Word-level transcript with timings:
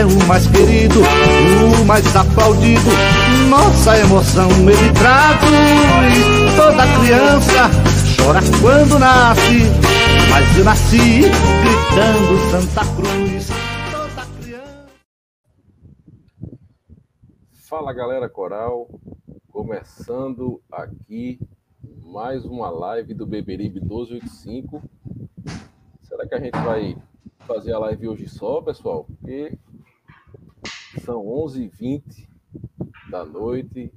é 0.00 0.06
o 0.06 0.26
mais 0.26 0.46
querido, 0.46 1.00
o 1.00 1.84
mais 1.84 2.16
aplaudido. 2.16 2.90
Nossa 3.50 3.98
emoção 3.98 4.48
ele 4.50 4.92
traduz. 4.94 6.56
Toda 6.56 6.86
criança 6.98 7.68
chora 8.16 8.40
quando 8.62 8.98
nasce, 8.98 9.60
mas 10.30 10.58
eu 10.58 10.64
nasci 10.64 11.20
gritando 11.60 12.50
Santa 12.50 12.80
Cruz. 12.94 13.48
Toda 13.92 14.26
criança. 14.40 14.86
Fala 17.68 17.92
galera 17.92 18.28
coral, 18.30 18.88
começando 19.50 20.62
aqui 20.72 21.38
mais 22.02 22.46
uma 22.46 22.70
live 22.70 23.12
do 23.12 23.26
Beberibe 23.26 23.80
1285. 23.80 24.82
Será 26.02 26.26
que 26.26 26.34
a 26.34 26.40
gente 26.40 26.58
vai 26.58 26.96
fazer 27.40 27.74
a 27.74 27.78
live 27.80 28.08
hoje 28.08 28.28
só, 28.28 28.62
pessoal? 28.62 29.04
Porque 29.04 29.58
são 30.98 31.24
11h20 31.24 32.28
da 33.10 33.24
noite. 33.24 33.92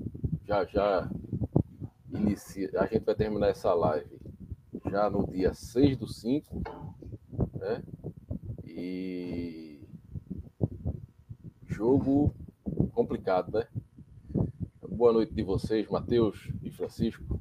Já 0.46 0.66
já 0.66 1.10
inicia. 2.12 2.70
A 2.76 2.86
gente 2.86 3.04
vai 3.06 3.16
terminar 3.16 3.48
essa 3.48 3.74
live 3.74 4.20
já 4.92 5.10
no 5.10 5.26
dia 5.28 5.54
6 5.54 5.98
do 5.98 6.08
5, 6.08 6.62
né? 7.56 7.82
E 8.66 9.82
jogo 11.66 12.36
complicado, 12.94 13.52
né? 13.58 13.68
Boa 14.88 15.12
noite 15.12 15.34
de 15.34 15.42
vocês, 15.42 15.88
Matheus 15.90 16.52
e 16.62 16.70
Francisco. 16.70 17.40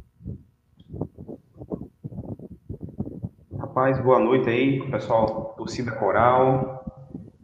Rapaz, 3.58 4.02
boa 4.02 4.18
noite 4.18 4.48
aí, 4.48 4.90
pessoal, 4.90 5.54
torcida 5.56 5.92
coral. 5.92 6.84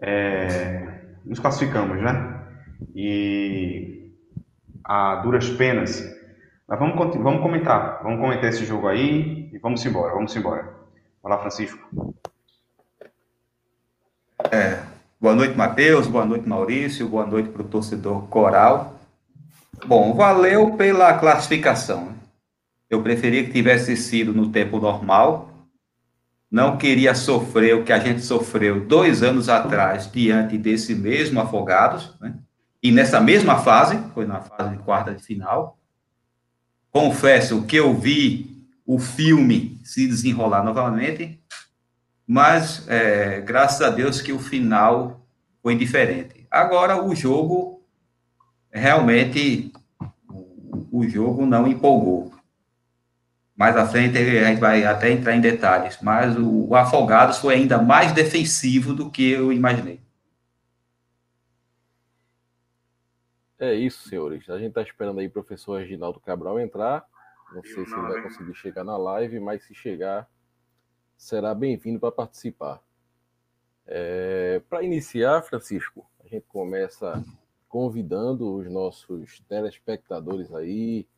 É, 0.01 0.98
nos 1.29 1.39
classificamos, 1.39 2.01
né? 2.01 2.43
E 2.95 4.11
a 4.85 5.17
duras 5.17 5.49
penas. 5.51 6.03
Mas 6.67 6.79
vamos, 6.79 7.17
vamos 7.17 7.43
comentar, 7.43 8.03
vamos 8.03 8.21
comentar 8.21 8.51
esse 8.51 8.65
jogo 8.65 8.89
aí 8.89 9.51
e 9.53 9.59
vamos 9.59 9.85
embora, 9.85 10.15
vamos 10.15 10.35
embora. 10.35 10.75
Vai 11.23 11.33
lá, 11.33 11.39
Francisco. 11.39 11.79
Boa 15.21 15.35
noite, 15.35 15.57
Matheus. 15.57 16.07
Boa 16.07 16.25
noite, 16.25 16.49
Maurício. 16.49 17.09
Boa 17.09 17.27
noite 17.27 17.49
para 17.49 17.63
o 17.63 17.69
torcedor 17.69 18.29
coral. 18.29 18.95
Bom, 19.85 20.15
valeu 20.15 20.77
pela 20.77 21.19
classificação. 21.19 22.15
Eu 22.89 23.03
preferia 23.03 23.45
que 23.45 23.53
tivesse 23.53 23.97
sido 23.97 24.33
no 24.33 24.51
tempo 24.51 24.79
normal. 24.79 25.48
Não 26.51 26.79
queria 26.79 27.15
sofrer 27.15 27.75
o 27.75 27.85
que 27.85 27.93
a 27.93 27.99
gente 27.99 28.23
sofreu 28.23 28.87
dois 28.87 29.23
anos 29.23 29.49
atrás 29.49 30.11
diante 30.11 30.57
desse 30.57 30.95
mesmo 30.95 31.41
Afogados, 31.41 32.15
né? 32.21 32.35
E 32.83 32.93
nessa 32.93 33.21
mesma 33.21 33.59
fase, 33.59 33.99
foi 34.15 34.25
na 34.25 34.41
fase 34.41 34.77
de 34.77 34.83
quarta 34.83 35.13
de 35.13 35.23
final. 35.23 35.79
Confesso 36.91 37.63
que 37.63 37.77
eu 37.77 37.95
vi 37.95 38.67
o 38.87 38.99
filme 38.99 39.81
se 39.85 40.07
desenrolar 40.07 40.63
novamente, 40.63 41.39
mas 42.27 42.87
é, 42.89 43.41
graças 43.41 43.83
a 43.83 43.91
Deus 43.91 44.23
que 44.23 44.33
o 44.33 44.39
final 44.39 45.27
foi 45.63 45.77
diferente. 45.77 46.47
Agora 46.51 47.03
o 47.03 47.15
jogo 47.15 47.83
realmente 48.71 49.73
o, 50.91 51.07
jogo 51.07 51.45
não 51.45 51.67
empolgou. 51.67 52.33
Mais 53.59 53.77
à 53.77 53.85
frente 53.85 54.17
a 54.17 54.45
gente 54.45 54.61
vai 54.61 54.85
até 54.85 55.11
entrar 55.11 55.35
em 55.35 55.41
detalhes, 55.41 55.99
mas 56.01 56.39
o, 56.39 56.69
o 56.69 56.77
Afogados 56.77 57.39
foi 57.39 57.55
ainda 57.55 57.83
mais 57.83 58.13
defensivo 58.13 58.95
do 58.95 59.11
que 59.11 59.33
eu 59.33 59.53
imaginei. 59.53 60.01
É 63.59 63.75
isso, 63.75 64.09
senhores. 64.09 64.49
A 64.49 64.59
gente 64.59 64.69
está 64.69 64.83
esperando 64.83 65.19
aí 65.19 65.27
o 65.27 65.31
professor 65.33 65.81
Reginaldo 65.81 66.21
Cabral 66.21 66.61
entrar. 66.61 67.05
Não 67.53 67.65
sei 67.65 67.85
se 67.85 67.93
ele 67.93 68.03
vai 68.03 68.23
conseguir 68.23 68.55
chegar 68.55 68.85
na 68.85 68.97
live, 68.97 69.41
mas 69.41 69.65
se 69.65 69.75
chegar, 69.75 70.31
será 71.17 71.53
bem-vindo 71.53 71.99
para 71.99 72.13
participar. 72.13 72.81
para 74.69 74.85
iniciar, 74.85 75.43
Francisco, 75.43 76.09
a 76.25 76.29
gente 76.29 76.47
começa 76.47 77.25
convidando 77.69 78.55
os 78.55 78.71
nossos 78.71 79.41
telespectadores 79.49 80.55
aí 80.55 81.09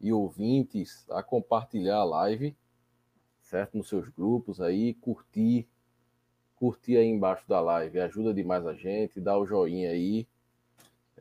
e 0.00 0.12
ouvintes 0.12 1.06
a 1.10 1.22
compartilhar 1.22 1.96
a 1.96 2.04
live, 2.04 2.56
certo? 3.42 3.76
Nos 3.76 3.88
seus 3.88 4.08
grupos 4.08 4.60
aí, 4.60 4.94
curtir, 4.94 5.68
curtir 6.56 6.96
aí 6.96 7.06
embaixo 7.06 7.48
da 7.48 7.60
live, 7.60 8.00
ajuda 8.00 8.32
demais 8.32 8.66
a 8.66 8.74
gente, 8.74 9.20
dá 9.20 9.36
o 9.36 9.46
joinha 9.46 9.90
aí, 9.90 10.26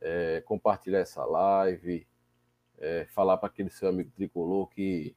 é, 0.02 0.42
compartilhar 0.42 1.00
essa 1.00 1.26
live, 1.26 2.06
é, 2.78 3.06
falar 3.06 3.38
para 3.38 3.48
aquele 3.48 3.70
seu 3.70 3.90
amigo 3.90 4.12
tricolor 4.12 4.68
que, 4.68 5.16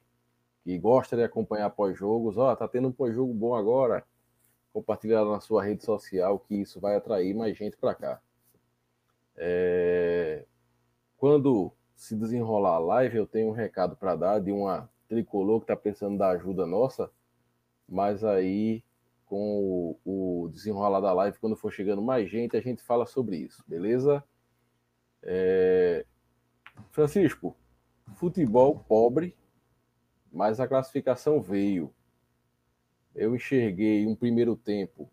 que 0.63 0.77
gosta 0.79 1.15
de 1.15 1.23
acompanhar 1.23 1.69
pós-jogos, 1.69 2.37
ó, 2.37 2.55
tá 2.55 2.67
tendo 2.67 2.87
um 2.87 2.91
pós-jogo 2.91 3.33
bom 3.33 3.55
agora, 3.55 4.05
compartilhar 4.73 5.25
na 5.25 5.39
sua 5.39 5.63
rede 5.63 5.83
social 5.83 6.39
que 6.39 6.55
isso 6.55 6.79
vai 6.79 6.95
atrair 6.95 7.35
mais 7.35 7.57
gente 7.57 7.77
para 7.77 7.93
cá. 7.93 8.21
É, 9.35 10.45
quando 11.17 11.73
se 12.01 12.15
desenrolar 12.15 12.77
a 12.77 12.79
live, 12.79 13.15
eu 13.15 13.27
tenho 13.27 13.49
um 13.49 13.51
recado 13.51 13.95
para 13.95 14.15
dar 14.15 14.39
de 14.39 14.51
uma 14.51 14.89
tricolor 15.07 15.59
que 15.59 15.65
está 15.65 15.75
precisando 15.75 16.17
da 16.17 16.29
ajuda 16.29 16.65
nossa, 16.65 17.11
mas 17.87 18.23
aí 18.23 18.83
com 19.27 19.95
o, 20.03 20.43
o 20.43 20.49
desenrolar 20.49 20.99
da 20.99 21.13
live, 21.13 21.37
quando 21.37 21.55
for 21.55 21.71
chegando 21.71 22.01
mais 22.01 22.27
gente, 22.27 22.57
a 22.57 22.59
gente 22.59 22.81
fala 22.81 23.05
sobre 23.05 23.37
isso, 23.37 23.63
beleza? 23.67 24.23
É, 25.21 26.03
Francisco, 26.89 27.55
futebol 28.15 28.79
pobre, 28.79 29.37
mas 30.33 30.59
a 30.59 30.67
classificação 30.67 31.39
veio. 31.39 31.93
Eu 33.13 33.35
enxerguei 33.35 34.07
um 34.07 34.15
primeiro 34.15 34.55
tempo, 34.55 35.07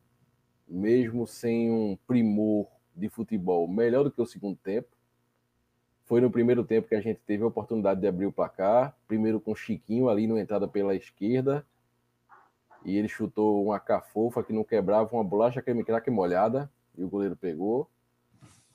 mesmo 0.67 1.27
sem 1.27 1.71
um 1.71 1.99
primor 2.07 2.67
de 2.97 3.11
futebol, 3.11 3.69
melhor 3.69 4.05
do 4.05 4.11
que 4.11 4.23
o 4.23 4.27
segundo 4.27 4.57
tempo. 4.57 4.98
Foi 6.09 6.23
no 6.23 6.31
primeiro 6.31 6.65
tempo 6.65 6.89
que 6.89 6.95
a 6.95 7.03
gente 7.03 7.21
teve 7.27 7.45
a 7.45 7.47
oportunidade 7.47 8.01
de 8.01 8.07
abrir 8.07 8.25
o 8.25 8.33
placar. 8.33 8.97
Primeiro 9.07 9.39
com 9.39 9.55
Chiquinho 9.55 10.09
ali 10.09 10.27
na 10.27 10.41
entrada 10.41 10.67
pela 10.67 10.95
esquerda. 10.95 11.67
E 12.83 12.97
ele 12.97 13.09
chutou 13.09 13.63
uma 13.63 13.79
cafofa 13.79 14.43
que 14.43 14.51
não 14.51 14.65
quebrava, 14.65 15.15
uma 15.15 15.23
bolacha 15.23 15.61
creme 15.61 15.85
crack 15.85 16.11
molhada. 16.11 16.71
E 16.97 17.05
o 17.05 17.09
goleiro 17.11 17.37
pegou. 17.37 17.91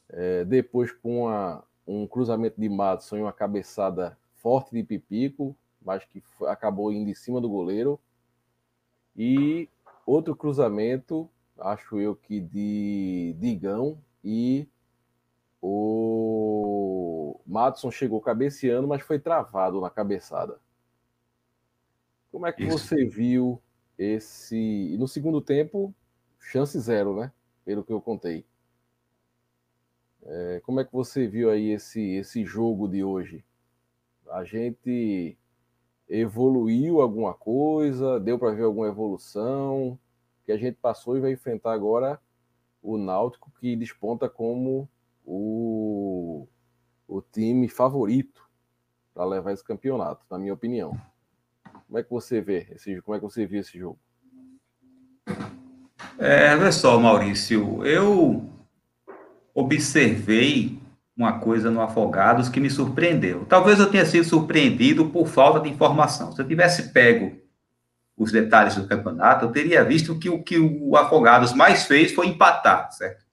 É, 0.09 0.45
depois 0.45 0.91
com 0.91 1.23
uma, 1.23 1.63
um 1.87 2.05
cruzamento 2.05 2.61
de 2.61 2.69
Madison 2.69 3.17
e 3.17 3.21
uma 3.21 3.33
cabeçada 3.33 4.15
forte 4.35 4.71
de 4.71 4.83
Pipico, 4.83 5.55
mas 5.81 6.05
que 6.05 6.21
acabou 6.45 6.91
indo 6.91 7.09
em 7.09 7.15
cima 7.15 7.41
do 7.41 7.49
goleiro. 7.49 7.99
E 9.17 9.67
outro 10.05 10.35
cruzamento, 10.35 11.27
acho 11.57 11.99
eu 11.99 12.15
que 12.15 12.39
de 12.39 13.35
Digão 13.39 13.97
e 14.23 14.67
o 15.59 16.82
Madison 17.45 17.91
chegou 17.91 18.21
cabeceando, 18.21 18.87
mas 18.87 19.01
foi 19.01 19.19
travado 19.19 19.81
na 19.81 19.89
cabeçada. 19.89 20.59
Como 22.31 22.47
é 22.47 22.51
que 22.51 22.63
Isso. 22.63 22.79
você 22.79 23.05
viu 23.05 23.61
esse. 23.97 24.95
No 24.97 25.07
segundo 25.07 25.41
tempo, 25.41 25.93
chance 26.39 26.79
zero, 26.79 27.15
né? 27.15 27.31
Pelo 27.63 27.83
que 27.83 27.93
eu 27.93 28.01
contei. 28.01 28.45
É, 30.25 30.61
como 30.63 30.79
é 30.79 30.85
que 30.85 30.93
você 30.93 31.27
viu 31.27 31.49
aí 31.49 31.69
esse, 31.69 32.01
esse 32.15 32.45
jogo 32.45 32.87
de 32.87 33.03
hoje? 33.03 33.43
A 34.31 34.43
gente 34.43 35.37
evoluiu 36.09 37.01
alguma 37.01 37.33
coisa? 37.33 38.19
Deu 38.19 38.39
para 38.39 38.51
ver 38.51 38.63
alguma 38.63 38.87
evolução? 38.87 39.99
Que 40.45 40.51
a 40.51 40.57
gente 40.57 40.75
passou 40.75 41.17
e 41.17 41.21
vai 41.21 41.33
enfrentar 41.33 41.73
agora 41.73 42.19
o 42.81 42.97
Náutico, 42.97 43.51
que 43.59 43.75
desponta 43.75 44.27
como 44.27 44.89
o, 45.25 46.47
o 47.13 47.21
time 47.21 47.67
favorito 47.67 48.41
para 49.13 49.23
levar 49.25 49.51
esse 49.51 49.63
campeonato, 49.63 50.25
na 50.31 50.39
minha 50.39 50.53
opinião. 50.53 50.99
Como 51.85 51.99
é 51.99 52.03
que 52.03 52.09
você 52.09 52.41
vê 52.41 52.67
esse, 52.71 52.99
como 53.01 53.15
é 53.15 53.19
que 53.19 53.25
você 53.25 53.43
esse 53.43 53.77
jogo? 53.77 53.99
É, 56.17 56.55
olha 56.55 56.71
só, 56.71 56.99
Maurício, 56.99 57.85
eu 57.85 58.49
observei 59.53 60.79
uma 61.15 61.39
coisa 61.39 61.69
no 61.69 61.81
Afogados 61.81 62.49
que 62.49 62.59
me 62.59 62.69
surpreendeu. 62.69 63.45
Talvez 63.45 63.79
eu 63.79 63.91
tenha 63.91 64.05
sido 64.05 64.23
surpreendido 64.23 65.09
por 65.09 65.27
falta 65.27 65.59
de 65.59 65.69
informação. 65.69 66.31
Se 66.31 66.41
eu 66.41 66.47
tivesse 66.47 66.91
pego 66.91 67.37
os 68.17 68.31
detalhes 68.31 68.75
do 68.75 68.87
campeonato, 68.87 69.45
eu 69.45 69.51
teria 69.51 69.83
visto 69.83 70.17
que 70.17 70.29
o 70.29 70.41
que 70.41 70.57
o 70.57 70.95
Afogados 70.95 71.53
mais 71.53 71.85
fez 71.85 72.11
foi 72.11 72.27
empatar, 72.27 72.91
certo? 72.91 73.23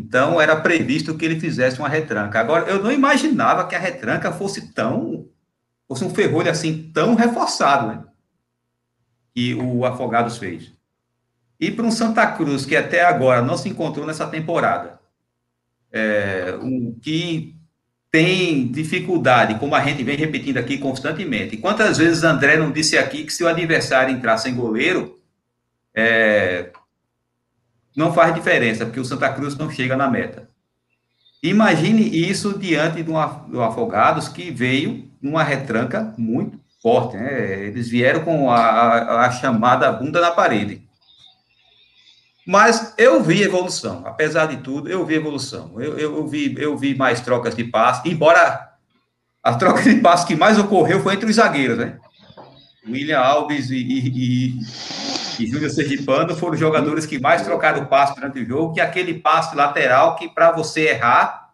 Então 0.00 0.40
era 0.40 0.56
previsto 0.56 1.14
que 1.16 1.24
ele 1.24 1.38
fizesse 1.38 1.78
uma 1.78 1.88
retranca. 1.88 2.40
Agora 2.40 2.68
eu 2.70 2.82
não 2.82 2.90
imaginava 2.90 3.66
que 3.66 3.74
a 3.74 3.78
retranca 3.78 4.32
fosse 4.32 4.72
tão 4.72 5.28
fosse 5.86 6.04
um 6.04 6.10
ferrolho 6.10 6.50
assim 6.50 6.90
tão 6.94 7.14
reforçado, 7.14 7.88
né? 7.88 8.04
Que 9.34 9.54
o 9.54 9.84
Afogados 9.84 10.38
fez. 10.38 10.72
E 11.58 11.70
para 11.70 11.84
um 11.84 11.90
Santa 11.90 12.26
Cruz 12.32 12.64
que 12.64 12.74
até 12.74 13.04
agora 13.04 13.42
não 13.42 13.58
se 13.58 13.68
encontrou 13.68 14.06
nessa 14.06 14.26
temporada, 14.26 14.98
é, 15.92 16.56
um, 16.62 16.98
que 16.98 17.54
tem 18.10 18.66
dificuldade, 18.68 19.58
como 19.58 19.74
a 19.74 19.84
gente 19.84 20.02
vem 20.02 20.16
repetindo 20.16 20.56
aqui 20.56 20.78
constantemente. 20.78 21.58
Quantas 21.58 21.98
vezes 21.98 22.24
André 22.24 22.56
não 22.56 22.72
disse 22.72 22.96
aqui 22.96 23.24
que 23.24 23.32
se 23.32 23.44
o 23.44 23.48
adversário 23.48 24.14
entrar 24.14 24.38
sem 24.38 24.54
goleiro, 24.54 25.20
é, 25.94 26.72
não 27.96 28.12
faz 28.12 28.34
diferença, 28.34 28.84
porque 28.84 29.00
o 29.00 29.04
Santa 29.04 29.32
Cruz 29.32 29.56
não 29.56 29.70
chega 29.70 29.96
na 29.96 30.08
meta. 30.08 30.48
Imagine 31.42 32.02
isso 32.02 32.58
diante 32.58 33.02
do, 33.02 33.12
do 33.48 33.62
Afogados, 33.62 34.28
que 34.28 34.50
veio 34.50 35.10
numa 35.20 35.42
retranca 35.42 36.14
muito 36.16 36.58
forte. 36.82 37.16
Né? 37.16 37.66
Eles 37.66 37.88
vieram 37.88 38.22
com 38.22 38.50
a, 38.50 38.58
a, 38.58 39.26
a 39.26 39.30
chamada 39.30 39.90
bunda 39.92 40.20
na 40.20 40.30
parede. 40.30 40.82
Mas 42.46 42.94
eu 42.98 43.22
vi 43.22 43.42
evolução, 43.42 44.02
apesar 44.04 44.46
de 44.46 44.58
tudo, 44.58 44.88
eu 44.88 45.04
vi 45.04 45.14
evolução. 45.14 45.80
Eu, 45.80 45.98
eu, 45.98 46.16
eu, 46.16 46.26
vi, 46.26 46.54
eu 46.58 46.76
vi 46.76 46.94
mais 46.94 47.20
trocas 47.20 47.54
de 47.54 47.64
passe, 47.64 48.08
embora 48.08 48.70
a 49.42 49.54
troca 49.54 49.82
de 49.82 49.96
passe 50.00 50.26
que 50.26 50.34
mais 50.34 50.58
ocorreu 50.58 51.02
foi 51.02 51.14
entre 51.14 51.28
os 51.28 51.36
zagueiros, 51.36 51.78
né? 51.78 51.98
William 52.86 53.20
Alves 53.20 53.70
e, 53.70 53.76
e, 53.76 54.08
e, 54.08 54.60
e 55.40 55.46
Júnior 55.46 55.70
Sergipano 55.70 56.36
foram 56.36 56.54
os 56.54 56.60
jogadores 56.60 57.06
que 57.06 57.18
mais 57.18 57.42
trocaram 57.42 57.86
passe 57.86 58.14
durante 58.14 58.40
o 58.40 58.46
jogo, 58.46 58.74
que 58.74 58.80
é 58.80 58.84
aquele 58.84 59.14
passe 59.14 59.56
lateral 59.56 60.16
que 60.16 60.28
para 60.28 60.52
você 60.52 60.88
errar, 60.90 61.50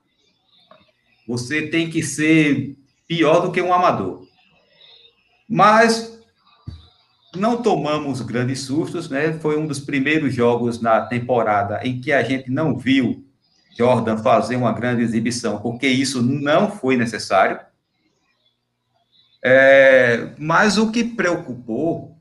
você 1.27 1.63
tem 1.63 1.89
que 1.89 2.03
ser 2.03 2.77
pior 3.07 3.41
do 3.41 3.53
que 3.53 3.63
um 3.63 3.73
amador. 3.73 4.27
Mas 5.49 6.19
não 7.35 7.63
tomamos 7.63 8.21
grandes 8.23 8.61
sustos, 8.61 9.09
né? 9.09 9.35
Foi 9.35 9.57
um 9.59 9.67
dos 9.67 9.79
primeiros 9.79 10.35
jogos 10.35 10.81
na 10.81 11.03
temporada 11.03 11.81
em 11.85 12.01
que 12.01 12.13
a 12.13 12.23
gente 12.23 12.51
não 12.51 12.77
viu 12.77 13.25
Jordan 13.77 14.17
fazer 14.17 14.57
uma 14.57 14.73
grande 14.73 15.03
exibição, 15.03 15.59
porque 15.59 15.87
isso 15.87 16.23
não 16.23 16.71
foi 16.71 16.97
necessário. 16.97 17.61
É, 19.45 20.31
mas 20.39 20.79
o 20.79 20.91
que 20.91 21.05
preocupou, 21.05 22.16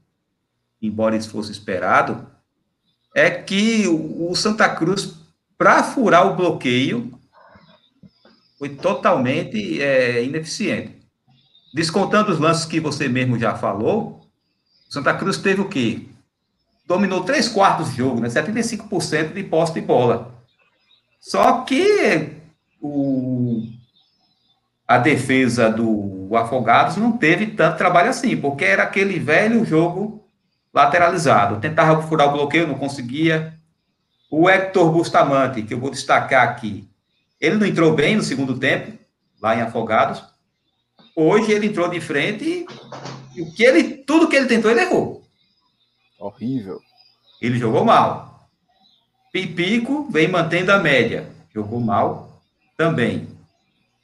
embora 0.81 1.15
isso 1.15 1.29
fosse 1.29 1.51
esperado, 1.51 2.27
é 3.15 3.29
que 3.29 3.87
o 3.87 4.35
Santa 4.35 4.67
Cruz, 4.67 5.15
para 5.57 5.83
furar 5.83 6.27
o 6.27 6.35
bloqueio, 6.35 7.17
foi 8.59 8.69
totalmente 8.69 9.81
é, 9.81 10.23
ineficiente. 10.23 10.95
Descontando 11.73 12.31
os 12.31 12.39
lances 12.39 12.65
que 12.65 12.79
você 12.79 13.07
mesmo 13.07 13.39
já 13.39 13.55
falou, 13.55 14.27
Santa 14.89 15.13
Cruz 15.13 15.37
teve 15.37 15.61
o 15.61 15.69
quê? 15.69 16.07
Dominou 16.85 17.23
três 17.23 17.47
quartos 17.47 17.91
de 17.91 17.97
jogo, 17.97 18.21
né? 18.21 18.27
75% 18.27 19.33
de 19.33 19.43
posse 19.43 19.73
de 19.73 19.81
bola. 19.81 20.35
Só 21.19 21.61
que 21.61 22.31
o, 22.79 23.63
a 24.87 24.97
defesa 24.97 25.69
do 25.69 26.29
Afogados 26.35 26.97
não 26.97 27.13
teve 27.13 27.47
tanto 27.47 27.77
trabalho 27.77 28.09
assim, 28.09 28.37
porque 28.37 28.65
era 28.65 28.83
aquele 28.83 29.17
velho 29.19 29.65
jogo 29.65 30.24
lateralizado. 30.75 31.61
Tentava 31.61 32.03
furar 32.03 32.27
o 32.27 32.33
bloqueio, 32.33 32.67
não 32.67 32.75
conseguia. 32.75 33.57
O 34.29 34.49
Hector 34.49 34.91
Bustamante, 34.91 35.63
que 35.63 35.73
eu 35.73 35.79
vou 35.79 35.89
destacar 35.89 36.43
aqui, 36.43 36.85
ele 37.39 37.55
não 37.55 37.65
entrou 37.65 37.93
bem 37.93 38.17
no 38.17 38.23
segundo 38.23 38.59
tempo, 38.59 38.91
lá 39.41 39.55
em 39.55 39.61
Afogados. 39.61 40.21
Hoje 41.15 41.53
ele 41.53 41.67
entrou 41.67 41.87
de 41.87 42.01
frente 42.01 42.65
e 43.33 43.41
o 43.41 43.53
que 43.53 43.63
ele, 43.63 43.83
tudo 43.83 44.27
que 44.27 44.35
ele 44.35 44.47
tentou, 44.47 44.69
ele 44.69 44.81
errou. 44.81 45.23
Horrível. 46.19 46.81
Ele 47.41 47.57
jogou 47.57 47.85
mal. 47.85 48.49
Pipico 49.31 50.09
vem 50.09 50.27
mantendo 50.27 50.73
a 50.73 50.79
média. 50.79 51.29
Jogou 51.53 51.79
mal 51.79 52.41
também. 52.75 53.29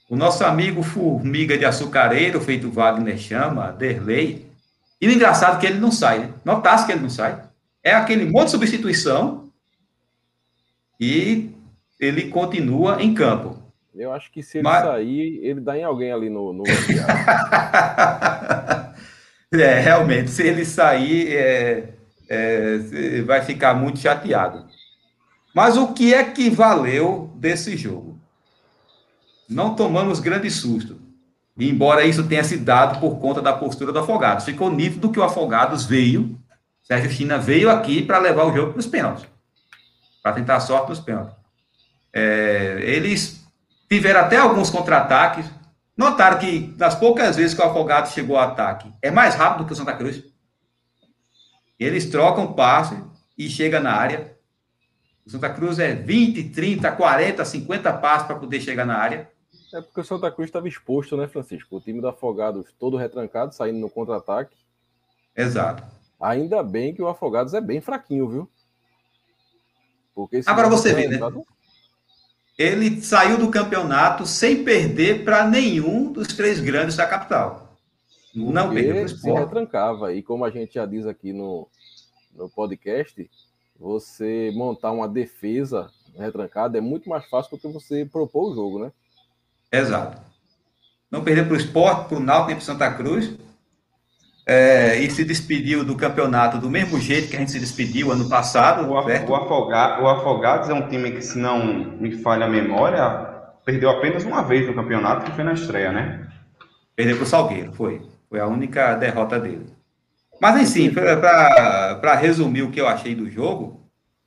O 0.10 0.16
nosso 0.16 0.46
amigo 0.46 0.84
Formiga 0.84 1.58
de 1.58 1.66
Açucareiro, 1.66 2.40
feito 2.40 2.70
Wagner 2.70 3.18
chama, 3.18 3.72
Derlei. 3.72 4.51
E 5.02 5.08
o 5.08 5.12
engraçado 5.12 5.58
é 5.58 5.60
que 5.60 5.66
ele 5.66 5.80
não 5.80 5.92
sai. 5.92 6.20
Né? 6.20 6.34
Notasse 6.46 6.86
que 6.86 6.92
ele 6.92 7.02
não 7.02 7.10
sai. 7.10 7.42
É 7.84 7.94
aquele 7.94 8.26
monte 8.26 8.46
de 8.46 8.52
substituição 8.52 9.50
e 11.00 11.50
ele 12.00 12.30
continua 12.30 13.02
em 13.02 13.14
campo. 13.14 13.60
Eu 13.96 14.14
acho 14.14 14.32
que 14.32 14.44
se 14.44 14.60
ele 14.60 14.68
Mas... 14.68 14.84
sair, 14.86 15.40
ele 15.44 15.60
dá 15.60 15.78
em 15.78 15.84
alguém 15.84 16.12
ali 16.12 16.30
no. 16.30 16.54
no... 16.54 16.64
É, 19.54 19.82
realmente, 19.82 20.32
se 20.32 20.48
ele 20.48 20.64
sair, 20.64 21.36
é, 21.36 21.90
é, 22.30 23.22
vai 23.24 23.42
ficar 23.42 23.74
muito 23.74 24.00
chateado. 24.00 24.66
Mas 25.54 25.76
o 25.76 25.92
que 25.92 26.14
é 26.14 26.24
que 26.24 26.50
valeu 26.50 27.30
desse 27.36 27.76
jogo? 27.76 28.18
Não 29.50 29.76
tomamos 29.76 30.22
grande 30.22 30.50
susto. 30.50 31.01
Embora 31.58 32.06
isso 32.06 32.28
tenha 32.28 32.44
se 32.44 32.58
dado 32.58 33.00
por 33.00 33.20
conta 33.20 33.42
da 33.42 33.54
postura 33.54 33.92
do 33.92 34.00
Afogados. 34.00 34.46
Ficou 34.46 34.72
nítido 34.72 35.12
que 35.12 35.20
o 35.20 35.24
Afogados 35.24 35.86
veio, 35.86 36.40
Sérgio 36.82 37.12
China 37.12 37.38
veio 37.38 37.70
aqui 37.70 38.02
para 38.02 38.20
levar 38.20 38.46
o 38.46 38.54
jogo 38.56 38.72
para 38.72 38.80
os 38.80 38.88
pênaltis. 38.88 39.26
Para 40.24 40.34
tentar 40.34 40.56
a 40.56 40.60
sorte 40.60 40.90
nos 40.90 41.00
pênaltis. 41.00 41.36
É, 42.14 42.80
eles 42.84 43.46
tiveram 43.90 44.22
até 44.22 44.38
alguns 44.38 44.70
contra-ataques, 44.70 45.46
Notaram 46.02 46.40
que 46.40 46.60
das 46.78 46.96
poucas 46.96 47.36
vezes 47.36 47.54
que 47.54 47.62
o 47.62 47.66
Afogado 47.66 48.10
chegou 48.10 48.36
ao 48.36 48.50
ataque, 48.50 48.92
é 49.04 49.12
mais 49.12 49.36
rápido 49.36 49.68
que 49.68 49.74
o 49.74 49.76
Santa 49.76 49.94
Cruz. 49.94 50.24
Eles 51.78 52.10
trocam 52.10 52.54
passe 52.54 52.98
e 53.38 53.48
chega 53.48 53.80
na 53.80 53.94
área. 53.94 54.36
O 55.24 55.30
Santa 55.30 55.50
Cruz 55.50 55.78
é 55.78 55.94
20, 55.94 56.50
30, 56.50 56.92
40, 56.92 57.46
50 57.46 57.94
passos 57.94 58.26
para 58.26 58.36
poder 58.36 58.62
chegar 58.62 58.84
na 58.84 58.98
área. 58.98 59.30
É 59.74 59.82
porque 59.82 60.02
o 60.02 60.04
Santa 60.04 60.30
Cruz 60.30 60.50
estava 60.50 60.68
exposto, 60.68 61.16
né, 61.16 61.28
Francisco? 61.28 61.78
O 61.78 61.82
time 61.82 62.02
do 62.02 62.08
Afogados 62.08 62.68
todo 62.78 62.98
retrancado, 62.98 63.56
saindo 63.56 63.80
no 63.80 63.90
contra-ataque. 63.90 64.56
Exato. 65.36 65.84
Ainda 66.20 66.62
bem 66.62 66.94
que 66.94 67.02
o 67.02 67.08
Afogados 67.08 67.54
é 67.54 67.62
bem 67.62 67.80
fraquinho, 67.82 68.28
viu? 68.30 68.50
Porque 70.14 70.42
Agora 70.46 70.70
você 70.70 70.94
vê, 70.94 71.08
né? 71.08 71.20
ele 72.58 73.02
saiu 73.02 73.38
do 73.38 73.50
campeonato 73.50 74.26
sem 74.26 74.64
perder 74.64 75.24
para 75.24 75.48
nenhum 75.48 76.12
dos 76.12 76.28
três 76.28 76.60
grandes 76.60 76.96
da 76.96 77.08
capital. 77.08 77.78
Porque 78.34 78.52
não 78.52 78.70
perdeu 78.70 78.94
para 78.94 79.04
o 79.04 79.06
esporte. 79.06 79.22
Se 79.22 79.32
retrancava. 79.32 80.14
E 80.14 80.22
como 80.22 80.46
a 80.46 80.52
gente 80.52 80.76
já 80.76 80.86
diz 80.86 81.06
aqui 81.06 81.34
no, 81.34 81.68
no 82.36 82.50
podcast, 82.50 83.30
você 83.80 84.52
montar 84.54 84.92
uma 84.92 85.08
defesa 85.08 85.90
retrancada 86.16 86.78
é 86.78 86.82
muito 86.82 87.10
mais 87.10 87.26
fácil 87.28 87.58
do 87.58 87.62
que 87.62 87.68
você 87.68 88.06
propor 88.06 88.52
o 88.52 88.56
jogo, 88.56 88.80
né? 88.80 88.92
Exato. 89.72 90.18
Não 91.10 91.24
perder 91.24 91.46
para 91.46 91.54
o 91.54 91.58
esporte, 91.58 92.10
para 92.10 92.18
o 92.18 92.22
Náutico 92.22 92.52
e 92.52 92.56
para 92.56 92.64
Santa 92.64 92.92
Cruz 92.92 93.34
é, 94.46 94.98
e 94.98 95.10
se 95.10 95.24
despediu 95.24 95.84
do 95.84 95.96
campeonato 95.96 96.58
do 96.58 96.70
mesmo 96.70 97.00
jeito 97.00 97.30
que 97.30 97.36
a 97.36 97.40
gente 97.40 97.52
se 97.52 97.60
despediu 97.60 98.12
ano 98.12 98.28
passado. 98.28 98.90
O, 98.90 98.94
o, 98.94 99.36
Afoga, 99.36 100.02
o 100.02 100.08
Afogados 100.08 100.70
é 100.70 100.74
um 100.74 100.88
time 100.88 101.12
que, 101.12 101.22
se 101.22 101.38
não 101.38 101.64
me 101.66 102.12
falha 102.18 102.46
a 102.46 102.50
memória, 102.50 103.08
perdeu 103.64 103.90
apenas 103.90 104.24
uma 104.24 104.42
vez 104.42 104.68
no 104.68 104.74
campeonato, 104.74 105.26
que 105.26 105.32
foi 105.32 105.44
na 105.44 105.54
estreia, 105.54 105.92
né? 105.92 106.28
Perdeu 106.96 107.16
para 107.18 107.24
o 107.24 107.28
Salgueiro, 107.28 107.74
foi. 107.74 108.02
Foi 108.30 108.40
a 108.40 108.48
única 108.48 108.96
derrota 108.96 109.40
dele. 109.40 109.68
Mas, 110.42 110.56
assim, 110.56 110.92
para 110.92 112.16
resumir 112.16 112.64
o 112.64 112.72
que 112.72 112.82
eu 112.82 112.88
achei 112.88 113.14
do 113.14 113.30
jogo, 113.30 113.80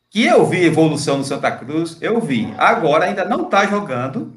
que 0.09 0.25
eu 0.25 0.47
vi 0.47 0.65
evolução 0.65 1.19
no 1.19 1.25
Santa 1.25 1.51
Cruz, 1.51 1.99
eu 2.01 2.21
vi. 2.21 2.55
Agora 2.57 3.07
ainda 3.07 3.25
não 3.25 3.43
está 3.47 3.67
jogando 3.67 4.33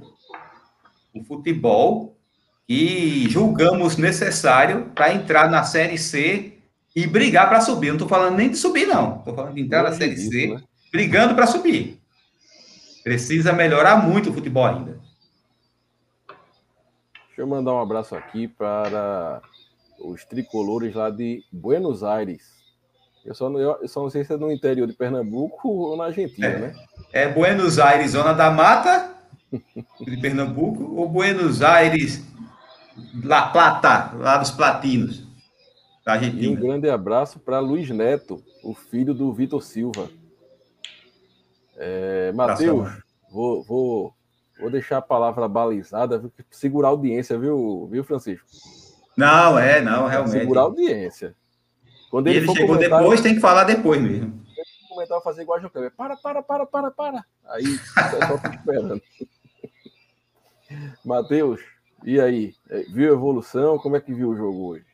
o 1.20 1.24
futebol 1.24 2.18
que 2.68 3.30
julgamos 3.30 3.96
necessário 3.96 4.92
para 4.94 5.14
entrar 5.14 5.50
na 5.50 5.64
Série 5.64 5.98
C 5.98 6.58
e 6.96 7.08
brigar 7.08 7.48
para 7.48 7.62
subir. 7.62 7.88
Não 7.88 7.96
estou 7.96 8.10
falando 8.10 8.36
nem 8.36 8.50
de 8.50 8.58
subir, 8.58 8.86
não. 8.86 9.20
Estou 9.20 9.34
falando 9.34 9.54
de 9.54 9.62
entrar 9.62 9.84
na 9.84 9.94
Série 9.94 10.18
C, 10.18 10.48
né? 10.48 10.62
brigando 10.92 11.34
para 11.34 11.48
subir. 11.48 12.00
Precisa 13.04 13.54
melhorar 13.54 14.06
muito 14.06 14.30
o 14.30 14.34
futebol 14.34 14.66
ainda. 14.66 15.00
Deixa 17.28 17.42
eu 17.42 17.48
mandar 17.48 17.74
um 17.74 17.80
abraço 17.80 18.16
aqui 18.16 18.48
para 18.48 19.42
os 20.00 20.26
tricolores 20.26 20.94
lá 20.94 21.10
de 21.10 21.44
Buenos 21.52 22.04
Aires. 22.04 22.58
Eu 23.24 23.34
só, 23.34 23.50
não, 23.50 23.60
eu 23.60 23.88
só 23.88 24.02
não 24.02 24.10
sei 24.10 24.24
se 24.24 24.34
é 24.34 24.38
no 24.38 24.52
interior 24.52 24.88
de 24.88 24.94
Pernambuco 24.94 25.70
ou 25.70 25.96
na 25.96 26.06
Argentina, 26.06 26.48
é, 26.48 26.60
né? 26.60 26.76
É 27.14 27.28
Buenos 27.28 27.78
Aires, 27.80 28.12
zona 28.12 28.34
da 28.34 28.50
mata 28.50 29.17
de 29.52 30.18
Pernambuco, 30.18 30.96
ou 30.96 31.08
Buenos 31.08 31.62
Aires, 31.62 32.24
La 33.24 33.50
Plata, 33.50 34.14
lá 34.16 34.38
dos 34.38 34.52
Platinos, 34.52 35.28
da 36.06 36.14
Argentina. 36.14 36.44
E 36.44 36.48
um 36.48 36.56
grande 36.56 36.90
abraço 36.90 37.40
para 37.40 37.60
Luiz 37.60 37.90
Neto, 37.90 38.44
o 38.64 38.74
filho 38.74 39.14
do 39.14 39.32
Vitor 39.34 39.62
Silva. 39.62 40.10
É, 41.78 42.32
Matheus, 42.34 42.90
vou, 43.32 43.64
vou, 43.64 44.14
vou 44.60 44.72
deixar 44.72 44.98
a 44.98 45.02
palavra 45.02 45.48
balizada, 45.48 46.24
segurar 46.50 46.88
a 46.88 46.92
audiência, 46.92 47.38
viu, 47.38 47.88
viu, 47.92 48.04
Francisco? 48.04 48.46
Não, 49.16 49.58
é, 49.58 49.82
não, 49.82 50.08
realmente. 50.08 50.40
Segurar 50.40 50.62
a 50.62 50.66
audiência. 50.66 51.36
Quando 52.10 52.28
ele, 52.28 52.38
ele 52.38 52.56
chegou 52.56 52.78
depois, 52.78 53.22
tem 53.22 53.36
que 53.36 53.42
falar 53.42 53.64
depois 53.64 54.02
mesmo. 54.02 54.46
Comentar, 54.88 55.22
fazer 55.22 55.44
igual 55.44 55.58
a 55.58 55.62
João 55.62 55.72
Para, 55.96 56.18
para, 56.18 56.42
para, 56.42 56.66
para, 56.66 56.92
para. 56.92 57.26
Aí 57.46 57.66
fica 57.66 58.56
esperando. 58.56 59.02
Matheus, 61.06 61.62
e 62.04 62.20
aí? 62.20 62.54
Viu 62.94 63.12
a 63.12 63.16
evolução? 63.16 63.78
Como 63.78 63.96
é 63.96 64.02
que 64.02 64.14
viu 64.14 64.30
o 64.30 64.36
jogo 64.36 64.68
hoje? 64.68 64.86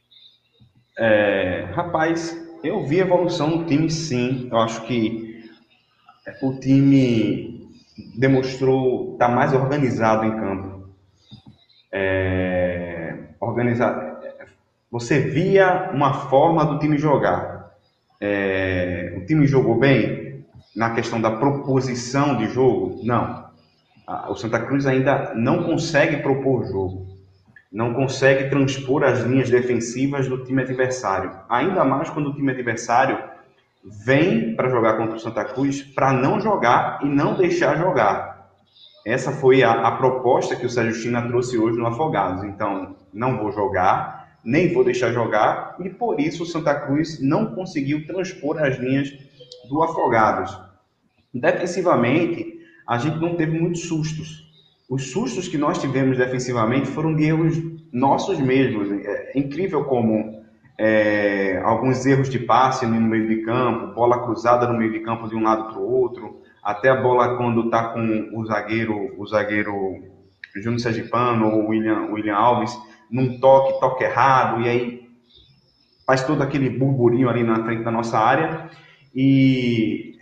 É, 0.97 1.67
rapaz, 1.73 2.37
eu 2.63 2.85
vi 2.85 2.99
evolução 2.99 3.47
no 3.49 3.65
time 3.65 3.89
sim. 3.89 4.47
Eu 4.51 4.57
acho 4.59 4.85
que 4.85 5.49
o 6.41 6.59
time 6.59 7.69
demonstrou 8.15 9.13
estar 9.13 9.27
tá 9.27 9.35
mais 9.35 9.53
organizado 9.53 10.25
em 10.25 10.31
campo. 10.31 10.89
É, 11.91 13.17
organizado. 13.39 14.13
Você 14.91 15.19
via 15.19 15.89
uma 15.91 16.13
forma 16.29 16.65
do 16.65 16.79
time 16.79 16.97
jogar. 16.97 17.75
É, 18.21 19.15
o 19.17 19.25
time 19.25 19.47
jogou 19.47 19.77
bem 19.77 20.45
na 20.75 20.93
questão 20.93 21.19
da 21.19 21.31
proposição 21.31 22.37
de 22.37 22.47
jogo? 22.47 23.01
Não. 23.03 23.42
O 24.29 24.35
Santa 24.35 24.59
Cruz 24.59 24.85
ainda 24.85 25.33
não 25.35 25.63
consegue 25.63 26.17
propor 26.17 26.65
jogo 26.65 27.13
não 27.73 27.91
consegue 27.91 28.51
transpor 28.51 29.03
as 29.03 29.21
linhas 29.21 29.49
defensivas 29.49 30.29
do 30.29 30.43
time 30.45 30.61
adversário. 30.61 31.31
Ainda 31.49 31.83
mais 31.83 32.07
quando 32.07 32.29
o 32.29 32.35
time 32.35 32.51
adversário 32.51 33.17
vem 33.83 34.55
para 34.55 34.69
jogar 34.69 34.95
contra 34.95 35.15
o 35.15 35.19
Santa 35.19 35.43
Cruz 35.43 35.81
para 35.81 36.13
não 36.13 36.39
jogar 36.39 36.99
e 37.01 37.07
não 37.07 37.35
deixar 37.35 37.75
jogar. 37.75 38.51
Essa 39.03 39.31
foi 39.31 39.63
a, 39.63 39.71
a 39.71 39.91
proposta 39.93 40.55
que 40.55 40.67
o 40.67 40.69
Sérgio 40.69 40.93
China 40.93 41.27
trouxe 41.27 41.57
hoje 41.57 41.77
no 41.77 41.87
Afogados. 41.87 42.43
Então, 42.43 42.95
não 43.11 43.37
vou 43.37 43.51
jogar, 43.51 44.37
nem 44.43 44.71
vou 44.71 44.83
deixar 44.83 45.11
jogar, 45.11 45.75
e 45.79 45.89
por 45.89 46.19
isso 46.19 46.43
o 46.43 46.45
Santa 46.45 46.75
Cruz 46.75 47.19
não 47.19 47.55
conseguiu 47.55 48.05
transpor 48.05 48.61
as 48.61 48.77
linhas 48.77 49.11
do 49.67 49.81
Afogados. 49.81 50.57
Defensivamente, 51.33 52.52
a 52.87 52.97
gente 52.97 53.19
não 53.19 53.35
teve 53.35 53.57
muitos 53.59 53.81
sustos 53.81 54.43
os 54.89 55.11
sustos 55.11 55.47
que 55.47 55.57
nós 55.57 55.79
tivemos 55.79 56.17
defensivamente 56.17 56.87
foram 56.87 57.15
de 57.15 57.23
erros 57.23 57.59
nossos 57.91 58.39
mesmos. 58.39 58.91
É 58.91 59.31
incrível 59.35 59.85
como 59.85 60.43
é, 60.77 61.59
alguns 61.63 62.05
erros 62.05 62.29
de 62.29 62.39
passe 62.39 62.85
no 62.85 63.01
meio 63.01 63.27
de 63.27 63.37
campo, 63.43 63.95
bola 63.95 64.23
cruzada 64.23 64.67
no 64.67 64.77
meio 64.77 64.91
de 64.91 64.99
campo 64.99 65.27
de 65.27 65.35
um 65.35 65.41
lado 65.41 65.69
para 65.69 65.79
o 65.79 65.91
outro, 65.91 66.41
até 66.61 66.89
a 66.89 67.01
bola 67.01 67.37
quando 67.37 67.65
está 67.65 67.89
com 67.89 68.29
o 68.33 68.45
zagueiro, 68.45 69.15
o 69.17 69.25
zagueiro 69.25 69.73
Júnior 70.55 70.79
Sergipano 70.79 71.47
ou 71.47 71.69
William, 71.69 72.11
William 72.11 72.35
Alves, 72.35 72.77
num 73.09 73.39
toque, 73.39 73.79
toque 73.79 74.03
errado, 74.03 74.61
e 74.61 74.69
aí 74.69 75.09
faz 76.05 76.23
todo 76.23 76.41
aquele 76.43 76.69
burburinho 76.69 77.29
ali 77.29 77.43
na 77.43 77.63
frente 77.63 77.83
da 77.83 77.91
nossa 77.91 78.19
área. 78.19 78.69
E 79.15 80.12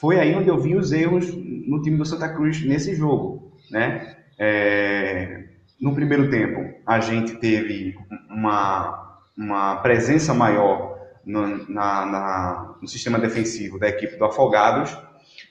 foi 0.00 0.18
aí 0.18 0.34
onde 0.34 0.48
eu 0.48 0.58
vi 0.58 0.76
os 0.76 0.92
erros 0.92 1.32
no 1.34 1.82
time 1.82 1.96
do 1.96 2.04
Santa 2.04 2.28
Cruz 2.28 2.64
nesse 2.64 2.94
jogo 2.94 3.48
né? 3.70 4.16
É, 4.38 5.44
no 5.80 5.94
primeiro 5.94 6.30
tempo, 6.30 6.74
a 6.86 7.00
gente 7.00 7.36
teve 7.36 7.96
uma, 8.30 9.18
uma 9.36 9.76
presença 9.76 10.34
maior 10.34 10.98
no, 11.24 11.68
na, 11.68 12.06
na, 12.06 12.74
no 12.80 12.88
sistema 12.88 13.18
defensivo 13.18 13.78
da 13.78 13.88
equipe 13.88 14.16
do 14.16 14.24
Afogados, 14.24 14.96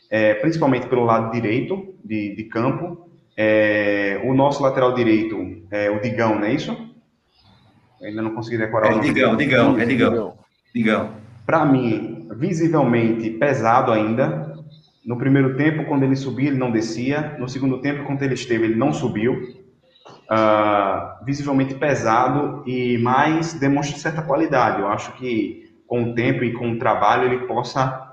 é, 0.09 0.33
principalmente 0.35 0.87
pelo 0.87 1.05
lado 1.05 1.31
direito 1.31 1.95
de, 2.03 2.35
de 2.35 2.43
campo. 2.45 3.09
É, 3.35 4.19
o 4.23 4.33
nosso 4.33 4.63
lateral 4.63 4.93
direito 4.93 5.61
é 5.69 5.89
o 5.89 6.01
Digão, 6.01 6.35
não 6.35 6.45
é 6.45 6.53
isso? 6.53 6.71
Eu 8.01 8.09
ainda 8.09 8.21
não 8.21 8.33
consegui 8.33 8.57
decorar 8.57 8.87
é, 8.87 8.91
o 8.91 8.95
nome. 8.95 9.07
Digão, 9.07 9.35
Digão, 9.35 9.79
é 9.79 9.85
Digão. 9.85 10.37
Digão. 10.73 11.11
Para 11.45 11.65
mim, 11.65 12.16
visivelmente 12.35 13.29
pesado 13.31 13.91
ainda, 13.91 14.57
no 15.07 15.17
primeiro 15.17 15.55
tempo, 15.55 15.85
quando 15.85 16.03
ele 16.03 16.17
subia, 16.17 16.49
ele 16.49 16.57
não 16.57 16.69
descia. 16.69 17.37
No 17.39 17.47
segundo 17.47 17.79
tempo, 17.79 18.03
quando 18.03 18.21
ele 18.23 18.33
esteve, 18.33 18.65
ele 18.65 18.75
não 18.75 18.91
subiu. 18.91 19.55
Uh, 20.29 21.25
visivelmente 21.25 21.73
pesado 21.75 22.61
e 22.67 22.97
mais 22.97 23.53
demonstra 23.53 23.97
certa 23.97 24.21
qualidade. 24.21 24.81
Eu 24.81 24.89
acho 24.89 25.13
que 25.13 25.67
com 25.87 26.03
o 26.03 26.13
tempo 26.13 26.43
e 26.43 26.51
com 26.51 26.71
o 26.71 26.77
trabalho 26.77 27.23
ele 27.23 27.47
possa 27.47 28.05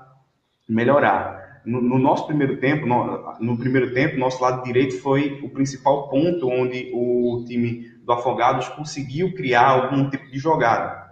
melhorar. 0.69 1.61
No, 1.65 1.81
no 1.81 1.99
nosso 1.99 2.27
primeiro 2.27 2.61
tempo, 2.61 2.85
no, 2.85 3.33
no, 3.41 3.57
primeiro 3.57 3.93
tempo, 3.93 4.17
nosso 4.17 4.41
lado 4.41 4.63
direito 4.63 4.97
foi 5.01 5.41
o 5.43 5.49
principal 5.49 6.07
ponto 6.07 6.47
onde 6.47 6.91
o 6.93 7.43
time 7.45 7.91
do 8.05 8.13
Afogados 8.13 8.69
conseguiu 8.69 9.33
criar 9.33 9.67
algum 9.67 10.09
tipo 10.09 10.31
de 10.31 10.39
jogada. 10.39 11.04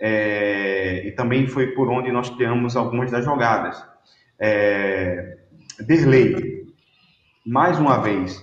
É, 0.00 1.06
e 1.06 1.12
também 1.12 1.46
foi 1.46 1.68
por 1.68 1.90
onde 1.90 2.10
nós 2.10 2.30
criamos 2.30 2.74
algumas 2.74 3.10
das 3.10 3.24
jogadas. 3.24 3.84
É, 4.38 5.36
Derlei, 5.78 6.64
mais 7.46 7.78
uma 7.78 7.98
vez, 7.98 8.42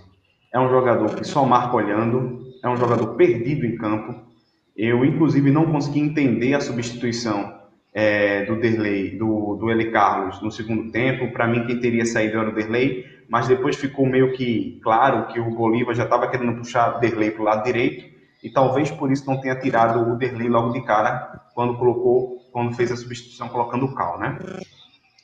é 0.54 0.60
um 0.60 0.70
jogador 0.70 1.16
que 1.16 1.26
só 1.26 1.44
marca 1.46 1.76
olhando, 1.76 2.54
é 2.64 2.70
um 2.70 2.78
jogador 2.78 3.16
perdido 3.16 3.66
em 3.66 3.76
campo. 3.76 4.28
Eu, 4.76 5.04
inclusive, 5.04 5.50
não 5.50 5.72
consegui 5.72 6.00
entender 6.00 6.54
a 6.54 6.62
substituição 6.62 7.58
é, 7.92 8.46
do 8.46 8.60
Derlei, 8.60 9.18
do, 9.18 9.56
do 9.56 9.72
Eli 9.72 9.90
Carlos 9.90 10.40
no 10.44 10.52
segundo 10.52 10.92
tempo. 10.92 11.32
Para 11.32 11.48
mim, 11.48 11.66
quem 11.66 11.80
teria 11.80 12.06
saído 12.06 12.38
era 12.38 12.50
o 12.50 12.54
Derlei, 12.54 13.04
mas 13.28 13.48
depois 13.48 13.76
ficou 13.76 14.06
meio 14.06 14.34
que 14.34 14.80
claro 14.84 15.28
que 15.34 15.40
o 15.40 15.50
Bolívar 15.50 15.96
já 15.96 16.04
estava 16.04 16.30
querendo 16.30 16.58
puxar 16.58 17.00
Derlei 17.00 17.32
para 17.32 17.42
o 17.42 17.46
lado 17.46 17.64
direito 17.64 18.17
e 18.44 18.50
talvez 18.50 18.92
por 18.92 19.12
isso 19.12 19.26
não 19.26 19.40
tenha 19.40 19.60
tirado 19.60 20.12
o 20.12 20.16
Derlei 20.16 20.48
logo 20.50 20.72
de 20.72 20.82
cara 20.84 21.42
quando 21.54 21.78
colocou, 21.78 22.38
quando 22.52 22.76
fez 22.76 22.92
a 22.92 22.98
substituição 22.98 23.50
colocando 23.50 23.86
o 23.86 23.96
Cal, 23.96 24.20
né? 24.20 24.38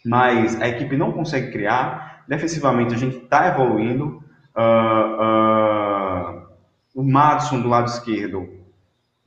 mas 0.06 0.60
a 0.62 0.68
equipe 0.68 0.98
não 0.98 1.12
consegue 1.12 1.52
criar. 1.52 2.24
Defensivamente, 2.28 2.94
a 2.94 2.98
gente 2.98 3.18
está 3.18 3.48
evoluindo. 3.48 4.22
Uh, 4.56 5.22
uh, 5.22 6.44
o 6.94 7.04
Madison 7.04 7.60
do 7.60 7.68
lado 7.68 7.88
esquerdo, 7.88 8.48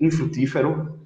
infrutífero. 0.00 1.00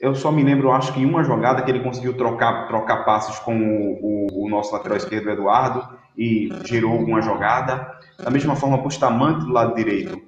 Eu 0.00 0.14
só 0.14 0.32
me 0.32 0.42
lembro, 0.42 0.72
acho 0.72 0.92
que 0.92 1.04
uma 1.04 1.22
jogada 1.22 1.62
que 1.62 1.70
ele 1.70 1.80
conseguiu 1.80 2.16
trocar, 2.16 2.66
trocar 2.66 3.04
passes 3.04 3.38
com 3.38 3.56
o, 3.56 4.26
o, 4.26 4.46
o 4.46 4.50
nosso 4.50 4.72
lateral 4.72 4.96
esquerdo, 4.96 5.30
Eduardo, 5.30 5.88
e 6.16 6.50
gerou 6.64 6.98
uma 6.98 7.22
jogada. 7.22 7.94
Da 8.18 8.30
mesma 8.30 8.56
forma, 8.56 8.78
Bustamante 8.78 9.46
do 9.46 9.52
lado 9.52 9.74
direito, 9.74 10.20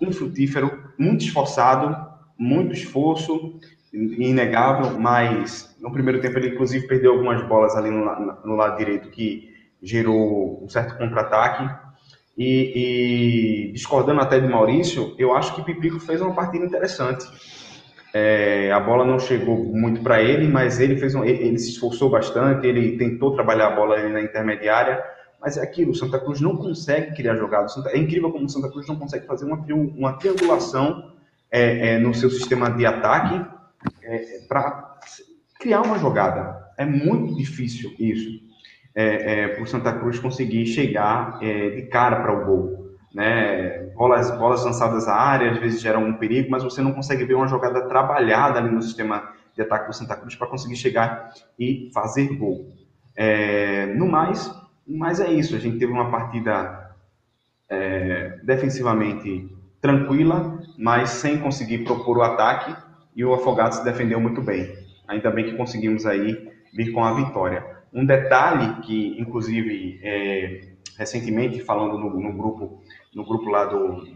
infrutífero, 0.00 0.87
muito 0.98 1.24
esforçado, 1.24 1.96
muito 2.36 2.72
esforço, 2.72 3.58
inegável, 3.92 4.98
mas 4.98 5.76
no 5.80 5.92
primeiro 5.92 6.20
tempo 6.20 6.38
ele 6.38 6.48
inclusive 6.48 6.86
perdeu 6.86 7.12
algumas 7.12 7.42
bolas 7.46 7.74
ali 7.76 7.90
no, 7.90 8.04
no 8.44 8.54
lado 8.54 8.76
direito 8.76 9.10
que 9.10 9.54
gerou 9.82 10.62
um 10.62 10.68
certo 10.68 10.96
contra-ataque. 10.98 11.88
E, 12.36 13.68
e, 13.68 13.72
discordando 13.72 14.20
até 14.20 14.38
de 14.38 14.46
Maurício, 14.46 15.14
eu 15.18 15.34
acho 15.34 15.56
que 15.56 15.62
Pipico 15.62 15.98
fez 15.98 16.20
uma 16.20 16.34
partida 16.34 16.64
interessante. 16.64 17.26
É, 18.14 18.70
a 18.70 18.78
bola 18.78 19.04
não 19.04 19.18
chegou 19.18 19.56
muito 19.56 20.00
para 20.02 20.22
ele, 20.22 20.46
mas 20.46 20.78
ele 20.78 20.96
fez 20.96 21.14
um, 21.14 21.24
ele, 21.24 21.42
ele, 21.44 21.58
se 21.58 21.70
esforçou 21.70 22.08
bastante, 22.08 22.66
ele 22.66 22.96
tentou 22.96 23.34
trabalhar 23.34 23.68
a 23.68 23.76
bola 23.76 23.96
ali 23.96 24.12
na 24.12 24.22
intermediária, 24.22 25.02
mas 25.40 25.56
é 25.56 25.62
aquilo, 25.62 25.92
o 25.92 25.94
Santa 25.94 26.18
Cruz 26.18 26.40
não 26.40 26.56
consegue 26.56 27.14
criar 27.14 27.36
jogadas. 27.36 27.74
É 27.86 27.98
incrível 27.98 28.30
como 28.30 28.46
o 28.46 28.48
Santa 28.48 28.70
Cruz 28.70 28.86
não 28.88 28.96
consegue 28.96 29.26
fazer 29.26 29.44
uma, 29.44 29.56
uma 29.96 30.12
triangulação 30.14 31.12
é, 31.50 31.94
é, 31.94 31.98
no 31.98 32.14
seu 32.14 32.30
sistema 32.30 32.70
de 32.70 32.84
ataque 32.84 33.44
é, 34.02 34.40
para 34.48 34.98
criar 35.58 35.82
uma 35.82 35.98
jogada. 35.98 36.72
É 36.76 36.84
muito 36.84 37.36
difícil 37.36 37.94
isso 37.98 38.48
é, 38.94 39.42
é, 39.42 39.48
para 39.48 39.62
o 39.62 39.66
Santa 39.66 39.92
Cruz 39.92 40.18
conseguir 40.18 40.66
chegar 40.66 41.38
é, 41.40 41.70
de 41.70 41.82
cara 41.82 42.20
para 42.20 42.32
o 42.32 42.44
gol. 42.44 42.88
Né? 43.14 43.90
Bolas, 43.94 44.30
bolas 44.38 44.64
lançadas 44.64 45.08
à 45.08 45.14
área 45.14 45.52
às 45.52 45.58
vezes 45.58 45.80
geram 45.80 46.04
um 46.04 46.14
perigo, 46.14 46.50
mas 46.50 46.62
você 46.62 46.82
não 46.82 46.92
consegue 46.92 47.24
ver 47.24 47.34
uma 47.34 47.48
jogada 47.48 47.88
trabalhada 47.88 48.58
ali 48.58 48.70
no 48.70 48.82
sistema 48.82 49.32
de 49.54 49.62
ataque 49.62 49.86
do 49.86 49.94
Santa 49.94 50.16
Cruz 50.16 50.34
para 50.34 50.46
conseguir 50.46 50.76
chegar 50.76 51.32
e 51.58 51.90
fazer 51.94 52.28
gol. 52.36 52.72
É, 53.16 53.86
no 53.86 54.06
mais, 54.06 54.48
mas 54.88 55.20
é 55.20 55.30
isso. 55.30 55.54
A 55.54 55.58
gente 55.58 55.78
teve 55.78 55.92
uma 55.92 56.10
partida 56.10 56.94
é, 57.68 58.38
defensivamente 58.42 59.48
tranquila, 59.80 60.58
mas 60.76 61.10
sem 61.10 61.38
conseguir 61.38 61.84
propor 61.84 62.18
o 62.18 62.22
ataque 62.22 62.74
e 63.14 63.24
o 63.24 63.34
Afogados 63.34 63.78
se 63.78 63.84
defendeu 63.84 64.20
muito 64.20 64.40
bem. 64.40 64.72
Ainda 65.06 65.30
bem 65.30 65.44
que 65.44 65.56
conseguimos 65.56 66.06
aí 66.06 66.50
vir 66.72 66.92
com 66.92 67.04
a 67.04 67.12
vitória. 67.12 67.64
Um 67.92 68.04
detalhe 68.04 68.80
que, 68.82 69.20
inclusive, 69.20 70.00
é, 70.02 70.60
recentemente, 70.96 71.60
falando 71.60 71.98
no, 71.98 72.20
no, 72.20 72.32
grupo, 72.32 72.82
no 73.14 73.24
grupo 73.24 73.48
lá 73.48 73.64
do, 73.64 74.06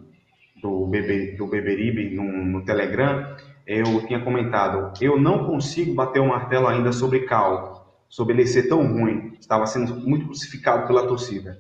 do, 0.61 0.87
Bebe, 0.87 1.37
do 1.37 1.47
Beberibe, 1.47 2.15
no, 2.15 2.25
no 2.25 2.65
Telegram, 2.65 3.35
eu 3.67 4.05
tinha 4.07 4.21
comentado, 4.21 4.93
eu 5.01 5.19
não 5.19 5.47
consigo 5.47 5.95
bater 5.95 6.21
o 6.21 6.29
martelo 6.29 6.67
ainda 6.67 6.93
sobre 6.93 7.21
Cal, 7.21 7.72
sobre 8.13 8.35
ele 8.35 8.47
ser 8.47 8.69
tão 8.69 8.87
ruim, 8.87 9.33
estava 9.41 9.65
sendo 9.65 9.97
muito 9.97 10.27
crucificado 10.27 10.87
pela 10.87 11.07
torcida. 11.07 11.59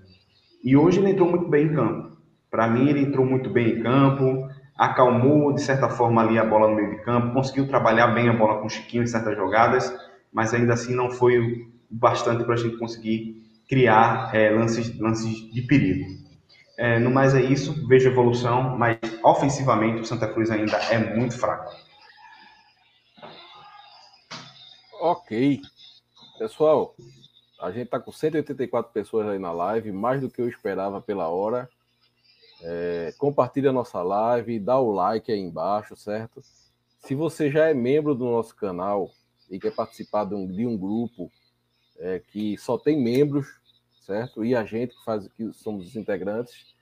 E 0.62 0.76
hoje 0.76 1.00
ele 1.00 1.12
entrou 1.12 1.26
muito 1.26 1.48
bem 1.48 1.64
em 1.64 1.74
campo. 1.74 2.14
Para 2.50 2.68
mim, 2.68 2.90
ele 2.90 3.00
entrou 3.00 3.24
muito 3.24 3.48
bem 3.48 3.70
em 3.70 3.82
campo, 3.82 4.50
acalmou 4.76 5.54
de 5.54 5.62
certa 5.62 5.88
forma 5.88 6.20
ali 6.20 6.38
a 6.38 6.44
bola 6.44 6.68
no 6.68 6.76
meio 6.76 6.90
de 6.90 7.02
campo, 7.04 7.32
conseguiu 7.32 7.66
trabalhar 7.66 8.08
bem 8.08 8.28
a 8.28 8.34
bola 8.34 8.60
com 8.60 8.66
o 8.66 8.70
Chiquinho 8.70 9.02
em 9.02 9.06
certas 9.06 9.34
jogadas, 9.34 9.90
mas 10.30 10.52
ainda 10.52 10.74
assim 10.74 10.94
não 10.94 11.10
foi 11.10 11.66
bastante 11.90 12.44
para 12.44 12.52
a 12.52 12.58
gente 12.58 12.76
conseguir 12.76 13.42
criar 13.66 14.30
é, 14.34 14.50
lances, 14.50 14.94
lances 15.00 15.50
de 15.50 15.62
perigo. 15.62 16.04
É, 16.76 16.98
no 16.98 17.10
mais 17.10 17.34
é 17.34 17.40
isso, 17.40 17.88
vejo 17.88 18.10
evolução, 18.10 18.76
mas 18.76 18.98
ofensivamente 19.24 20.02
o 20.02 20.04
Santa 20.04 20.28
Cruz 20.28 20.50
ainda 20.50 20.76
é 20.90 21.16
muito 21.16 21.38
fraco. 21.38 21.72
Ok. 25.00 25.62
Pessoal, 26.42 26.96
a 27.60 27.70
gente 27.70 27.84
está 27.84 28.00
com 28.00 28.10
184 28.10 28.92
pessoas 28.92 29.28
aí 29.28 29.38
na 29.38 29.52
live, 29.52 29.92
mais 29.92 30.20
do 30.20 30.28
que 30.28 30.42
eu 30.42 30.48
esperava 30.48 31.00
pela 31.00 31.28
hora. 31.28 31.70
É, 32.60 33.14
compartilha 33.16 33.70
a 33.70 33.72
nossa 33.72 34.02
live, 34.02 34.58
dá 34.58 34.76
o 34.76 34.90
like 34.90 35.30
aí 35.30 35.38
embaixo, 35.38 35.94
certo? 35.94 36.42
Se 36.98 37.14
você 37.14 37.48
já 37.48 37.68
é 37.68 37.74
membro 37.74 38.12
do 38.12 38.24
nosso 38.24 38.56
canal 38.56 39.08
e 39.48 39.60
quer 39.60 39.72
participar 39.72 40.24
de 40.24 40.34
um, 40.34 40.44
de 40.44 40.66
um 40.66 40.76
grupo 40.76 41.30
é, 41.96 42.18
que 42.18 42.58
só 42.58 42.76
tem 42.76 43.00
membros, 43.00 43.46
certo? 44.04 44.44
E 44.44 44.56
a 44.56 44.64
gente 44.64 44.96
que 44.96 45.04
faz, 45.04 45.28
que 45.28 45.52
somos 45.52 45.86
os 45.86 45.94
integrantes. 45.94 46.74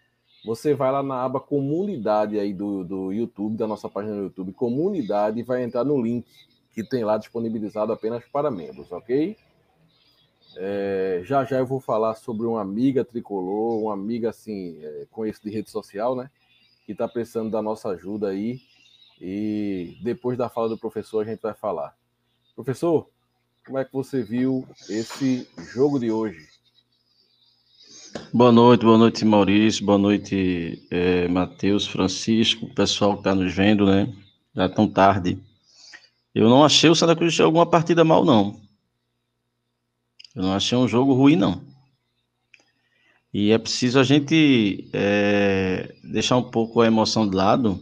Você 0.43 0.73
vai 0.73 0.91
lá 0.91 1.03
na 1.03 1.23
aba 1.23 1.39
comunidade 1.39 2.39
aí 2.39 2.55
do, 2.55 2.83
do 2.83 3.13
YouTube, 3.13 3.59
da 3.59 3.67
nossa 3.67 3.91
página 3.91 4.15
no 4.15 4.23
YouTube, 4.23 4.55
comunidade, 4.55 5.39
e 5.39 5.43
vai 5.43 5.63
entrar 5.63 5.85
no 5.85 6.01
link 6.01 6.27
que 6.73 6.83
tem 6.83 7.05
lá 7.05 7.19
disponibilizado 7.19 7.93
apenas 7.93 8.25
para 8.25 8.51
membros, 8.51 8.91
ok? 8.91 9.37
É, 10.57 11.23
já 11.25 11.45
já 11.45 11.59
eu 11.59 11.67
vou 11.67 11.81
falar 11.81 12.15
sobre 12.15 12.47
uma 12.47 12.61
amiga 12.61 13.05
tricolor, 13.05 13.83
uma 13.83 13.95
amiga 13.95 14.31
assim, 14.31 14.79
é, 14.83 15.07
conheço 15.11 15.43
de 15.43 15.51
rede 15.51 15.71
social, 15.71 16.17
né? 16.17 16.31
Que 16.85 16.93
está 16.93 17.07
precisando 17.07 17.51
da 17.51 17.63
nossa 17.63 17.91
ajuda 17.91 18.29
aí. 18.29 18.61
E 19.21 19.99
depois 20.03 20.37
da 20.37 20.49
fala 20.49 20.69
do 20.69 20.79
professor, 20.79 21.21
a 21.21 21.31
gente 21.31 21.41
vai 21.41 21.55
falar. 21.55 21.95
Professor, 22.55 23.09
como 23.65 23.79
é 23.79 23.85
que 23.85 23.93
você 23.93 24.23
viu 24.23 24.67
esse 24.89 25.47
jogo 25.75 25.99
de 25.99 26.11
hoje? 26.11 26.49
Boa 28.33 28.51
noite, 28.51 28.85
boa 28.85 28.99
noite, 28.99 29.25
Maurício, 29.25 29.85
boa 29.85 29.99
noite, 29.99 30.85
é, 30.91 31.29
Matheus, 31.29 31.87
Francisco, 31.87 32.67
pessoal 32.75 33.13
que 33.13 33.21
está 33.21 33.35
nos 33.35 33.55
vendo, 33.55 33.87
né? 33.87 34.13
Já 34.55 34.69
tão 34.69 34.89
tarde. 34.89 35.39
Eu 36.35 36.49
não 36.49 36.65
achei 36.65 36.91
o 36.91 36.95
Santa 36.95 37.15
Cruz 37.15 37.39
alguma 37.39 37.67
partida 37.67 38.05
mal, 38.05 38.25
não. 38.25 38.61
Eu 40.35 40.43
não 40.43 40.53
achei 40.53 40.77
um 40.77 40.89
jogo 40.89 41.13
ruim, 41.13 41.37
não. 41.37 41.61
E 43.33 43.53
é 43.53 43.59
preciso 43.59 43.99
a 43.99 44.03
gente 44.03 44.89
é, 44.93 45.95
deixar 46.03 46.37
um 46.37 46.43
pouco 46.43 46.81
a 46.81 46.87
emoção 46.87 47.29
de 47.29 47.37
lado 47.37 47.81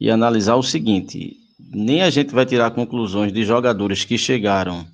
e 0.00 0.10
analisar 0.10 0.56
o 0.56 0.62
seguinte: 0.62 1.36
nem 1.58 2.02
a 2.02 2.10
gente 2.10 2.34
vai 2.34 2.44
tirar 2.44 2.70
conclusões 2.72 3.32
de 3.32 3.44
jogadores 3.44 4.04
que 4.04 4.18
chegaram 4.18 4.86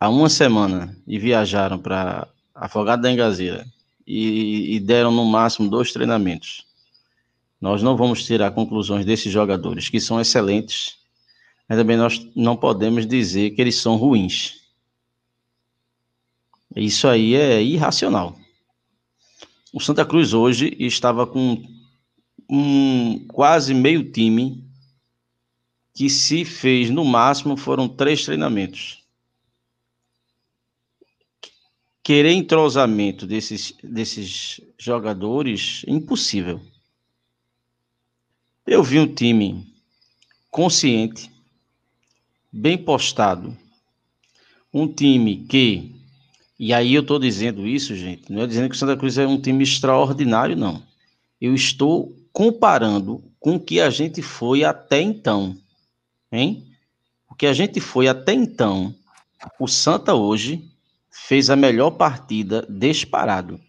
há 0.00 0.08
uma 0.08 0.28
semana 0.28 0.96
e 1.06 1.18
viajaram 1.18 1.78
para 1.78 2.26
Afogado 2.54 3.02
da 3.02 3.10
Engazeira 3.10 3.66
e, 4.06 4.76
e 4.76 4.80
deram 4.80 5.10
no 5.10 5.24
máximo 5.24 5.68
dois 5.68 5.92
treinamentos. 5.92 6.66
Nós 7.60 7.82
não 7.82 7.96
vamos 7.96 8.24
tirar 8.24 8.50
conclusões 8.50 9.06
desses 9.06 9.32
jogadores 9.32 9.88
que 9.88 10.00
são 10.00 10.20
excelentes, 10.20 10.96
mas 11.68 11.78
também 11.78 11.96
nós 11.96 12.26
não 12.36 12.56
podemos 12.56 13.06
dizer 13.06 13.50
que 13.50 13.60
eles 13.60 13.76
são 13.76 13.96
ruins. 13.96 14.63
Isso 16.76 17.06
aí 17.06 17.34
é 17.34 17.62
irracional. 17.62 18.38
O 19.72 19.80
Santa 19.80 20.04
Cruz 20.04 20.32
hoje 20.32 20.76
estava 20.78 21.26
com 21.26 21.62
um 22.48 23.26
quase 23.28 23.72
meio 23.72 24.10
time 24.10 24.64
que 25.94 26.10
se 26.10 26.44
fez 26.44 26.90
no 26.90 27.04
máximo 27.04 27.56
foram 27.56 27.88
três 27.88 28.24
treinamentos. 28.24 29.02
Querer 32.02 32.32
entrosamento 32.32 33.26
desses, 33.26 33.72
desses 33.82 34.60
jogadores 34.76 35.84
impossível. 35.86 36.60
Eu 38.66 38.82
vi 38.82 38.98
um 38.98 39.12
time 39.12 39.66
consciente, 40.50 41.30
bem 42.52 42.76
postado, 42.76 43.56
um 44.72 44.92
time 44.92 45.46
que, 45.46 45.94
e 46.58 46.72
aí 46.72 46.94
eu 46.94 47.02
estou 47.02 47.18
dizendo 47.18 47.66
isso, 47.66 47.94
gente, 47.94 48.32
não 48.32 48.42
é 48.42 48.46
dizendo 48.46 48.68
que 48.68 48.76
o 48.76 48.78
Santa 48.78 48.96
Cruz 48.96 49.18
é 49.18 49.26
um 49.26 49.40
time 49.40 49.62
extraordinário, 49.62 50.56
não. 50.56 50.82
Eu 51.40 51.54
estou 51.54 52.16
comparando 52.32 53.22
com 53.38 53.56
o 53.56 53.60
que 53.60 53.80
a 53.80 53.90
gente 53.90 54.22
foi 54.22 54.64
até 54.64 55.00
então 55.00 55.56
hein? 56.34 56.66
Porque 57.26 57.46
a 57.46 57.52
gente 57.52 57.80
foi 57.80 58.08
até 58.08 58.32
então, 58.32 58.94
o 59.58 59.66
Santa 59.66 60.14
hoje 60.14 60.70
fez 61.10 61.48
a 61.50 61.56
melhor 61.56 61.92
partida 61.92 62.66
disparado. 62.68 63.60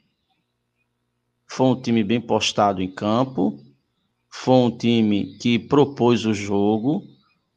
Foi 1.47 1.67
um 1.67 1.81
time 1.81 2.03
bem 2.03 2.19
postado 2.19 2.81
em 2.81 2.89
campo, 2.89 3.59
foi 4.29 4.55
um 4.55 4.75
time 4.75 5.37
que 5.37 5.57
propôs 5.57 6.25
o 6.25 6.33
jogo, 6.33 7.07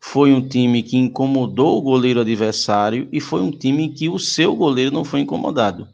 foi 0.00 0.32
um 0.32 0.46
time 0.46 0.82
que 0.82 0.96
incomodou 0.96 1.78
o 1.78 1.82
goleiro 1.82 2.20
adversário 2.20 3.08
e 3.12 3.20
foi 3.20 3.40
um 3.42 3.50
time 3.50 3.92
que 3.92 4.08
o 4.08 4.18
seu 4.18 4.54
goleiro 4.54 4.92
não 4.92 5.04
foi 5.04 5.20
incomodado. 5.20 5.88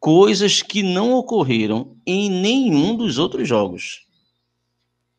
Coisas 0.00 0.62
que 0.62 0.82
não 0.82 1.12
ocorreram 1.12 1.96
em 2.06 2.30
nenhum 2.30 2.96
dos 2.96 3.18
outros 3.18 3.48
jogos. 3.48 4.06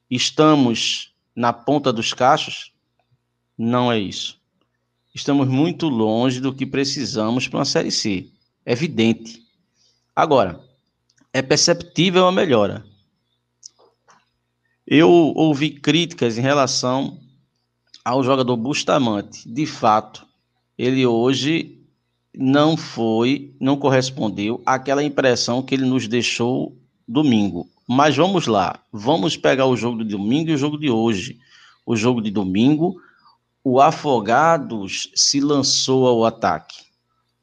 Estamos 0.09 1.13
na 1.35 1.53
ponta 1.53 1.93
dos 1.93 2.13
cachos? 2.13 2.73
Não 3.57 3.91
é 3.91 3.99
isso. 3.99 4.39
Estamos 5.13 5.47
muito 5.47 5.87
longe 5.87 6.39
do 6.39 6.53
que 6.53 6.65
precisamos 6.65 7.47
para 7.47 7.59
uma 7.59 7.65
Série 7.65 7.91
C. 7.91 8.29
É 8.65 8.73
evidente. 8.73 9.43
Agora, 10.15 10.63
é 11.33 11.41
perceptível 11.41 12.27
a 12.27 12.31
melhora. 12.31 12.85
Eu 14.85 15.09
ouvi 15.09 15.71
críticas 15.71 16.37
em 16.37 16.41
relação 16.41 17.19
ao 18.09 18.23
jogador 18.23 18.57
Bustamante. 18.57 19.47
De 19.47 19.67
fato, 19.67 20.25
ele 20.75 21.05
hoje 21.05 21.79
não 22.35 22.75
foi, 22.75 23.53
não 23.59 23.77
correspondeu 23.77 24.63
àquela 24.65 25.03
impressão 25.03 25.61
que 25.61 25.75
ele 25.75 25.85
nos 25.85 26.07
deixou 26.07 26.75
domingo. 27.07 27.69
Mas 27.87 28.17
vamos 28.17 28.47
lá, 28.47 28.79
vamos 28.91 29.37
pegar 29.37 29.67
o 29.67 29.75
jogo 29.75 30.03
de 30.03 30.09
domingo 30.09 30.49
e 30.49 30.53
o 30.53 30.57
jogo 30.57 30.75
de 30.75 30.89
hoje. 30.89 31.37
O 31.85 31.95
jogo 31.95 32.19
de 32.19 32.31
domingo 32.31 32.99
o 33.63 33.79
Afogados 33.79 35.11
se 35.13 35.39
lançou 35.39 36.07
ao 36.07 36.25
ataque 36.25 36.85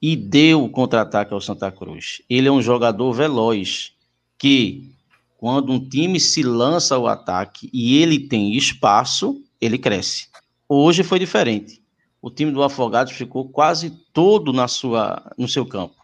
e 0.02 0.16
deu 0.16 0.64
o 0.64 0.68
contra-ataque 0.68 1.32
ao 1.32 1.40
Santa 1.40 1.70
Cruz. 1.70 2.22
Ele 2.28 2.48
é 2.48 2.50
um 2.50 2.62
jogador 2.62 3.12
veloz 3.12 3.92
que, 4.36 4.90
quando 5.38 5.72
um 5.72 5.78
time 5.78 6.18
se 6.18 6.42
lança 6.42 6.96
ao 6.96 7.06
ataque 7.06 7.70
e 7.72 7.98
ele 7.98 8.18
tem 8.18 8.56
espaço, 8.56 9.40
ele 9.60 9.78
cresce. 9.78 10.26
Hoje 10.68 11.02
foi 11.02 11.18
diferente. 11.18 11.82
O 12.20 12.30
time 12.30 12.50
do 12.50 12.62
Afogados 12.62 13.12
ficou 13.12 13.48
quase 13.48 13.90
todo 14.12 14.52
na 14.52 14.66
sua, 14.66 15.30
no 15.38 15.46
seu 15.46 15.64
campo. 15.64 15.94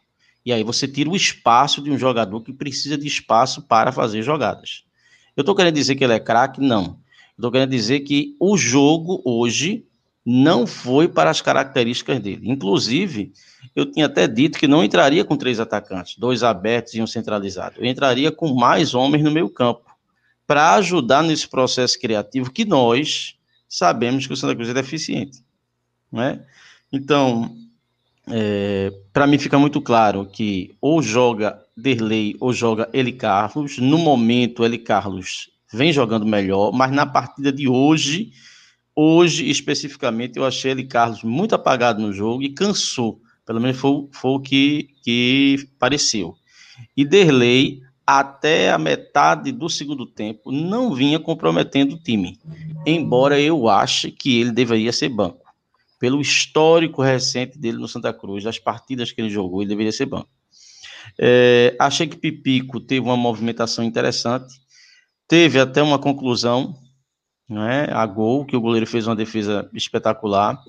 E 0.45 0.53
aí 0.53 0.63
você 0.63 0.87
tira 0.87 1.11
o 1.11 1.17
espaço 1.17 1.83
de 1.83 1.91
um 1.91 1.99
jogador 1.99 2.41
que 2.43 2.53
precisa 2.53 2.97
de 2.97 3.07
espaço 3.07 3.63
para 3.63 3.91
fazer 3.91 4.23
jogadas. 4.23 4.85
Eu 5.37 5.43
estou 5.43 5.55
querendo 5.55 5.75
dizer 5.75 5.97
que 5.97 6.05
ele 6.05 6.13
é 6.13 6.21
craque? 6.21 6.61
Não. 6.61 6.99
Estou 7.37 7.51
querendo 7.51 7.71
dizer 7.71 8.01
que 8.01 8.37
o 8.39 8.57
jogo 8.57 9.21
hoje 9.25 9.85
não 10.25 10.67
foi 10.67 11.09
para 11.09 11.31
as 11.31 11.41
características 11.41 12.21
dele. 12.21 12.49
Inclusive, 12.49 13.33
eu 13.75 13.91
tinha 13.91 14.07
até 14.07 14.29
dito 14.29 14.59
que 14.59 14.69
não 14.69 14.85
entraria 14.85 15.25
com 15.25 15.37
três 15.37 15.59
atacantes, 15.59 16.17
dois 16.17 16.45
abertos 16.45 16.95
e 16.95 17.03
um 17.03 17.07
centralizado. 17.07 17.77
Eu 17.79 17.87
entraria 17.87 18.31
com 18.31 18.55
mais 18.55 18.95
homens 18.95 19.25
no 19.25 19.31
meio 19.31 19.49
campo, 19.49 19.91
para 20.47 20.75
ajudar 20.75 21.23
nesse 21.23 21.49
processo 21.49 21.99
criativo 21.99 22.53
que 22.53 22.65
nós 22.65 23.37
sabemos 23.73 24.27
que 24.27 24.33
o 24.33 24.37
Santa 24.37 24.55
Cruz 24.55 24.69
é 24.69 24.75
deficiente. 24.75 25.43
Né? 26.11 26.45
Então, 26.93 27.57
é, 28.29 28.93
para 29.13 29.27
mim 29.27 29.39
fica 29.39 29.59
muito 29.59 29.81
claro 29.81 30.27
que 30.27 30.77
ou 30.81 31.03
joga 31.03 31.59
Derlei 31.77 32.37
ou 32.39 32.53
joga 32.53 32.89
Eli 32.93 33.13
Carlos. 33.13 33.79
No 33.79 33.99
momento, 33.99 34.65
Eli 34.65 34.79
Carlos 34.79 35.51
vem 35.73 35.93
jogando 35.93 36.27
melhor, 36.27 36.71
mas 36.73 36.93
na 36.93 37.07
partida 37.07 37.51
de 37.51 37.67
hoje 37.67 38.33
Hoje, 38.95 39.49
especificamente, 39.49 40.39
eu 40.39 40.45
achei 40.45 40.71
ele, 40.71 40.85
Carlos, 40.85 41.23
muito 41.23 41.55
apagado 41.55 42.03
no 42.03 42.13
jogo 42.13 42.43
e 42.43 42.53
cansou. 42.53 43.21
Pelo 43.47 43.61
menos 43.61 43.79
foi, 43.79 44.07
foi 44.13 44.31
o 44.33 44.41
que, 44.41 44.89
que 45.03 45.67
pareceu. 45.79 46.35
E 46.95 47.05
Derlei, 47.05 47.81
até 48.21 48.71
a 48.71 48.79
metade 48.79 49.53
do 49.53 49.69
segundo 49.71 50.05
tempo, 50.05 50.53
não 50.53 50.95
vinha 50.95 51.19
comprometendo 51.19 51.95
o 51.95 51.99
time. 51.99 52.39
Embora 52.87 53.41
eu 53.41 53.69
ache 53.69 54.11
que 54.11 54.41
ele 54.41 54.53
deveria 54.53 54.93
ser 54.93 55.09
banco. 55.09 55.41
Pelo 55.99 56.21
histórico 56.21 57.01
recente 57.01 57.59
dele 57.59 57.79
no 57.79 57.89
Santa 57.89 58.13
Cruz, 58.13 58.45
das 58.45 58.59
partidas 58.59 59.13
que 59.13 59.21
ele 59.21 59.31
jogou, 59.31 59.63
ele 59.63 59.71
deveria 59.71 59.93
ser 59.93 60.07
banco. 60.07 60.29
É, 61.19 61.75
achei 61.79 62.07
que 62.07 62.17
Pipico 62.17 62.81
teve 62.81 63.01
uma 63.01 63.17
movimentação 63.17 63.85
interessante. 63.85 64.61
Teve 65.27 65.59
até 65.59 65.83
uma 65.83 65.99
conclusão 65.99 66.77
né, 67.49 67.87
a 67.93 68.05
gol, 68.05 68.45
que 68.45 68.57
o 68.57 68.61
goleiro 68.61 68.87
fez 68.87 69.07
uma 69.07 69.17
defesa 69.17 69.71
espetacular. 69.73 70.63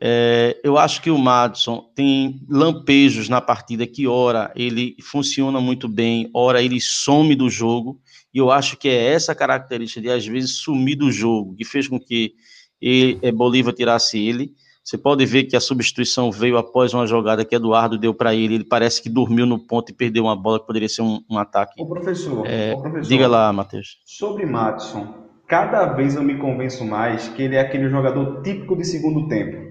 É, 0.00 0.60
eu 0.62 0.76
acho 0.76 1.00
que 1.00 1.10
o 1.10 1.18
Madison 1.18 1.90
tem 1.94 2.40
lampejos 2.48 3.28
na 3.28 3.40
partida 3.40 3.86
que, 3.86 4.06
ora, 4.06 4.52
ele 4.54 4.94
funciona 5.02 5.60
muito 5.60 5.88
bem, 5.88 6.30
ora, 6.34 6.62
ele 6.62 6.80
some 6.80 7.34
do 7.34 7.48
jogo, 7.48 7.98
e 8.32 8.38
eu 8.38 8.50
acho 8.50 8.76
que 8.76 8.88
é 8.88 9.12
essa 9.12 9.34
característica 9.34 10.00
de, 10.00 10.10
às 10.10 10.26
vezes, 10.26 10.56
sumir 10.58 10.96
do 10.96 11.10
jogo, 11.10 11.54
que 11.54 11.64
fez 11.64 11.88
com 11.88 11.98
que 11.98 12.34
ele, 12.80 13.18
é, 13.22 13.32
Bolívar 13.32 13.72
tirasse 13.72 14.18
ele. 14.18 14.52
Você 14.84 14.96
pode 14.96 15.26
ver 15.26 15.44
que 15.44 15.56
a 15.56 15.60
substituição 15.60 16.30
veio 16.30 16.56
após 16.56 16.94
uma 16.94 17.06
jogada 17.06 17.44
que 17.44 17.56
Eduardo 17.56 17.98
deu 17.98 18.14
para 18.14 18.34
ele. 18.34 18.54
Ele 18.54 18.64
parece 18.64 19.02
que 19.02 19.08
dormiu 19.08 19.44
no 19.44 19.58
ponto 19.58 19.90
e 19.90 19.92
perdeu 19.94 20.24
uma 20.24 20.36
bola 20.36 20.60
que 20.60 20.66
poderia 20.66 20.88
ser 20.88 21.02
um, 21.02 21.20
um 21.28 21.38
ataque. 21.38 21.72
O 21.82 21.86
professor, 21.86 22.46
é, 22.46 22.72
professor, 22.76 23.08
diga 23.08 23.26
lá, 23.26 23.52
Matheus. 23.52 23.98
Sobre 24.04 24.46
Madison, 24.46 25.12
cada 25.48 25.86
vez 25.86 26.14
eu 26.14 26.22
me 26.22 26.36
convenço 26.36 26.84
mais 26.84 27.26
que 27.28 27.42
ele 27.42 27.56
é 27.56 27.60
aquele 27.60 27.88
jogador 27.88 28.42
típico 28.42 28.76
de 28.76 28.84
segundo 28.84 29.26
tempo. 29.26 29.65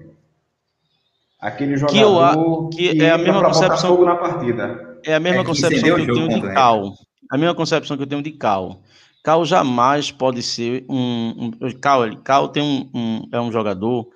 Aquele 1.38 1.76
jogador 1.76 2.70
que, 2.70 2.84
eu, 2.84 2.90
que, 2.92 2.98
que 2.98 3.04
é 3.04 3.10
a 3.10 3.18
mesma 3.18 3.42
concepção 3.42 3.90
fogo 3.90 4.04
na 4.04 4.16
partida. 4.16 4.98
É 5.04 5.14
a 5.14 5.20
mesma 5.20 5.42
é 5.42 5.44
concepção 5.44 5.94
que 5.94 6.10
eu 6.10 6.14
tenho 6.14 6.28
de 6.28 6.54
Cal. 6.54 6.94
A 7.30 7.38
mesma 7.38 7.54
concepção 7.54 7.96
que 7.96 8.02
eu 8.02 8.06
tenho 8.06 8.22
de 8.22 8.32
Cal. 8.32 8.82
Cal 9.22 9.44
jamais 9.44 10.10
pode 10.10 10.42
ser 10.42 10.84
um, 10.88 11.50
um 11.60 11.70
Cal, 11.80 12.16
Cal 12.22 12.48
tem 12.48 12.62
um, 12.62 12.90
um, 12.94 13.28
é 13.32 13.40
um 13.40 13.52
jogador 13.52 14.08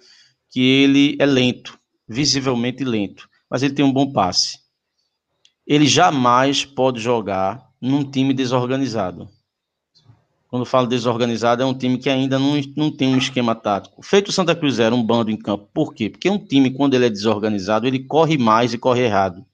que 0.51 0.61
ele 0.61 1.17
é 1.21 1.27
lento, 1.27 1.79
visivelmente 2.09 2.85
lento, 2.85 3.29
mas 3.51 3.63
ele 3.63 3.75
tem 3.75 3.85
um 3.85 3.93
bom 3.93 4.13
passe. 4.13 4.59
Ele 5.67 5.87
jamais 5.87 6.65
pode 6.65 7.01
jogar 7.01 7.69
num 7.81 8.09
time 8.09 8.33
desorganizado 8.33 9.29
quando 10.51 10.65
falo 10.65 10.89
desorganizado, 10.89 11.63
é 11.63 11.67
um 11.67 11.73
time 11.73 11.97
que 11.97 12.11
ainda 12.11 12.37
não, 12.37 12.61
não 12.77 12.91
tem 12.91 13.15
um 13.15 13.19
esquema 13.19 13.55
tático. 13.55 14.03
Feito 14.03 14.29
o 14.29 14.33
Santa 14.33 14.53
Cruz 14.53 14.81
era 14.81 14.93
um 14.93 15.03
bando 15.03 15.31
em 15.31 15.37
campo. 15.37 15.69
Por 15.73 15.95
quê? 15.95 16.11
Porque 16.11 16.29
um 16.29 16.39
time, 16.39 16.73
quando 16.73 16.95
ele 16.95 17.07
é 17.07 17.09
desorganizado, 17.09 17.87
ele 17.87 18.01
corre 18.01 18.37
mais 18.37 18.75
e 18.75 18.79
corre 18.79 19.03
errado. 19.03 19.47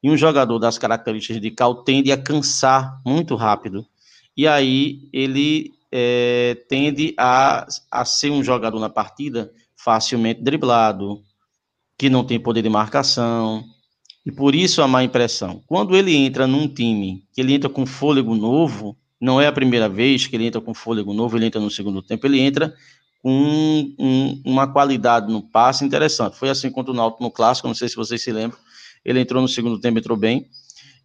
E 0.00 0.08
um 0.08 0.16
jogador 0.16 0.60
das 0.60 0.78
características 0.78 1.42
de 1.42 1.50
Cal 1.50 1.82
tende 1.82 2.12
a 2.12 2.16
cansar 2.16 3.00
muito 3.04 3.34
rápido. 3.34 3.84
E 4.36 4.46
aí 4.46 5.08
ele 5.12 5.72
é, 5.90 6.56
tende 6.68 7.14
a, 7.18 7.66
a 7.90 8.04
ser 8.04 8.30
um 8.30 8.44
jogador 8.44 8.78
na 8.78 8.88
partida 8.88 9.50
facilmente 9.74 10.40
driblado, 10.40 11.20
que 11.98 12.08
não 12.08 12.22
tem 12.22 12.38
poder 12.38 12.62
de 12.62 12.68
marcação. 12.68 13.64
E 14.24 14.30
por 14.30 14.54
isso 14.54 14.82
a 14.82 14.86
má 14.86 15.02
impressão. 15.02 15.60
Quando 15.66 15.96
ele 15.96 16.14
entra 16.14 16.46
num 16.46 16.68
time 16.68 17.24
que 17.32 17.40
ele 17.40 17.54
entra 17.54 17.68
com 17.68 17.84
fôlego 17.84 18.36
novo, 18.36 18.96
não 19.22 19.40
é 19.40 19.46
a 19.46 19.52
primeira 19.52 19.88
vez 19.88 20.26
que 20.26 20.34
ele 20.34 20.46
entra 20.46 20.60
com 20.60 20.74
fôlego 20.74 21.14
novo, 21.14 21.38
ele 21.38 21.46
entra 21.46 21.60
no 21.60 21.70
segundo 21.70 22.02
tempo, 22.02 22.26
ele 22.26 22.40
entra 22.40 22.74
com 23.22 23.30
um, 23.32 23.94
um, 23.96 24.42
uma 24.44 24.66
qualidade 24.66 25.32
no 25.32 25.40
passe 25.40 25.84
interessante. 25.84 26.36
Foi 26.36 26.50
assim 26.50 26.68
contra 26.68 26.92
o 26.92 26.96
Náutico 26.96 27.22
no 27.22 27.30
Clássico, 27.30 27.68
não 27.68 27.74
sei 27.74 27.88
se 27.88 27.94
vocês 27.94 28.20
se 28.20 28.32
lembram. 28.32 28.58
Ele 29.04 29.20
entrou 29.20 29.40
no 29.40 29.46
segundo 29.46 29.78
tempo, 29.78 30.00
entrou 30.00 30.16
bem, 30.16 30.48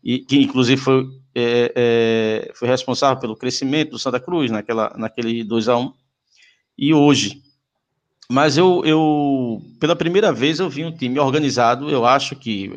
e 0.04 0.18
que 0.18 0.42
inclusive 0.42 0.82
foi, 0.82 1.08
é, 1.36 1.72
é, 1.76 2.52
foi 2.56 2.68
responsável 2.68 3.20
pelo 3.20 3.36
crescimento 3.36 3.92
do 3.92 4.00
Santa 4.00 4.20
Cruz 4.20 4.50
naquela, 4.50 4.92
naquele 4.98 5.44
2 5.44 5.70
a 5.70 5.78
1 5.78 5.94
E 6.76 6.94
hoje, 6.96 7.40
mas 8.28 8.58
eu, 8.58 8.84
eu, 8.84 9.62
pela 9.80 9.96
primeira 9.96 10.34
vez, 10.34 10.60
eu 10.60 10.68
vi 10.68 10.84
um 10.84 10.92
time 10.92 11.20
organizado. 11.20 11.88
Eu 11.88 12.04
acho 12.04 12.36
que 12.36 12.72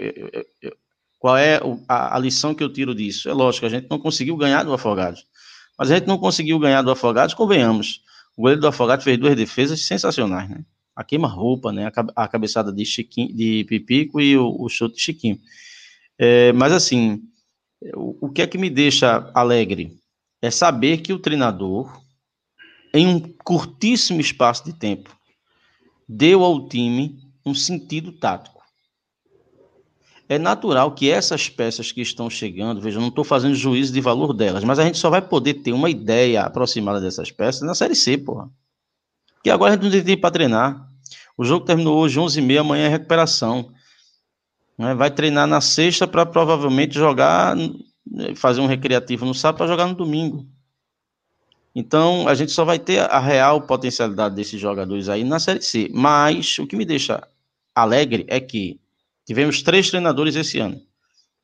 eu, 0.60 0.76
qual 1.20 1.36
é 1.36 1.60
a, 1.86 2.16
a, 2.16 2.18
lição 2.18 2.54
que 2.54 2.64
eu 2.64 2.72
tiro 2.72 2.94
disso? 2.94 3.28
É 3.28 3.32
lógico, 3.34 3.66
a 3.66 3.68
gente 3.68 3.86
não 3.90 3.98
conseguiu 3.98 4.34
ganhar 4.38 4.64
do 4.64 4.72
Afogados. 4.72 5.26
Mas 5.80 5.90
a 5.90 5.94
gente 5.94 6.06
não 6.06 6.18
conseguiu 6.18 6.58
ganhar 6.58 6.82
do 6.82 6.90
Afogados, 6.90 7.34
convenhamos. 7.34 8.02
O 8.36 8.42
goleiro 8.42 8.60
do 8.60 8.66
Afogados 8.66 9.02
fez 9.02 9.16
duas 9.16 9.34
defesas 9.34 9.80
sensacionais, 9.86 10.46
né? 10.50 10.62
A 10.94 11.02
queima-roupa, 11.02 11.72
né? 11.72 11.90
A, 12.14 12.28
cabeçada 12.28 12.70
de, 12.70 12.84
Chiquinho, 12.84 13.34
de 13.34 13.64
Pipico 13.64 14.20
e 14.20 14.36
o, 14.36 14.54
o 14.60 14.68
chute 14.68 14.96
de 14.96 15.00
Chiquinho. 15.00 15.40
É, 16.18 16.52
mas 16.52 16.74
assim, 16.74 17.22
o, 17.94 18.26
o 18.26 18.30
que 18.30 18.42
é 18.42 18.46
que 18.46 18.58
me 18.58 18.68
deixa 18.68 19.30
alegre? 19.32 19.98
É 20.42 20.50
saber 20.50 20.98
que 20.98 21.14
o 21.14 21.18
treinador, 21.18 21.98
em 22.92 23.06
um 23.06 23.18
curtíssimo 23.42 24.20
espaço 24.20 24.66
de 24.66 24.74
tempo, 24.74 25.16
deu 26.06 26.44
ao 26.44 26.68
time 26.68 27.18
um 27.46 27.54
sentido 27.54 28.12
tático 28.12 28.59
é 30.30 30.38
natural 30.38 30.92
que 30.92 31.10
essas 31.10 31.48
peças 31.48 31.90
que 31.90 32.00
estão 32.00 32.30
chegando, 32.30 32.80
veja, 32.80 33.00
não 33.00 33.08
estou 33.08 33.24
fazendo 33.24 33.52
juízo 33.52 33.92
de 33.92 34.00
valor 34.00 34.32
delas, 34.32 34.62
mas 34.62 34.78
a 34.78 34.84
gente 34.84 34.96
só 34.96 35.10
vai 35.10 35.20
poder 35.20 35.54
ter 35.54 35.72
uma 35.72 35.90
ideia 35.90 36.44
aproximada 36.44 37.00
dessas 37.00 37.32
peças 37.32 37.62
na 37.62 37.74
Série 37.74 37.96
C, 37.96 38.16
porra. 38.16 38.48
Que 39.42 39.50
agora 39.50 39.72
a 39.72 39.74
gente 39.74 39.82
não 39.82 39.90
tem 39.90 40.04
tempo 40.04 40.20
para 40.20 40.30
treinar. 40.30 40.88
O 41.36 41.44
jogo 41.44 41.64
terminou 41.64 41.98
hoje 41.98 42.20
11h30, 42.20 42.60
amanhã 42.60 42.86
é 42.86 42.88
recuperação. 42.88 43.72
Né? 44.78 44.94
Vai 44.94 45.10
treinar 45.10 45.48
na 45.48 45.60
sexta 45.60 46.06
para 46.06 46.24
provavelmente 46.24 46.94
jogar, 46.94 47.56
fazer 48.36 48.60
um 48.60 48.66
recreativo 48.66 49.26
no 49.26 49.34
sábado 49.34 49.58
para 49.58 49.66
jogar 49.66 49.88
no 49.88 49.96
domingo. 49.96 50.46
Então, 51.74 52.28
a 52.28 52.36
gente 52.36 52.52
só 52.52 52.64
vai 52.64 52.78
ter 52.78 53.00
a 53.00 53.18
real 53.18 53.62
potencialidade 53.62 54.36
desses 54.36 54.60
jogadores 54.60 55.08
aí 55.08 55.24
na 55.24 55.40
Série 55.40 55.60
C. 55.60 55.90
Mas 55.92 56.56
o 56.60 56.68
que 56.68 56.76
me 56.76 56.84
deixa 56.84 57.26
alegre 57.74 58.24
é 58.28 58.38
que 58.38 58.78
Tivemos 59.30 59.62
três 59.62 59.88
treinadores 59.88 60.34
esse 60.34 60.58
ano. 60.58 60.82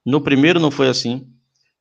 No 0.04 0.20
primeiro 0.20 0.58
não 0.58 0.72
foi 0.72 0.88
assim, 0.88 1.24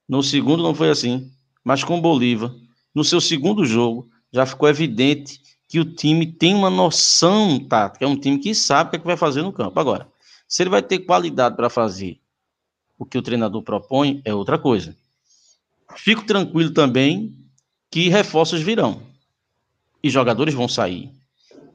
no 0.07 0.21
segundo 0.21 0.61
não 0.61 0.75
foi 0.75 0.91
assim, 0.91 1.31
mas 1.63 1.83
com 1.83 1.99
Bolívar, 1.99 2.53
no 2.93 3.03
seu 3.03 3.19
segundo 3.19 3.65
jogo, 3.65 4.07
já 4.31 4.45
ficou 4.45 4.69
evidente 4.69 5.41
que 5.67 5.79
o 5.79 5.95
time 5.95 6.31
tem 6.31 6.53
uma 6.53 6.69
noção 6.69 7.57
tática, 7.57 8.05
é 8.05 8.07
um 8.07 8.15
time 8.15 8.37
que 8.37 8.53
sabe 8.53 8.89
o 8.89 8.91
que, 8.91 8.95
é 8.97 8.99
que 8.99 9.05
vai 9.07 9.17
fazer 9.17 9.41
no 9.41 9.51
campo. 9.51 9.79
Agora, 9.79 10.07
se 10.47 10.61
ele 10.61 10.69
vai 10.69 10.83
ter 10.83 10.99
qualidade 10.99 11.55
para 11.55 11.71
fazer 11.71 12.19
o 12.99 13.03
que 13.03 13.17
o 13.17 13.21
treinador 13.23 13.63
propõe, 13.63 14.21
é 14.23 14.31
outra 14.31 14.59
coisa. 14.59 14.95
Fico 15.95 16.23
tranquilo 16.23 16.69
também 16.69 17.35
que 17.89 18.09
reforços 18.09 18.61
virão 18.61 19.01
e 20.03 20.09
jogadores 20.11 20.53
vão 20.53 20.67
sair. 20.67 21.09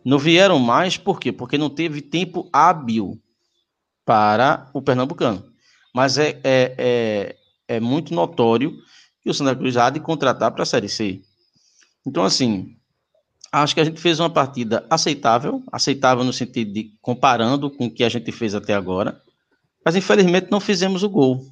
Não 0.05 0.21
vieram 0.21 0.61
mais, 0.61 0.97
por 0.97 1.19
quê? 1.19 1.33
Porque 1.33 1.59
não 1.59 1.69
teve 1.69 2.01
tempo 2.01 2.49
hábil 2.53 3.21
para 4.11 4.69
o 4.75 4.83
pernambucano. 4.83 5.45
Mas 5.95 6.19
é, 6.19 6.41
é, 6.43 6.75
é, 6.77 7.37
é 7.69 7.79
muito 7.79 8.13
notório 8.13 8.77
que 9.23 9.31
o 9.31 9.35
Santa 9.35 9.55
Cruz 9.55 9.77
há 9.77 9.89
de 9.89 10.01
contratar 10.01 10.51
para 10.51 10.65
a 10.65 10.67
Série 10.67 10.89
C. 10.89 11.21
Então, 12.05 12.25
assim, 12.25 12.75
acho 13.53 13.73
que 13.73 13.81
a 13.81 13.85
gente 13.85 14.01
fez 14.01 14.19
uma 14.19 14.29
partida 14.29 14.85
aceitável, 14.91 15.63
aceitável 15.71 16.25
no 16.25 16.33
sentido 16.33 16.73
de 16.73 16.91
comparando 17.01 17.71
com 17.71 17.87
o 17.87 17.91
que 17.91 18.03
a 18.03 18.09
gente 18.09 18.33
fez 18.33 18.53
até 18.53 18.75
agora, 18.75 19.21
mas 19.85 19.95
infelizmente 19.95 20.49
não 20.51 20.59
fizemos 20.59 21.05
o 21.05 21.09
gol. 21.09 21.47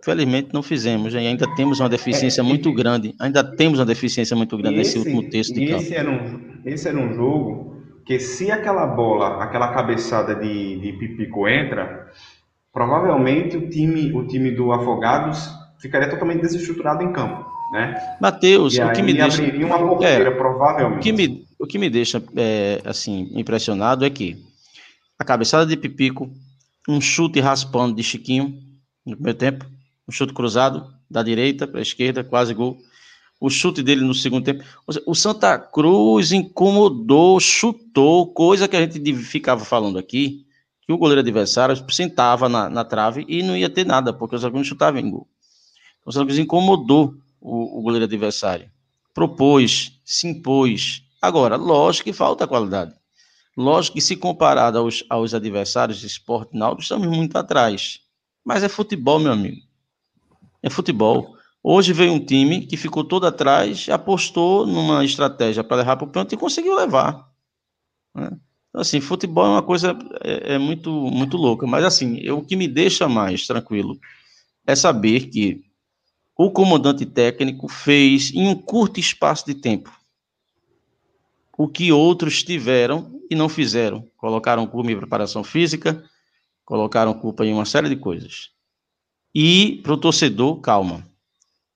Infelizmente 0.00 0.54
não 0.54 0.62
fizemos, 0.62 1.12
e 1.12 1.18
ainda 1.18 1.54
temos 1.54 1.80
uma 1.80 1.88
deficiência 1.90 2.40
é, 2.40 2.42
muito 2.42 2.72
grande, 2.72 3.14
ainda 3.20 3.44
temos 3.44 3.78
uma 3.78 3.84
deficiência 3.84 4.34
muito 4.34 4.56
grande 4.56 4.80
esse, 4.80 4.96
nesse 4.96 4.98
último 5.00 5.28
texto 5.28 5.52
de 5.52 5.66
campo. 5.66 5.92
Era, 5.92 6.10
um, 6.10 6.62
esse 6.64 6.88
era 6.88 6.98
um 6.98 7.12
jogo 7.12 7.79
que 8.04 8.18
se 8.18 8.50
aquela 8.50 8.86
bola, 8.86 9.42
aquela 9.42 9.72
cabeçada 9.72 10.34
de, 10.34 10.78
de 10.78 10.92
Pipico 10.94 11.48
entra, 11.48 12.10
provavelmente 12.72 13.56
o 13.56 13.68
time, 13.68 14.12
o 14.12 14.26
time 14.26 14.50
do 14.50 14.72
Afogados 14.72 15.50
ficaria 15.80 16.08
totalmente 16.08 16.42
desestruturado 16.42 17.02
em 17.02 17.12
campo, 17.12 17.46
né? 17.72 18.16
Mateus, 18.20 18.76
o 18.78 18.92
que 18.92 19.02
me 19.02 19.14
deixa 19.14 19.42
uma 19.42 19.78
porteira, 19.78 20.30
é, 20.30 20.34
provavelmente. 20.34 20.98
O 20.98 21.00
que 21.00 21.12
me 21.12 21.50
o 21.60 21.66
que 21.66 21.78
me 21.78 21.90
deixa 21.90 22.22
é, 22.36 22.80
assim 22.86 23.28
impressionado 23.34 24.04
é 24.04 24.10
que 24.10 24.42
a 25.18 25.24
cabeçada 25.24 25.66
de 25.66 25.76
Pipico, 25.76 26.30
um 26.88 26.98
chute 26.98 27.38
raspando 27.38 27.94
de 27.94 28.02
Chiquinho 28.02 28.54
no 29.04 29.14
primeiro 29.14 29.38
tempo, 29.38 29.66
um 30.08 30.12
chute 30.12 30.32
cruzado 30.32 30.86
da 31.10 31.22
direita 31.22 31.66
para 31.66 31.80
a 31.80 31.82
esquerda, 31.82 32.24
quase 32.24 32.54
gol. 32.54 32.78
O 33.40 33.48
chute 33.48 33.82
dele 33.82 34.02
no 34.02 34.14
segundo 34.14 34.44
tempo. 34.44 34.62
O 35.06 35.14
Santa 35.14 35.58
Cruz 35.58 36.30
incomodou, 36.30 37.40
chutou, 37.40 38.26
coisa 38.34 38.68
que 38.68 38.76
a 38.76 38.82
gente 38.82 39.14
ficava 39.14 39.64
falando 39.64 39.98
aqui, 39.98 40.46
que 40.82 40.92
o 40.92 40.98
goleiro 40.98 41.20
adversário 41.20 41.74
sentava 41.90 42.50
na, 42.50 42.68
na 42.68 42.84
trave 42.84 43.24
e 43.26 43.42
não 43.42 43.56
ia 43.56 43.70
ter 43.70 43.86
nada, 43.86 44.12
porque 44.12 44.36
o 44.36 44.38
Santa 44.38 44.50
Cruz 44.50 44.66
não 44.66 44.68
chutava 44.68 45.00
em 45.00 45.10
gol. 45.10 45.26
Então, 46.00 46.10
o 46.10 46.12
Santa 46.12 46.26
Cruz 46.26 46.38
incomodou 46.38 47.14
o, 47.40 47.78
o 47.78 47.82
goleiro 47.82 48.04
adversário. 48.04 48.70
Propôs, 49.14 49.98
se 50.04 50.28
impôs. 50.28 51.02
Agora, 51.22 51.56
lógico 51.56 52.04
que 52.04 52.12
falta 52.12 52.46
qualidade. 52.46 52.92
Lógico 53.56 53.94
que 53.94 54.00
se 54.00 54.16
comparado 54.16 54.78
aos, 54.78 55.02
aos 55.08 55.32
adversários 55.32 55.98
de 55.98 56.06
esporte 56.06 56.56
náutico, 56.56 56.82
estamos 56.82 57.08
muito 57.08 57.36
atrás. 57.36 58.00
Mas 58.44 58.62
é 58.62 58.68
futebol, 58.68 59.18
meu 59.18 59.32
amigo. 59.32 59.62
É 60.62 60.68
futebol. 60.68 61.36
Hoje 61.62 61.92
veio 61.92 62.12
um 62.12 62.24
time 62.24 62.66
que 62.66 62.76
ficou 62.76 63.04
todo 63.04 63.26
atrás, 63.26 63.88
apostou 63.88 64.66
numa 64.66 65.04
estratégia 65.04 65.62
para 65.62 65.78
levar 65.78 65.96
para 65.96 66.06
o 66.06 66.10
pênalti 66.10 66.32
e 66.32 66.38
conseguiu 66.38 66.74
levar. 66.74 67.30
Né? 68.14 68.30
Então, 68.68 68.80
assim, 68.80 69.00
futebol 69.00 69.44
é 69.44 69.48
uma 69.50 69.62
coisa 69.62 69.96
é, 70.22 70.54
é, 70.54 70.58
muito 70.58 70.90
muito 70.90 71.36
louca. 71.36 71.66
Mas, 71.66 71.84
assim, 71.84 72.18
eu, 72.20 72.38
o 72.38 72.44
que 72.44 72.56
me 72.56 72.66
deixa 72.66 73.08
mais 73.08 73.46
tranquilo 73.46 73.98
é 74.66 74.74
saber 74.74 75.28
que 75.28 75.62
o 76.36 76.50
comandante 76.50 77.04
técnico 77.04 77.68
fez 77.68 78.32
em 78.32 78.48
um 78.48 78.54
curto 78.54 78.98
espaço 78.98 79.44
de 79.44 79.54
tempo 79.54 80.00
o 81.60 81.68
que 81.68 81.92
outros 81.92 82.42
tiveram 82.42 83.20
e 83.30 83.34
não 83.34 83.46
fizeram. 83.46 84.08
Colocaram 84.16 84.66
culpa 84.66 84.90
em 84.90 84.96
preparação 84.96 85.44
física, 85.44 86.02
colocaram 86.64 87.12
culpa 87.12 87.44
em 87.44 87.52
uma 87.52 87.66
série 87.66 87.90
de 87.90 87.96
coisas. 87.96 88.48
E 89.34 89.78
para 89.82 89.92
o 89.92 89.98
torcedor, 89.98 90.58
calma. 90.62 91.06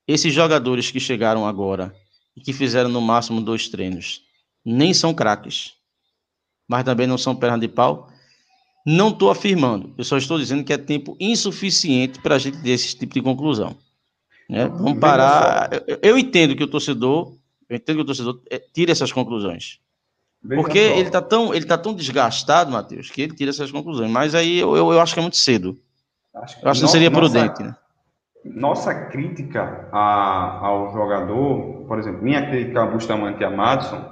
Esses 0.07 0.33
jogadores 0.33 0.91
que 0.91 0.99
chegaram 0.99 1.47
agora 1.47 1.95
e 2.35 2.41
que 2.41 2.53
fizeram 2.53 2.89
no 2.89 3.01
máximo 3.01 3.41
dois 3.41 3.67
treinos, 3.67 4.21
nem 4.63 4.93
são 4.93 5.13
craques, 5.13 5.73
mas 6.67 6.83
também 6.83 7.07
não 7.07 7.17
são 7.17 7.35
pernas 7.35 7.59
de 7.59 7.67
pau. 7.67 8.09
Não 8.85 9.09
estou 9.09 9.31
afirmando, 9.31 9.95
eu 9.97 10.03
só 10.03 10.15
estou 10.15 10.37
dizendo 10.37 10.63
que 10.63 10.71
é 10.71 10.77
tempo 10.77 11.17
insuficiente 11.19 12.19
para 12.19 12.35
a 12.35 12.37
gente 12.37 12.61
ter 12.61 12.69
esse 12.69 12.95
tipo 12.95 13.15
de 13.15 13.21
conclusão. 13.21 13.75
Né? 14.47 14.67
Vamos 14.67 14.99
parar. 14.99 15.69
Eu, 15.87 15.99
eu, 16.03 16.17
entendo 16.17 16.55
que 16.55 16.63
o 16.63 16.67
torcedor, 16.67 17.35
eu 17.67 17.75
entendo 17.75 17.95
que 17.95 18.01
o 18.03 18.05
torcedor 18.05 18.39
é, 18.47 18.59
tira 18.59 18.91
essas 18.91 19.11
conclusões. 19.11 19.79
Porque 20.47 20.77
ele 20.77 21.07
está 21.07 21.21
tão, 21.21 21.51
ele 21.53 21.65
tá 21.65 21.77
tão 21.77 21.95
desgastado, 21.95 22.71
Matheus, 22.71 23.09
que 23.09 23.23
ele 23.23 23.33
tira 23.33 23.49
essas 23.49 23.71
conclusões. 23.71 24.11
Mas 24.11 24.35
aí 24.35 24.59
eu, 24.59 24.77
eu, 24.77 24.93
eu 24.93 25.01
acho 25.01 25.15
que 25.15 25.19
é 25.19 25.23
muito 25.23 25.37
cedo. 25.37 25.79
Acho 26.35 26.59
que, 26.59 26.65
eu 26.65 26.69
acho 26.69 26.79
que 26.79 26.83
não 26.83 26.91
seria 26.91 27.09
prudente, 27.09 27.63
né? 27.63 27.75
Nossa 28.45 28.93
crítica 28.93 29.89
a, 29.91 30.59
ao 30.65 30.93
jogador, 30.93 31.85
por 31.87 31.97
exemplo, 31.97 32.21
minha 32.21 32.47
crítica 32.47 32.79
ao 32.79 32.91
Bustamante 32.91 33.41
e 33.41 33.43
a 33.43 33.49
Madison, 33.49 34.05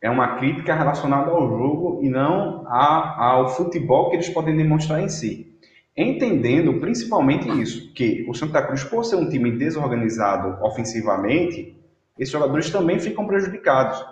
é 0.00 0.08
uma 0.08 0.36
crítica 0.36 0.74
relacionada 0.74 1.30
ao 1.30 1.48
jogo 1.48 2.00
e 2.02 2.08
não 2.08 2.64
a, 2.68 3.24
ao 3.24 3.48
futebol 3.48 4.10
que 4.10 4.16
eles 4.16 4.28
podem 4.28 4.56
demonstrar 4.56 5.02
em 5.02 5.08
si. 5.08 5.58
Entendendo 5.96 6.78
principalmente 6.78 7.48
isso, 7.60 7.92
que 7.94 8.24
o 8.28 8.34
Santa 8.34 8.62
Cruz, 8.62 8.84
por 8.84 9.04
ser 9.04 9.16
um 9.16 9.28
time 9.28 9.50
desorganizado 9.50 10.64
ofensivamente, 10.64 11.76
esses 12.16 12.32
jogadores 12.32 12.70
também 12.70 13.00
ficam 13.00 13.26
prejudicados. 13.26 14.04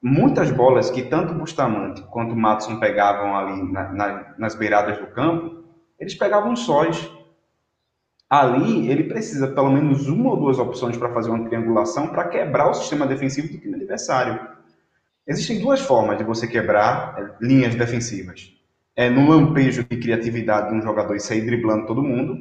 Muitas 0.00 0.52
bolas 0.52 0.90
que 0.90 1.02
tanto 1.02 1.34
Bustamante 1.34 2.02
quanto 2.02 2.32
o 2.32 2.38
Matson 2.38 2.78
pegavam 2.78 3.36
ali 3.36 3.72
na, 3.72 3.92
na, 3.92 4.34
nas 4.38 4.54
beiradas 4.54 4.98
do 4.98 5.08
campo, 5.08 5.64
eles 5.98 6.14
pegavam 6.14 6.54
sós. 6.54 7.10
Ali, 8.28 8.90
ele 8.90 9.04
precisa 9.04 9.46
pelo 9.48 9.70
menos 9.70 10.08
uma 10.08 10.30
ou 10.30 10.36
duas 10.36 10.58
opções 10.58 10.96
para 10.96 11.12
fazer 11.12 11.30
uma 11.30 11.44
triangulação 11.44 12.08
para 12.08 12.28
quebrar 12.28 12.68
o 12.68 12.74
sistema 12.74 13.06
defensivo 13.06 13.48
do 13.48 13.58
time 13.58 13.76
adversário. 13.76 14.40
Existem 15.26 15.60
duas 15.60 15.80
formas 15.80 16.18
de 16.18 16.24
você 16.24 16.46
quebrar 16.46 17.16
é, 17.18 17.44
linhas 17.44 17.74
defensivas 17.74 18.52
é, 18.96 19.10
no 19.10 19.28
lampejo 19.28 19.84
de 19.84 19.96
criatividade 19.96 20.70
de 20.70 20.74
um 20.74 20.82
jogador 20.82 21.14
e 21.14 21.20
sair 21.20 21.42
driblando 21.42 21.86
todo 21.86 22.02
mundo, 22.02 22.36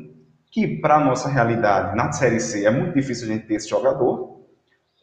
que 0.51 0.67
para 0.79 0.95
a 0.95 1.03
nossa 1.03 1.29
realidade 1.29 1.95
na 1.95 2.11
Série 2.11 2.39
C 2.39 2.65
é 2.65 2.71
muito 2.71 2.93
difícil 2.93 3.27
a 3.27 3.33
gente 3.33 3.45
ter 3.45 3.55
esse 3.55 3.69
jogador, 3.69 4.43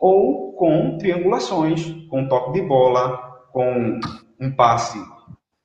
ou 0.01 0.53
com 0.55 0.97
triangulações, 0.99 1.87
com 2.09 2.27
toque 2.27 2.53
de 2.53 2.66
bola, 2.66 3.18
com 3.53 4.01
um 4.40 4.51
passe 4.51 4.99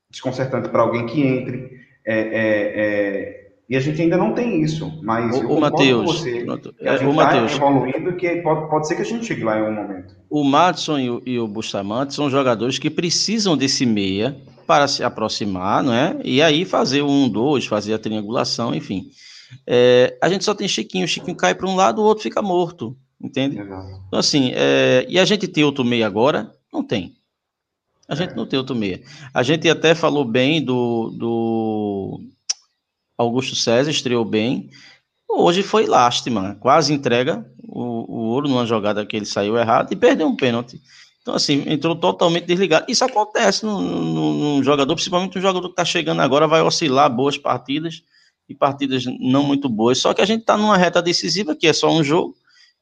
desconcertante 0.10 0.70
para 0.70 0.82
alguém 0.82 1.06
que 1.06 1.26
entre. 1.26 1.78
É, 2.06 2.20
é, 2.20 2.74
é, 2.76 3.47
e 3.70 3.76
a 3.76 3.82
gente 3.82 4.02
ainda 4.02 4.16
não 4.16 4.34
tem 4.34 4.62
isso, 4.62 4.90
mas 5.04 5.36
o, 5.42 5.48
o 5.50 5.60
Matheus, 5.60 6.06
você, 6.06 6.44
que 6.44 6.88
a 6.88 6.94
é, 6.94 6.98
gente 6.98 7.10
está 7.10 7.38
evoluindo 7.38 8.16
que 8.16 8.38
pode, 8.38 8.70
pode 8.70 8.88
ser 8.88 8.96
que 8.96 9.02
a 9.02 9.06
gente 9.06 9.26
chegue 9.26 9.44
lá 9.44 9.60
em 9.60 9.64
um 9.64 9.76
momento. 9.76 10.16
O 10.30 10.44
Madison 10.44 10.98
e 10.98 11.10
o, 11.10 11.22
e 11.26 11.38
o 11.38 11.48
Bustamante 11.48 12.14
são 12.14 12.30
jogadores 12.30 12.80
que 12.80 12.90
precisam 12.90 13.58
desse 13.58 13.86
meia 13.86 14.38
para 14.66 14.88
se 14.88 15.04
aproximar, 15.04 15.84
não 15.84 15.94
é? 15.94 16.18
E 16.24 16.42
aí 16.42 16.64
fazer 16.64 17.02
um, 17.02 17.28
dois, 17.28 17.66
fazer 17.66 17.94
a 17.94 18.00
triangulação, 18.00 18.74
enfim. 18.74 19.08
É, 19.66 20.18
a 20.22 20.30
gente 20.30 20.46
só 20.46 20.54
tem 20.54 20.68
Chiquinho, 20.68 21.04
o 21.04 21.08
Chiquinho 21.08 21.36
cai 21.36 21.54
para 21.54 21.68
um 21.68 21.76
lado, 21.76 22.02
o 22.02 22.06
outro 22.06 22.24
fica 22.24 22.42
morto, 22.42 22.96
entende? 23.22 23.60
Exato. 23.60 24.02
Então, 24.08 24.20
assim, 24.20 24.52
é, 24.54 25.06
e 25.10 25.20
a 25.20 25.26
gente 25.26 25.46
tem 25.46 25.66
outro 25.66 25.84
meia 25.84 26.08
agora? 26.08 26.52
Não 26.72 26.84
tem. 26.84 27.16
A 28.08 28.16
gente 28.16 28.32
é. 28.32 28.36
não 28.36 28.46
tem 28.46 28.58
outro 28.58 28.76
meia. 28.76 29.02
A 29.34 29.44
gente 29.44 29.70
até 29.70 29.94
falou 29.94 30.24
bem 30.24 30.64
do, 30.64 31.10
do 31.18 32.22
Augusto 33.18 33.56
César, 33.56 33.90
estreou 33.90 34.24
bem. 34.24 34.70
Hoje 35.30 35.64
foi 35.64 35.86
lástima, 35.86 36.56
quase 36.60 36.94
entrega 36.94 37.46
o, 37.64 37.82
o 37.82 38.20
ouro 38.30 38.48
numa 38.48 38.66
jogada 38.66 39.06
que 39.06 39.16
ele 39.16 39.26
saiu 39.26 39.58
errado 39.58 39.92
e 39.92 39.96
perdeu 39.96 40.28
um 40.28 40.36
pênalti. 40.36 40.82
Então, 41.22 41.36
assim, 41.36 41.64
entrou 41.68 41.96
totalmente 41.96 42.46
desligado. 42.46 42.86
Isso 42.88 43.04
acontece 43.04 43.66
num, 43.66 44.64
jogador, 44.64 44.96
principalmente 44.96 45.38
um 45.38 45.42
jogador 45.42 45.68
que 45.68 45.74
está 45.74 45.84
chegando 45.84 46.22
agora, 46.22 46.48
vai 46.48 46.62
oscilar 46.62 47.14
boas 47.14 47.38
partidas 47.38 48.02
e 48.48 48.56
partidas 48.56 49.04
não 49.20 49.44
muito 49.44 49.68
boas. 49.68 49.98
Só 49.98 50.14
que 50.14 50.22
a 50.22 50.26
gente 50.26 50.42
está 50.42 50.56
numa 50.56 50.78
reta 50.78 51.02
decisiva, 51.02 51.54
que 51.54 51.68
é 51.68 51.74
só 51.74 51.92
um 51.92 52.02
jogo, 52.02 52.34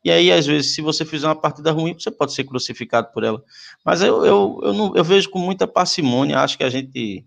e 0.03 0.11
aí, 0.11 0.31
às 0.31 0.45
vezes, 0.45 0.75
se 0.75 0.81
você 0.81 1.03
fizer 1.03 1.25
uma 1.25 1.35
partida 1.35 1.71
ruim, 1.71 1.95
você 1.95 2.11
pode 2.11 2.33
ser 2.33 2.43
crucificado 2.43 3.11
por 3.11 3.23
ela. 3.23 3.43
Mas 3.83 4.03
eu, 4.03 4.23
eu, 4.23 4.59
eu, 4.61 4.73
não, 4.73 4.95
eu 4.95 5.03
vejo 5.03 5.31
com 5.31 5.39
muita 5.39 5.65
parcimônia, 5.65 6.41
acho 6.41 6.55
que 6.55 6.63
a 6.63 6.69
gente 6.69 7.25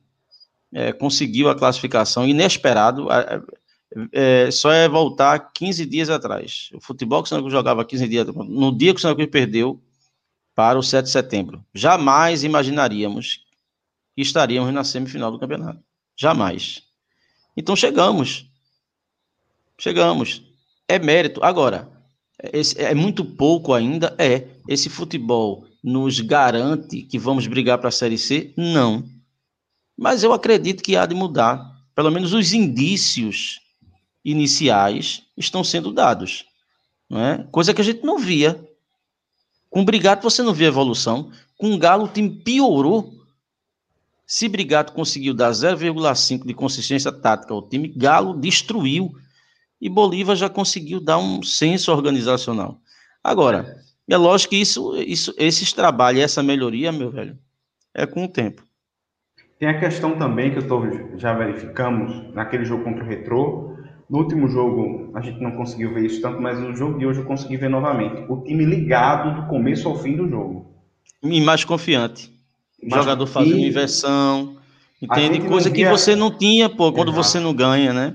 é, 0.73 0.93
conseguiu 0.93 1.49
a 1.49 1.55
classificação 1.55 2.27
inesperado. 2.27 3.09
É, 3.11 3.43
é, 4.13 4.51
só 4.51 4.71
é 4.71 4.89
voltar 4.89 5.53
15 5.53 5.87
dias 5.87 6.11
atrás. 6.11 6.69
O 6.75 6.81
futebol 6.81 7.23
que 7.23 7.27
o 7.27 7.31
Santa 7.31 7.49
jogava 7.49 7.85
15 7.85 8.09
dias 8.09 8.27
no 8.27 8.77
dia 8.77 8.93
que 8.93 8.99
o 8.99 9.03
Santa 9.03 9.27
perdeu, 9.27 9.81
para 10.59 10.77
o 10.77 10.83
7 10.83 11.05
de 11.05 11.13
setembro. 11.13 11.65
Jamais 11.73 12.43
imaginaríamos 12.43 13.45
que 14.17 14.23
estaríamos 14.23 14.75
na 14.75 14.83
semifinal 14.83 15.31
do 15.31 15.39
campeonato. 15.39 15.81
Jamais. 16.17 16.83
Então 17.57 17.77
chegamos. 17.77 18.51
Chegamos. 19.79 20.43
É 20.89 20.99
mérito. 20.99 21.45
Agora, 21.45 21.89
esse, 22.53 22.77
é 22.81 22.93
muito 22.93 23.25
pouco 23.25 23.73
ainda? 23.73 24.17
É. 24.19 24.49
Esse 24.67 24.91
futebol 24.91 25.65
nos 25.81 26.19
garante 26.19 27.03
que 27.03 27.21
vamos 27.21 27.47
brigar 27.47 27.79
para 27.79 27.91
a 27.91 27.93
Série 27.93 28.19
C? 28.19 28.53
Não. 28.57 29.09
Mas 29.99 30.23
eu 30.23 30.33
acredito 30.33 30.83
que 30.83 30.97
há 30.97 31.05
de 31.05 31.15
mudar. 31.15 31.77
Pelo 31.95 32.11
menos 32.11 32.33
os 32.33 32.53
indícios 32.53 33.61
iniciais 34.25 35.25
estão 35.37 35.65
sendo 35.65 35.93
dados. 35.93 36.45
Não 37.11 37.21
é? 37.21 37.47
Coisa 37.51 37.75
que 37.75 37.81
a 37.81 37.85
gente 37.85 38.05
não 38.05 38.19
via 38.19 38.69
com 39.71 39.83
o 39.83 39.85
Brigato 39.85 40.23
você 40.23 40.43
não 40.43 40.55
vê 40.55 40.65
evolução. 40.65 41.31
Com 41.57 41.73
o 41.73 41.79
Galo 41.79 42.05
o 42.05 42.09
time 42.09 42.31
piorou. 42.31 43.13
Se 44.27 44.49
Brigato 44.49 44.93
conseguiu 44.93 45.35
dar 45.35 45.51
0,5 45.51 46.47
de 46.47 46.55
consistência 46.55 47.11
tática 47.11 47.53
ao 47.55 47.67
time, 47.67 47.89
Galo 47.89 48.39
destruiu. 48.39 49.13
E 49.81 49.89
Bolívar 49.89 50.37
já 50.37 50.49
conseguiu 50.49 51.01
dar 51.01 51.19
um 51.19 51.43
senso 51.43 51.93
organizacional. 51.93 52.81
Agora, 53.23 53.81
é 54.09 54.17
lógico 54.17 54.51
que 54.51 54.61
isso, 54.61 54.97
isso, 54.97 55.33
esses 55.37 55.73
trabalhos, 55.73 56.23
essa 56.23 56.43
melhoria, 56.43 56.91
meu 56.91 57.11
velho, 57.11 57.39
é 57.95 58.05
com 58.05 58.25
o 58.25 58.29
tempo. 58.29 58.68
Tem 59.59 59.69
a 59.69 59.79
questão 59.79 60.17
também 60.17 60.53
que 60.53 60.59
eu 60.59 60.69
tô, 60.69 60.83
já 61.17 61.33
verificamos 61.33 62.33
naquele 62.35 62.65
jogo 62.65 62.85
contra 62.85 63.03
o 63.03 63.07
Retrô, 63.07 63.69
no 64.09 64.19
último 64.19 64.49
jogo, 64.49 65.11
a 65.15 65.21
gente 65.21 65.39
não 65.41 65.51
conseguiu 65.53 65.93
ver 65.93 66.07
isso 66.07 66.23
tanto, 66.23 66.41
mas 66.41 66.59
no 66.59 66.75
jogo 66.75 66.99
de 66.99 67.05
hoje 67.05 67.21
eu 67.21 67.27
consegui 67.27 67.59
ver 67.59 67.69
novamente. 67.69 68.25
O 68.29 68.43
time 68.43 68.65
ligado 68.65 69.39
do 69.39 69.49
começo 69.49 69.87
ao 69.87 69.99
fim 69.99 70.17
do 70.17 70.27
jogo. 70.27 70.67
E 71.23 71.41
mais 71.43 71.63
confiante. 71.63 72.33
O 72.83 72.95
jogador 72.95 73.27
fazendo 73.27 73.59
inversão. 73.59 74.57
Entende? 75.03 75.47
Coisa 75.47 75.69
via... 75.69 75.85
que 75.85 75.91
você 75.91 76.17
não 76.17 76.31
tinha, 76.31 76.71
pô, 76.71 76.91
quando 76.91 77.11
Exato. 77.11 77.25
você 77.25 77.41
não 77.41 77.53
ganha, 77.53 77.93
né? 77.93 78.15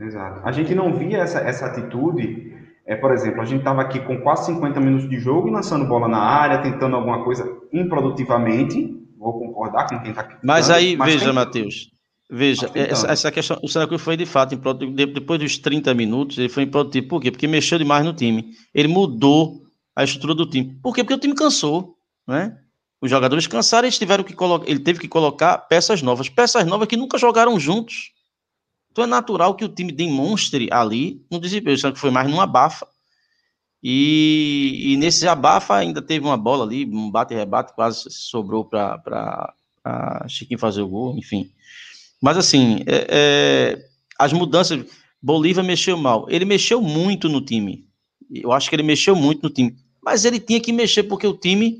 Exato. 0.00 0.40
A 0.44 0.52
gente 0.52 0.72
não 0.72 0.94
via 0.94 1.18
essa, 1.18 1.40
essa 1.40 1.66
atitude. 1.66 2.52
É, 2.86 2.94
por 2.94 3.10
exemplo, 3.10 3.40
a 3.40 3.44
gente 3.44 3.60
estava 3.60 3.82
aqui 3.82 3.98
com 4.00 4.20
quase 4.20 4.46
50 4.46 4.78
minutos 4.78 5.08
de 5.08 5.18
jogo, 5.18 5.50
lançando 5.50 5.86
bola 5.86 6.06
na 6.06 6.18
área, 6.18 6.58
tentando 6.58 6.94
alguma 6.94 7.24
coisa. 7.24 7.44
improdutivamente, 7.72 9.03
vou 9.24 9.40
concordar 9.40 9.88
com 9.88 9.98
quem 10.00 10.10
está 10.10 10.38
Mas 10.42 10.70
aí, 10.70 10.96
mas 10.96 11.12
veja, 11.12 11.24
tem... 11.24 11.34
Matheus, 11.34 11.90
veja, 12.30 12.70
essa, 12.74 13.10
essa, 13.10 13.32
questão, 13.32 13.58
o 13.62 13.68
Santa 13.68 13.86
Cruz 13.86 14.02
foi 14.02 14.16
de 14.16 14.26
fato, 14.26 14.56
depois 14.56 15.40
dos 15.40 15.58
30 15.58 15.94
minutos, 15.94 16.38
ele 16.38 16.48
foi 16.48 16.64
improdutivo. 16.64 17.08
Por 17.08 17.20
quê? 17.20 17.30
Porque 17.30 17.48
mexeu 17.48 17.78
demais 17.78 18.04
no 18.04 18.12
time. 18.12 18.54
Ele 18.72 18.88
mudou 18.88 19.62
a 19.96 20.04
estrutura 20.04 20.34
do 20.34 20.48
time. 20.48 20.78
Por 20.82 20.94
quê? 20.94 21.02
Porque 21.02 21.14
o 21.14 21.18
time 21.18 21.34
cansou, 21.34 21.96
né? 22.26 22.58
Os 23.00 23.10
jogadores 23.10 23.46
cansaram, 23.46 23.86
eles 23.86 23.98
tiveram 23.98 24.24
que 24.24 24.32
colocar, 24.32 24.68
ele 24.68 24.80
teve 24.80 24.98
que 24.98 25.08
colocar 25.08 25.58
peças 25.58 26.00
novas, 26.00 26.28
peças 26.28 26.64
novas 26.64 26.88
que 26.88 26.96
nunca 26.96 27.18
jogaram 27.18 27.58
juntos. 27.60 28.12
Então 28.90 29.04
é 29.04 29.06
natural 29.06 29.54
que 29.54 29.64
o 29.64 29.68
time 29.68 29.92
demonstre 29.92 30.68
ali 30.70 31.20
no 31.30 31.38
desempenho, 31.38 31.76
só 31.76 31.90
que 31.90 31.98
foi 31.98 32.10
mais 32.10 32.30
numa 32.30 32.46
bafa. 32.46 32.86
E, 33.86 34.92
e 34.92 34.96
nesse 34.96 35.28
abafa 35.28 35.76
ainda 35.76 36.00
teve 36.00 36.24
uma 36.24 36.38
bola 36.38 36.64
ali, 36.64 36.86
um 36.86 37.10
bate-rebate, 37.10 37.74
quase 37.74 38.10
sobrou 38.10 38.64
para 38.64 39.52
Chiquinho 40.26 40.58
fazer 40.58 40.80
o 40.80 40.88
gol, 40.88 41.18
enfim. 41.18 41.50
Mas 42.18 42.38
assim, 42.38 42.82
é, 42.86 43.06
é, 43.10 43.88
as 44.18 44.32
mudanças. 44.32 44.86
Bolívar 45.20 45.64
mexeu 45.64 45.96
mal. 45.96 46.26
Ele 46.28 46.44
mexeu 46.44 46.80
muito 46.80 47.28
no 47.28 47.40
time. 47.40 47.86
Eu 48.30 48.52
acho 48.52 48.68
que 48.68 48.76
ele 48.76 48.82
mexeu 48.82 49.14
muito 49.14 49.42
no 49.42 49.50
time. 49.50 49.76
Mas 50.02 50.24
ele 50.24 50.38
tinha 50.38 50.60
que 50.60 50.72
mexer 50.72 51.02
porque 51.04 51.26
o 51.26 51.36
time 51.36 51.78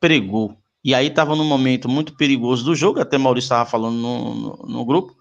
pregou. 0.00 0.56
E 0.84 0.94
aí 0.94 1.06
estava 1.06 1.36
num 1.36 1.44
momento 1.44 1.88
muito 1.88 2.16
perigoso 2.16 2.64
do 2.64 2.74
jogo, 2.74 3.00
até 3.00 3.16
Maurício 3.16 3.46
estava 3.46 3.68
falando 3.68 3.96
no, 3.96 4.34
no, 4.34 4.56
no, 4.66 4.84
grupo, 4.84 5.16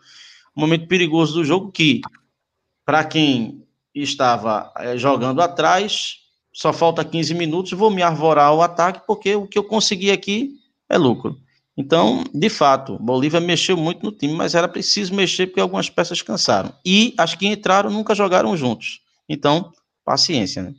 um 0.57 0.61
momento 0.61 0.87
perigoso 0.87 1.33
do 1.33 1.45
jogo 1.45 1.71
que, 1.71 2.01
para 2.83 3.03
quem 3.03 3.63
estava 3.93 4.73
é, 4.77 4.97
jogando 4.97 5.39
atrás, 5.39 6.20
só 6.53 6.73
falta 6.73 7.05
15 7.05 7.33
minutos, 7.33 7.71
vou 7.71 7.89
me 7.89 8.01
arvorar 8.01 8.47
ao 8.47 8.61
ataque, 8.61 9.01
porque 9.07 9.35
o 9.35 9.47
que 9.47 9.57
eu 9.57 9.63
consegui 9.63 10.11
aqui 10.11 10.59
é 10.89 10.97
lucro. 10.97 11.37
Então, 11.75 12.23
de 12.33 12.49
fato, 12.49 12.99
Bolívia 12.99 13.39
mexeu 13.39 13.77
muito 13.77 14.05
no 14.05 14.11
time, 14.11 14.33
mas 14.33 14.53
era 14.53 14.67
preciso 14.67 15.15
mexer 15.15 15.47
porque 15.47 15.61
algumas 15.61 15.89
peças 15.89 16.21
cansaram. 16.21 16.73
E 16.85 17.13
as 17.17 17.33
que 17.33 17.47
entraram 17.47 17.89
nunca 17.89 18.13
jogaram 18.13 18.55
juntos. 18.57 19.01
Então, 19.27 19.71
paciência, 20.03 20.61
né? 20.61 20.75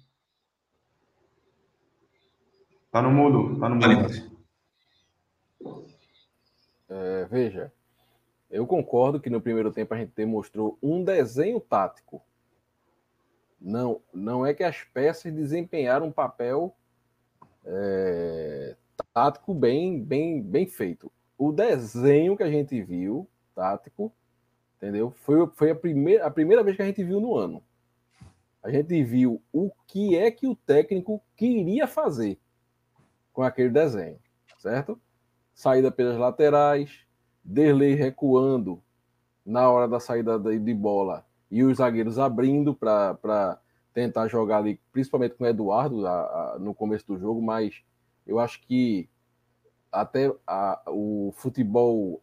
Tá 2.90 3.00
no 3.00 3.10
mudo, 3.10 3.58
tá 3.58 3.68
no 3.70 3.76
mudo. 3.76 4.32
É, 6.90 7.24
veja, 7.24 7.72
eu 8.50 8.66
concordo 8.66 9.18
que 9.18 9.30
no 9.30 9.40
primeiro 9.40 9.72
tempo 9.72 9.94
a 9.94 9.96
gente 9.96 10.12
demonstrou 10.14 10.78
um 10.82 11.02
desenho 11.02 11.58
tático. 11.58 12.22
Não, 13.62 14.00
não 14.12 14.44
é 14.44 14.52
que 14.52 14.64
as 14.64 14.82
peças 14.82 15.32
desempenharam 15.32 16.06
um 16.06 16.12
papel 16.12 16.74
é, 17.64 18.76
tático 19.14 19.54
bem, 19.54 20.02
bem, 20.02 20.42
bem 20.42 20.66
feito. 20.66 21.10
O 21.38 21.52
desenho 21.52 22.36
que 22.36 22.42
a 22.42 22.50
gente 22.50 22.82
viu, 22.82 23.28
tático, 23.54 24.12
entendeu? 24.76 25.10
Foi, 25.10 25.46
foi 25.54 25.70
a, 25.70 25.74
primeira, 25.74 26.26
a 26.26 26.30
primeira 26.30 26.62
vez 26.62 26.76
que 26.76 26.82
a 26.82 26.86
gente 26.86 27.04
viu 27.04 27.20
no 27.20 27.36
ano. 27.36 27.62
A 28.62 28.70
gente 28.70 29.02
viu 29.02 29.40
o 29.52 29.70
que 29.86 30.16
é 30.16 30.30
que 30.30 30.46
o 30.46 30.56
técnico 30.56 31.22
queria 31.36 31.86
fazer 31.86 32.38
com 33.32 33.42
aquele 33.42 33.70
desenho, 33.70 34.18
certo? 34.58 35.00
saída 35.54 35.90
pelas 35.90 36.18
laterais, 36.18 37.00
Derlei 37.44 37.94
recuando 37.94 38.80
na 39.44 39.68
hora 39.68 39.88
da 39.88 39.98
saída 39.98 40.38
de 40.38 40.74
bola 40.74 41.26
e 41.52 41.62
os 41.62 41.76
zagueiros 41.76 42.18
abrindo 42.18 42.74
para 42.74 43.60
tentar 43.92 44.26
jogar 44.26 44.56
ali, 44.56 44.80
principalmente 44.90 45.34
com 45.34 45.44
o 45.44 45.46
Eduardo 45.46 46.06
a, 46.06 46.12
a, 46.54 46.58
no 46.58 46.74
começo 46.74 47.06
do 47.06 47.18
jogo, 47.18 47.42
mas 47.42 47.84
eu 48.26 48.40
acho 48.40 48.62
que 48.62 49.06
até 49.92 50.34
a, 50.46 50.80
o 50.86 51.30
futebol 51.36 52.22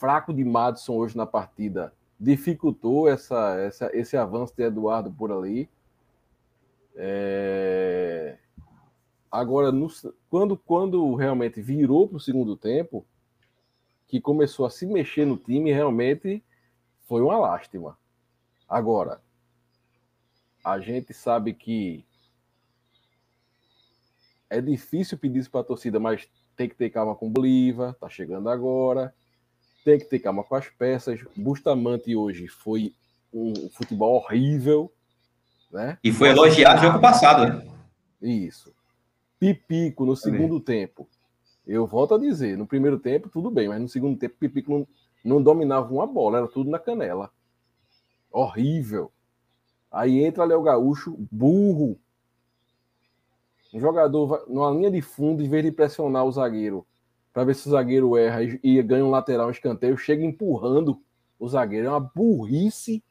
fraco 0.00 0.34
de 0.34 0.44
Madison 0.44 0.96
hoje 0.96 1.16
na 1.16 1.26
partida 1.26 1.94
dificultou 2.18 3.08
essa, 3.08 3.54
essa, 3.60 3.96
esse 3.96 4.16
avanço 4.16 4.52
de 4.56 4.64
Eduardo 4.64 5.12
por 5.12 5.30
ali. 5.30 5.70
É... 6.96 8.36
Agora, 9.30 9.70
no, 9.70 9.86
quando, 10.28 10.56
quando 10.56 11.14
realmente 11.14 11.62
virou 11.62 12.08
para 12.08 12.16
o 12.16 12.20
segundo 12.20 12.56
tempo, 12.56 13.06
que 14.08 14.20
começou 14.20 14.66
a 14.66 14.70
se 14.70 14.86
mexer 14.86 15.24
no 15.24 15.36
time, 15.36 15.70
realmente 15.70 16.42
foi 17.06 17.22
uma 17.22 17.38
lástima. 17.38 17.99
Agora, 18.70 19.20
a 20.64 20.78
gente 20.78 21.12
sabe 21.12 21.52
que 21.52 22.06
é 24.48 24.60
difícil 24.60 25.18
pedir 25.18 25.40
isso 25.40 25.50
para 25.50 25.62
a 25.62 25.64
torcida, 25.64 25.98
mas 25.98 26.28
tem 26.56 26.68
que 26.68 26.76
ter 26.76 26.88
calma 26.90 27.16
com 27.16 27.26
o 27.26 27.30
Bolívar, 27.30 27.94
tá 27.94 28.08
chegando 28.08 28.48
agora. 28.48 29.12
Tem 29.84 29.98
que 29.98 30.04
ter 30.04 30.20
calma 30.20 30.44
com 30.44 30.54
as 30.54 30.68
peças. 30.68 31.20
Bustamante 31.36 32.14
hoje 32.14 32.46
foi 32.46 32.94
um 33.32 33.68
futebol 33.70 34.16
horrível, 34.16 34.92
né? 35.72 35.98
E 36.04 36.12
foi 36.12 36.28
elogiado 36.28 36.76
no 36.76 36.86
jogo 36.88 37.00
passado, 37.00 37.52
né? 37.52 37.66
Isso. 38.22 38.72
Pipico 39.40 40.04
no 40.04 40.14
segundo 40.14 40.60
tempo. 40.60 41.08
Eu 41.66 41.86
volto 41.86 42.14
a 42.14 42.18
dizer, 42.18 42.56
no 42.56 42.66
primeiro 42.66 43.00
tempo 43.00 43.28
tudo 43.28 43.50
bem, 43.50 43.68
mas 43.68 43.80
no 43.80 43.88
segundo 43.88 44.16
tempo 44.16 44.36
Pipico 44.38 44.70
não, 44.70 44.88
não 45.24 45.42
dominava 45.42 45.92
uma 45.92 46.06
bola, 46.06 46.38
era 46.38 46.48
tudo 46.48 46.70
na 46.70 46.78
canela. 46.78 47.32
Horrível. 48.30 49.10
Aí 49.90 50.24
entra 50.24 50.44
Léo 50.44 50.62
Gaúcho, 50.62 51.16
burro. 51.30 51.98
Um 53.72 53.80
jogador 53.80 54.44
numa 54.48 54.70
linha 54.70 54.90
de 54.90 55.00
fundo, 55.00 55.42
em 55.42 55.48
vez 55.48 55.64
de 55.64 55.72
pressionar 55.72 56.24
o 56.24 56.32
zagueiro, 56.32 56.86
para 57.32 57.44
ver 57.44 57.54
se 57.54 57.68
o 57.68 57.70
zagueiro 57.70 58.16
erra 58.16 58.40
e 58.42 58.82
ganha 58.82 59.04
um 59.04 59.10
lateral, 59.10 59.48
um 59.48 59.52
escanteio, 59.52 59.96
chega 59.96 60.24
empurrando 60.24 61.00
o 61.38 61.48
zagueiro. 61.48 61.86
É 61.86 61.90
uma 61.90 62.00
burrice 62.00 63.02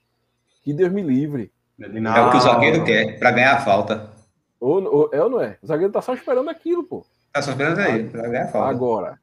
que 0.61 0.73
Deus 0.73 0.91
me 0.91 1.01
livre. 1.01 1.51
É 1.79 1.87
o 2.21 2.29
que 2.29 2.37
o 2.37 2.41
zagueiro 2.41 2.83
quer, 2.83 3.17
para 3.19 3.31
ganhar 3.31 3.55
a 3.55 3.61
falta. 3.61 4.11
Ou, 4.59 4.83
ou, 4.83 5.09
é 5.13 5.23
ou 5.23 5.29
não 5.29 5.41
é? 5.41 5.57
O 5.63 5.67
zagueiro 5.67 5.93
tá 5.93 6.01
só 6.01 6.13
esperando 6.13 6.49
aquilo, 6.49 6.83
pô. 6.83 7.05
Tá 7.31 7.41
só 7.41 7.51
esperando 7.51 7.79
aí, 7.79 8.09
pra 8.09 8.27
ganhar 8.27 8.47
falta. 8.47 8.69
Agora, 8.69 9.19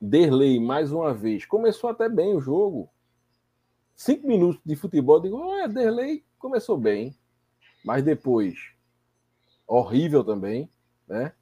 Derlei, 0.00 0.60
mais 0.60 0.92
uma 0.92 1.14
vez, 1.14 1.46
começou 1.46 1.88
até 1.88 2.08
bem 2.08 2.34
o 2.34 2.40
jogo. 2.40 2.88
Cinco 3.96 4.28
minutos 4.28 4.60
de 4.62 4.76
futebol, 4.76 5.18
digo, 5.18 5.38
olha, 5.38 5.66
Derlei 5.66 6.22
começou 6.38 6.76
bem. 6.76 7.16
Mas 7.82 8.02
depois, 8.02 8.58
horrível 9.66 10.22
também, 10.22 10.70
né? 11.08 11.32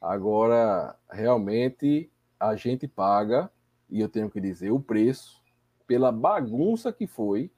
Agora, 0.00 0.96
realmente, 1.10 2.08
a 2.38 2.54
gente 2.54 2.86
paga, 2.86 3.50
e 3.90 4.00
eu 4.00 4.08
tenho 4.08 4.30
que 4.30 4.40
dizer, 4.40 4.70
o 4.70 4.78
preço 4.78 5.42
pela 5.84 6.12
bagunça 6.12 6.92
que 6.92 7.08
foi 7.08 7.50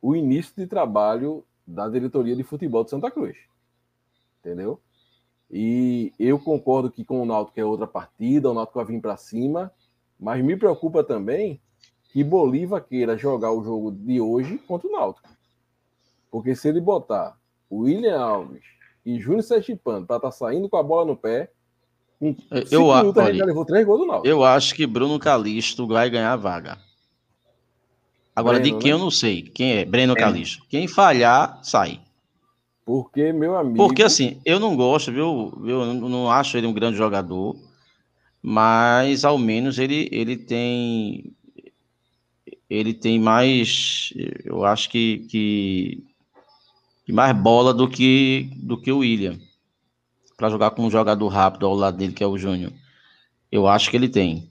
o 0.00 0.14
início 0.14 0.54
de 0.54 0.66
trabalho 0.66 1.44
da 1.66 1.88
diretoria 1.88 2.36
de 2.36 2.44
futebol 2.44 2.84
de 2.84 2.90
Santa 2.90 3.10
Cruz. 3.10 3.36
Entendeu? 4.38 4.80
E 5.50 6.12
eu 6.18 6.38
concordo 6.38 6.92
que 6.92 7.04
com 7.04 7.20
o 7.20 7.26
Náutico 7.26 7.58
é 7.58 7.64
outra 7.64 7.88
partida, 7.88 8.50
o 8.50 8.54
Náutico 8.54 8.78
vai 8.78 8.86
vir 8.86 9.00
para 9.00 9.16
cima, 9.16 9.72
mas 10.20 10.44
me 10.44 10.56
preocupa 10.56 11.02
também 11.02 11.60
que 12.14 12.22
Bolívar 12.22 12.80
queira 12.80 13.18
jogar 13.18 13.50
o 13.50 13.64
jogo 13.64 13.90
de 13.90 14.20
hoje 14.20 14.56
contra 14.68 14.86
o 14.86 14.92
Náutico. 14.92 15.28
Porque 16.30 16.54
se 16.54 16.68
ele 16.68 16.80
botar 16.80 17.36
o 17.68 17.80
William 17.80 18.16
Alves 18.16 18.62
e 19.04 19.18
Júnior 19.18 19.42
Sergipano 19.42 20.06
para 20.06 20.16
estar 20.16 20.30
tá 20.30 20.32
saindo 20.32 20.68
com 20.68 20.76
a 20.76 20.82
bola 20.82 21.06
no 21.06 21.16
pé, 21.16 21.50
em 22.22 22.36
eu, 22.70 22.94
minutos, 22.94 23.20
olha, 23.20 23.34
já 23.34 23.44
levou 23.44 23.64
três 23.64 23.84
gols 23.84 23.98
do 23.98 24.06
Náutico. 24.06 24.28
Eu 24.28 24.44
acho 24.44 24.76
que 24.76 24.86
Bruno 24.86 25.18
Calixto 25.18 25.88
vai 25.88 26.08
ganhar 26.08 26.32
a 26.32 26.36
vaga. 26.36 26.78
Agora, 28.34 28.60
Breno, 28.60 28.78
de 28.78 28.82
quem 28.82 28.92
né? 28.92 28.96
eu 28.96 29.00
não 29.00 29.10
sei. 29.10 29.42
Quem 29.42 29.78
é? 29.78 29.84
Breno 29.84 30.12
é. 30.12 30.16
Calixto. 30.16 30.64
Quem 30.68 30.86
falhar, 30.86 31.58
sai. 31.64 32.00
Porque, 32.86 33.32
meu 33.32 33.56
amigo. 33.56 33.76
Porque, 33.76 34.04
assim, 34.04 34.40
eu 34.44 34.60
não 34.60 34.76
gosto, 34.76 35.10
viu? 35.10 35.52
Eu 35.66 35.94
não 35.94 36.30
acho 36.30 36.56
ele 36.56 36.68
um 36.68 36.72
grande 36.72 36.96
jogador. 36.96 37.56
Mas, 38.40 39.24
ao 39.24 39.36
menos, 39.36 39.80
ele, 39.80 40.08
ele 40.12 40.36
tem. 40.36 41.34
Ele 42.68 42.94
tem 42.94 43.18
mais. 43.18 44.12
Eu 44.44 44.64
acho 44.64 44.88
que. 44.90 45.18
que 45.28 46.04
mais 47.12 47.36
bola 47.36 47.74
do 47.74 47.88
que, 47.88 48.50
do 48.56 48.80
que 48.80 48.90
o 48.90 48.98
William. 48.98 49.38
Para 50.36 50.50
jogar 50.50 50.70
com 50.70 50.86
um 50.86 50.90
jogador 50.90 51.28
rápido 51.28 51.66
ao 51.66 51.74
lado 51.74 51.96
dele, 51.96 52.12
que 52.12 52.24
é 52.24 52.26
o 52.26 52.38
Júnior. 52.38 52.72
Eu 53.52 53.68
acho 53.68 53.90
que 53.90 53.96
ele 53.96 54.08
tem. 54.08 54.50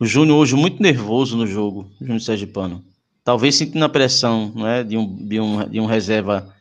O 0.00 0.06
Júnior 0.06 0.38
hoje 0.38 0.56
muito 0.56 0.82
nervoso 0.82 1.36
no 1.36 1.46
jogo, 1.46 1.88
Júnior 2.00 2.20
Sergipano. 2.20 2.84
Talvez 3.22 3.54
sentindo 3.54 3.84
a 3.84 3.88
pressão 3.88 4.50
não 4.52 4.66
é, 4.66 4.82
de, 4.82 4.96
um, 4.96 5.14
de, 5.28 5.38
um, 5.38 5.68
de 5.68 5.78
um 5.78 5.86
reserva, 5.86 6.52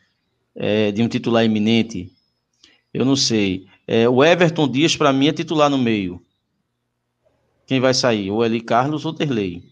é, 0.53 0.91
de 0.91 1.01
um 1.01 1.07
titular 1.07 1.43
iminente. 1.43 2.11
Eu 2.93 3.03
não 3.03 3.15
sei. 3.15 3.65
É, 3.87 4.07
o 4.07 4.23
Everton 4.23 4.67
Dias, 4.67 4.95
para 4.95 5.11
mim, 5.11 5.27
é 5.27 5.33
titular 5.33 5.69
no 5.69 5.77
meio. 5.77 6.21
Quem 7.65 7.79
vai 7.79 7.93
sair? 7.93 8.29
Ou 8.29 8.45
Eli 8.45 8.61
Carlos 8.61 9.05
ou 9.05 9.13
Terley. 9.13 9.63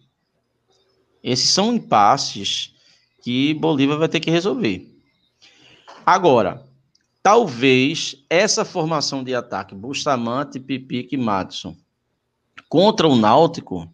Esses 1.23 1.49
são 1.49 1.73
impasses 1.73 2.73
que 3.21 3.53
Bolívar 3.53 3.97
vai 3.97 4.07
ter 4.07 4.19
que 4.19 4.31
resolver. 4.31 4.89
Agora, 6.05 6.65
talvez 7.21 8.15
essa 8.29 8.65
formação 8.65 9.23
de 9.23 9.35
ataque, 9.35 9.75
Bustamante, 9.75 10.59
Pipique 10.59 11.15
e 11.15 11.17
Madison, 11.17 11.75
contra 12.67 13.07
o 13.07 13.15
Náutico, 13.15 13.91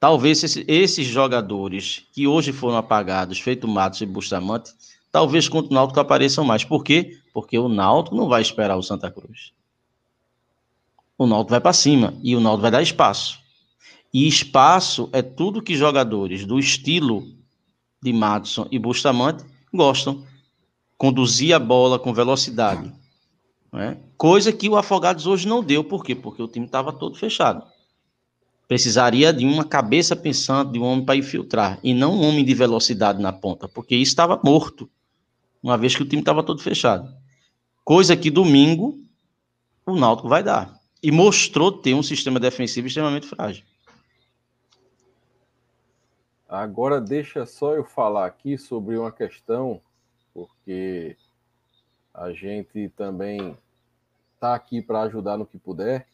talvez 0.00 0.42
esses 0.68 1.06
jogadores 1.06 2.06
que 2.12 2.26
hoje 2.26 2.52
foram 2.52 2.76
apagados, 2.76 3.40
feito 3.40 3.66
Matos 3.66 4.00
e 4.00 4.06
Bustamante, 4.06 4.72
talvez 5.10 5.48
contra 5.48 5.70
o 5.70 5.74
Náutico 5.74 6.00
apareçam 6.00 6.44
mais. 6.44 6.64
Por 6.64 6.82
quê? 6.84 7.18
Porque 7.32 7.58
o 7.58 7.68
Náutico 7.68 8.16
não 8.16 8.28
vai 8.28 8.40
esperar 8.42 8.76
o 8.76 8.82
Santa 8.82 9.10
Cruz. 9.10 9.52
O 11.18 11.26
Náutico 11.26 11.50
vai 11.50 11.60
para 11.60 11.72
cima 11.72 12.14
e 12.22 12.34
o 12.34 12.40
Náutico 12.40 12.62
vai 12.62 12.70
dar 12.70 12.82
espaço. 12.82 13.43
E 14.14 14.28
espaço 14.28 15.10
é 15.12 15.20
tudo 15.20 15.60
que 15.60 15.74
jogadores 15.74 16.46
do 16.46 16.56
estilo 16.56 17.26
de 18.00 18.12
Madison 18.12 18.68
e 18.70 18.78
Bustamante 18.78 19.44
gostam. 19.72 20.24
Conduzir 20.96 21.52
a 21.52 21.58
bola 21.58 21.98
com 21.98 22.14
velocidade. 22.14 22.92
Né? 23.72 23.98
Coisa 24.16 24.52
que 24.52 24.68
o 24.68 24.76
Afogados 24.76 25.26
hoje 25.26 25.48
não 25.48 25.64
deu. 25.64 25.82
Por 25.82 26.04
quê? 26.04 26.14
Porque 26.14 26.40
o 26.40 26.46
time 26.46 26.64
estava 26.64 26.92
todo 26.92 27.16
fechado. 27.16 27.66
Precisaria 28.68 29.32
de 29.32 29.44
uma 29.44 29.64
cabeça 29.64 30.14
pensante, 30.14 30.70
de 30.72 30.78
um 30.78 30.84
homem 30.84 31.04
para 31.04 31.16
infiltrar, 31.16 31.80
e 31.82 31.92
não 31.92 32.14
um 32.14 32.22
homem 32.22 32.44
de 32.44 32.54
velocidade 32.54 33.20
na 33.20 33.32
ponta, 33.32 33.68
porque 33.68 33.94
isso 33.94 34.12
estava 34.12 34.40
morto, 34.42 34.88
uma 35.62 35.76
vez 35.76 35.94
que 35.94 36.02
o 36.02 36.08
time 36.08 36.22
estava 36.22 36.42
todo 36.42 36.62
fechado. 36.62 37.12
Coisa 37.84 38.16
que 38.16 38.30
domingo 38.30 38.98
o 39.84 39.96
Náutico 39.96 40.28
vai 40.28 40.42
dar. 40.42 40.80
E 41.02 41.10
mostrou 41.10 41.70
ter 41.70 41.92
um 41.94 42.02
sistema 42.02 42.40
defensivo 42.40 42.86
extremamente 42.86 43.26
frágil. 43.26 43.64
Agora 46.54 47.00
deixa 47.00 47.44
só 47.44 47.74
eu 47.74 47.84
falar 47.84 48.26
aqui 48.26 48.56
sobre 48.56 48.96
uma 48.96 49.10
questão, 49.10 49.80
porque 50.32 51.16
a 52.14 52.30
gente 52.30 52.88
também 52.90 53.58
está 54.34 54.54
aqui 54.54 54.80
para 54.80 55.02
ajudar 55.02 55.36
no 55.36 55.44
que 55.44 55.58
puder. 55.58 56.06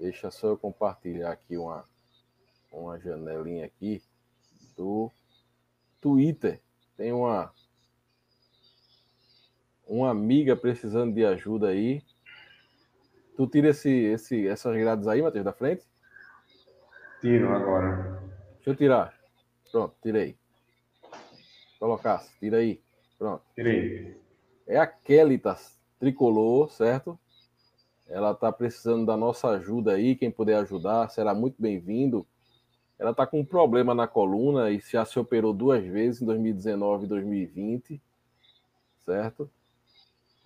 Deixa 0.00 0.30
só 0.30 0.48
eu 0.48 0.56
compartilhar 0.56 1.30
aqui 1.30 1.58
uma, 1.58 1.84
uma 2.72 2.98
janelinha 2.98 3.66
aqui 3.66 4.02
do 4.74 5.10
Twitter. 6.00 6.58
Tem 6.96 7.12
uma 7.12 7.52
uma 9.86 10.08
amiga 10.08 10.56
precisando 10.56 11.12
de 11.12 11.22
ajuda 11.26 11.68
aí. 11.68 12.02
Tu 13.36 13.46
tira 13.46 13.68
esse, 13.68 13.90
esse, 13.90 14.48
essas 14.48 14.74
grades 14.74 15.06
aí, 15.06 15.20
Matheus, 15.20 15.44
da 15.44 15.52
frente? 15.52 15.84
Tiro 17.20 17.54
agora. 17.54 18.11
Deixa 18.62 18.70
eu 18.70 18.76
tirar. 18.76 19.12
Pronto, 19.72 19.92
tirei. 20.00 20.36
Colocasse, 21.80 22.30
tira 22.38 22.58
aí. 22.58 22.80
Pronto. 23.18 23.42
Tirei. 23.56 24.16
É 24.68 24.78
a 24.78 24.86
Kelly, 24.86 25.36
tá? 25.36 25.58
Tricolor, 25.98 26.70
certo? 26.70 27.18
Ela 28.08 28.30
está 28.30 28.52
precisando 28.52 29.04
da 29.04 29.16
nossa 29.16 29.48
ajuda 29.48 29.94
aí. 29.94 30.14
Quem 30.14 30.30
puder 30.30 30.58
ajudar 30.58 31.08
será 31.08 31.34
muito 31.34 31.60
bem-vindo. 31.60 32.24
Ela 33.00 33.10
está 33.10 33.26
com 33.26 33.40
um 33.40 33.44
problema 33.44 33.96
na 33.96 34.06
coluna 34.06 34.70
e 34.70 34.78
já 34.78 35.04
se 35.04 35.18
operou 35.18 35.52
duas 35.52 35.84
vezes 35.84 36.22
em 36.22 36.26
2019 36.26 37.06
e 37.06 37.08
2020, 37.08 38.00
certo? 39.04 39.50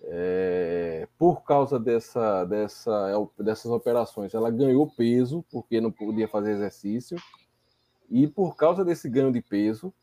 É, 0.05 1.07
por 1.19 1.43
causa 1.43 1.79
dessa, 1.79 2.45
dessa, 2.45 3.29
dessas 3.37 3.71
operações, 3.71 4.33
ela 4.33 4.49
ganhou 4.49 4.89
peso 4.89 5.45
porque 5.51 5.79
não 5.79 5.91
podia 5.91 6.27
fazer 6.27 6.53
exercício 6.53 7.15
e 8.09 8.27
por 8.27 8.55
causa 8.55 8.83
desse 8.83 9.09
ganho 9.09 9.31
de 9.31 9.41
peso, 9.41 9.93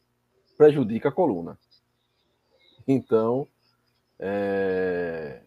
prejudica 0.57 1.09
a 1.09 1.13
coluna. 1.13 1.59
Então, 2.87 3.49
é, 4.19 5.43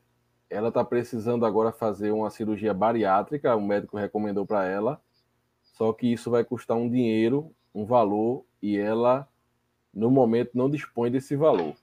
ela 0.49 0.69
está 0.69 0.83
precisando 0.83 1.45
agora 1.45 1.71
fazer 1.71 2.11
uma 2.11 2.29
cirurgia 2.29 2.73
bariátrica, 2.73 3.55
o 3.55 3.61
médico 3.61 3.97
recomendou 3.97 4.45
para 4.45 4.65
ela, 4.65 5.01
só 5.61 5.93
que 5.93 6.11
isso 6.11 6.31
vai 6.31 6.43
custar 6.43 6.77
um 6.77 6.89
dinheiro, 6.89 7.53
um 7.73 7.85
valor, 7.85 8.43
e 8.61 8.77
ela, 8.77 9.27
no 9.93 10.09
momento, 10.09 10.51
não 10.55 10.69
dispõe 10.69 11.11
desse 11.11 11.35
valor. 11.35 11.75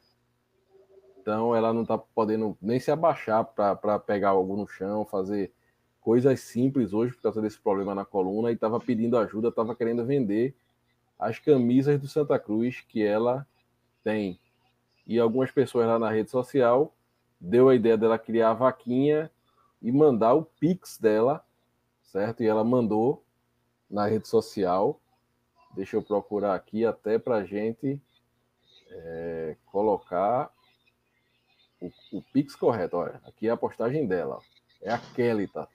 Então, 1.21 1.55
ela 1.55 1.73
não 1.73 1.83
está 1.83 1.97
podendo 1.97 2.59
nem 2.61 2.81
se 2.81 2.91
abaixar 2.91 3.45
para 3.45 3.99
pegar 3.99 4.31
algo 4.31 4.57
no 4.57 4.67
chão, 4.67 5.07
fazer 5.07 5.53
coisas 6.01 6.41
simples 6.41 6.93
hoje 6.93 7.15
por 7.15 7.23
causa 7.23 7.41
desse 7.41 7.59
problema 7.59 7.95
na 7.95 8.05
coluna, 8.05 8.51
e 8.51 8.55
estava 8.55 8.79
pedindo 8.81 9.17
ajuda, 9.17 9.49
estava 9.49 9.75
querendo 9.75 10.05
vender 10.05 10.55
as 11.25 11.39
camisas 11.39 11.99
do 11.99 12.07
Santa 12.07 12.39
Cruz 12.39 12.83
que 12.83 13.03
ela 13.03 13.47
tem. 14.03 14.39
E 15.07 15.19
algumas 15.19 15.51
pessoas 15.51 15.87
lá 15.87 15.99
na 15.99 16.11
rede 16.11 16.31
social 16.31 16.95
deu 17.41 17.69
a 17.69 17.75
ideia 17.75 17.97
dela 17.97 18.19
criar 18.19 18.51
a 18.51 18.55
vaquinha 18.55 19.31
e 19.81 19.91
mandar 19.91 20.35
o 20.35 20.45
Pix 20.45 20.99
dela, 20.99 21.43
certo? 22.03 22.43
E 22.43 22.47
ela 22.47 22.63
mandou 22.63 23.25
na 23.89 24.07
rede 24.07 24.29
social. 24.29 25.01
Deixa 25.75 25.97
eu 25.97 26.03
procurar 26.03 26.55
aqui 26.55 26.85
até 26.85 27.19
para 27.19 27.45
gente 27.45 28.01
é, 28.91 29.57
colocar 29.67 30.53
o, 31.81 31.91
o, 32.13 32.23
Pix 32.33 32.55
correto. 32.55 32.99
Olha, 32.99 33.21
aqui 33.25 33.49
é 33.49 33.51
a 33.51 33.57
postagem 33.57 34.07
dela. 34.07 34.41
É 34.83 34.93
a 34.93 34.99
Kelly, 34.99 35.49
tá? 35.49 35.67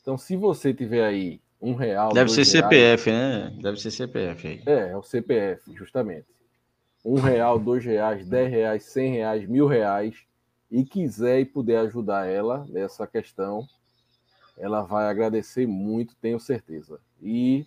Então, 0.00 0.16
se 0.16 0.36
você 0.36 0.72
tiver 0.72 1.04
aí 1.04 1.40
um 1.62 1.74
real. 1.74 2.12
Deve 2.12 2.30
ser 2.30 2.44
CPF, 2.44 3.10
né? 3.10 3.56
Deve 3.62 3.80
ser 3.80 3.92
CPF 3.92 4.48
aí. 4.48 4.62
É, 4.66 4.90
é 4.90 4.96
o 4.96 5.02
CPF, 5.02 5.72
justamente. 5.74 6.26
Um 7.04 7.14
real, 7.14 7.58
dois 7.58 7.84
reais, 7.84 8.26
dez 8.26 8.50
reais, 8.50 8.84
cem 8.84 9.12
reais, 9.12 9.46
mil 9.48 9.68
reais, 9.68 10.16
e 10.70 10.84
quiser 10.84 11.40
e 11.40 11.44
puder 11.44 11.78
ajudar 11.78 12.26
ela 12.26 12.66
nessa 12.68 13.06
questão, 13.06 13.66
ela 14.58 14.82
vai 14.82 15.06
agradecer 15.06 15.66
muito, 15.66 16.16
tenho 16.16 16.40
certeza. 16.40 16.98
E 17.20 17.64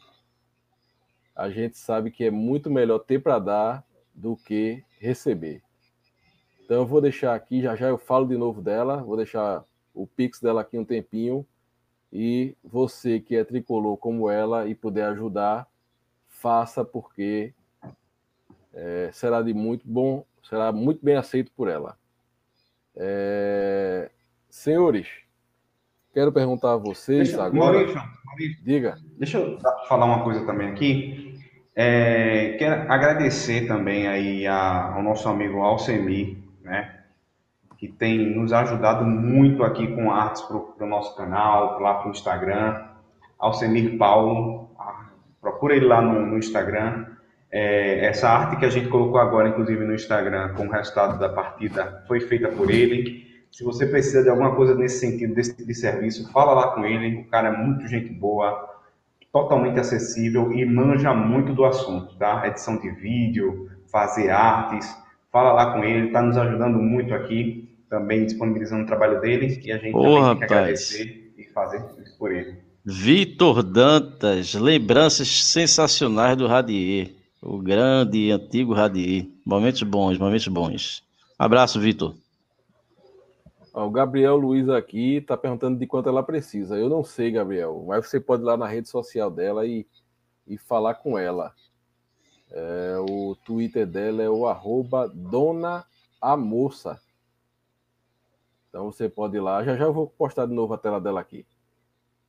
a 1.35 1.49
gente 1.49 1.77
sabe 1.77 2.11
que 2.11 2.23
é 2.25 2.31
muito 2.31 2.69
melhor 2.69 2.99
ter 2.99 3.21
para 3.21 3.39
dar 3.39 3.85
do 4.13 4.35
que 4.35 4.83
receber. 4.99 5.61
Então 6.63 6.77
eu 6.77 6.85
vou 6.85 6.99
deixar 6.99 7.35
aqui, 7.35 7.61
já 7.61 7.75
já 7.75 7.87
eu 7.87 7.97
falo 7.97 8.27
de 8.27 8.37
novo 8.37 8.61
dela, 8.61 9.03
vou 9.03 9.15
deixar 9.15 9.63
o 9.93 10.07
Pix 10.07 10.41
dela 10.41 10.61
aqui 10.61 10.77
um 10.77 10.85
tempinho 10.85 11.45
e 12.17 12.55
você 12.63 13.19
que 13.19 13.35
é 13.35 13.43
tricolor 13.43 13.97
como 13.97 14.29
ela 14.29 14.69
e 14.69 14.73
puder 14.73 15.09
ajudar, 15.09 15.67
faça 16.29 16.85
porque 16.85 17.53
é, 18.73 19.09
será 19.11 19.41
de 19.41 19.53
muito 19.53 19.85
bom, 19.85 20.23
será 20.41 20.71
muito 20.71 21.03
bem 21.03 21.17
aceito 21.17 21.51
por 21.51 21.67
ela. 21.67 21.97
É, 22.95 24.09
senhores, 24.49 25.09
quero 26.13 26.31
perguntar 26.31 26.71
a 26.71 26.77
vocês 26.77 27.27
deixa, 27.27 27.43
agora. 27.43 27.79
Maurício, 27.79 28.01
Maurício, 28.23 28.63
diga. 28.63 28.97
Deixa 29.17 29.37
eu 29.37 29.59
falar 29.85 30.05
uma 30.05 30.23
coisa 30.23 30.45
também 30.45 30.69
aqui. 30.69 31.37
É, 31.75 32.55
quero 32.57 32.89
agradecer 32.89 33.67
também 33.67 34.07
aí 34.07 34.47
a, 34.47 34.93
ao 34.93 35.03
nosso 35.03 35.27
amigo 35.27 35.59
Alcemir, 35.59 36.37
né? 36.63 36.94
Que 37.85 37.91
tem 37.91 38.35
nos 38.35 38.51
ajudado 38.51 39.05
muito 39.05 39.63
aqui 39.63 39.87
com 39.87 40.11
artes 40.11 40.41
para 40.41 40.85
o 40.85 40.89
nosso 40.89 41.15
canal, 41.15 41.79
lá 41.79 41.95
para 41.95 42.07
o 42.07 42.11
Instagram. 42.11 42.81
Alcemir 43.37 43.97
Paulo, 43.97 44.71
ah, 44.79 45.09
procura 45.39 45.75
ele 45.75 45.85
lá 45.85 46.01
no, 46.01 46.25
no 46.25 46.37
Instagram. 46.37 47.05
É, 47.51 48.07
essa 48.07 48.27
arte 48.27 48.57
que 48.57 48.65
a 48.65 48.69
gente 48.69 48.87
colocou 48.89 49.19
agora, 49.19 49.49
inclusive 49.49 49.85
no 49.85 49.93
Instagram, 49.93 50.53
com 50.55 50.65
o 50.65 50.71
resultado 50.71 51.19
da 51.19 51.29
partida, 51.29 52.03
foi 52.07 52.21
feita 52.21 52.49
por 52.49 52.71
ele. 52.71 53.23
Se 53.51 53.63
você 53.63 53.85
precisa 53.85 54.23
de 54.23 54.29
alguma 54.29 54.55
coisa 54.55 54.73
nesse 54.73 54.99
sentido, 54.99 55.35
desse 55.35 55.55
tipo 55.55 55.67
de 55.67 55.75
serviço, 55.75 56.31
fala 56.31 56.53
lá 56.53 56.67
com 56.69 56.83
ele. 56.83 57.21
O 57.21 57.29
cara 57.29 57.49
é 57.49 57.57
muito 57.57 57.87
gente 57.87 58.11
boa, 58.11 58.67
totalmente 59.31 59.79
acessível 59.79 60.51
e 60.51 60.65
manja 60.65 61.13
muito 61.13 61.53
do 61.53 61.63
assunto, 61.65 62.17
tá? 62.17 62.47
Edição 62.47 62.77
de 62.77 62.89
vídeo, 62.89 63.69
fazer 63.91 64.31
artes. 64.31 64.91
Fala 65.31 65.53
lá 65.53 65.73
com 65.73 65.83
ele, 65.83 66.07
está 66.07 66.21
nos 66.21 66.35
ajudando 66.35 66.79
muito 66.79 67.13
aqui 67.13 67.74
também 67.89 68.25
disponibilizando 68.25 68.83
o 68.83 68.87
trabalho 68.87 69.21
dele 69.21 69.59
e 69.63 69.71
a 69.71 69.77
gente 69.77 69.93
também 69.93 70.23
tem 70.23 70.37
que 70.37 70.43
agradecer 70.43 71.33
e 71.37 71.43
fazer 71.53 71.83
isso 72.01 72.17
por 72.17 72.31
ele. 72.31 72.57
Vitor 72.83 73.63
Dantas, 73.63 74.53
lembranças 74.53 75.27
sensacionais 75.27 76.37
do 76.37 76.47
Radier, 76.47 77.15
o 77.41 77.57
grande 77.57 78.17
e 78.17 78.31
antigo 78.31 78.73
Radier. 78.73 79.27
Momentos 79.45 79.81
bons, 79.83 80.17
momentos 80.17 80.47
bons. 80.47 81.03
Abraço, 81.37 81.79
Vitor. 81.79 82.15
O 83.73 83.89
Gabriel 83.89 84.37
Luiz 84.37 84.69
aqui 84.69 85.17
está 85.17 85.35
perguntando 85.35 85.77
de 85.77 85.85
quanto 85.85 86.07
ela 86.07 86.23
precisa. 86.23 86.77
Eu 86.77 86.87
não 86.87 87.03
sei, 87.03 87.31
Gabriel, 87.31 87.83
mas 87.85 88.07
você 88.07 88.19
pode 88.19 88.41
ir 88.43 88.45
lá 88.45 88.55
na 88.55 88.67
rede 88.67 88.87
social 88.87 89.29
dela 89.29 89.65
e, 89.65 89.85
e 90.47 90.57
falar 90.57 90.95
com 90.95 91.17
ela. 91.19 91.51
É, 92.51 92.95
o 93.09 93.35
Twitter 93.43 93.85
dela 93.85 94.23
é 94.23 94.29
o 94.29 94.47
arroba 94.47 95.11
Dona 95.13 95.83
a 96.21 96.37
Moça. 96.37 97.01
Então 98.75 98.91
você 98.91 99.07
pode 99.07 99.37
ir 99.37 99.39
lá. 99.39 99.63
Já 99.63 99.77
já 99.77 99.85
eu 99.85 99.93
vou 99.93 100.05
postar 100.05 100.45
de 100.45 100.53
novo 100.53 100.73
a 100.73 100.77
tela 100.77 100.99
dela 100.99 101.21
aqui. 101.21 101.45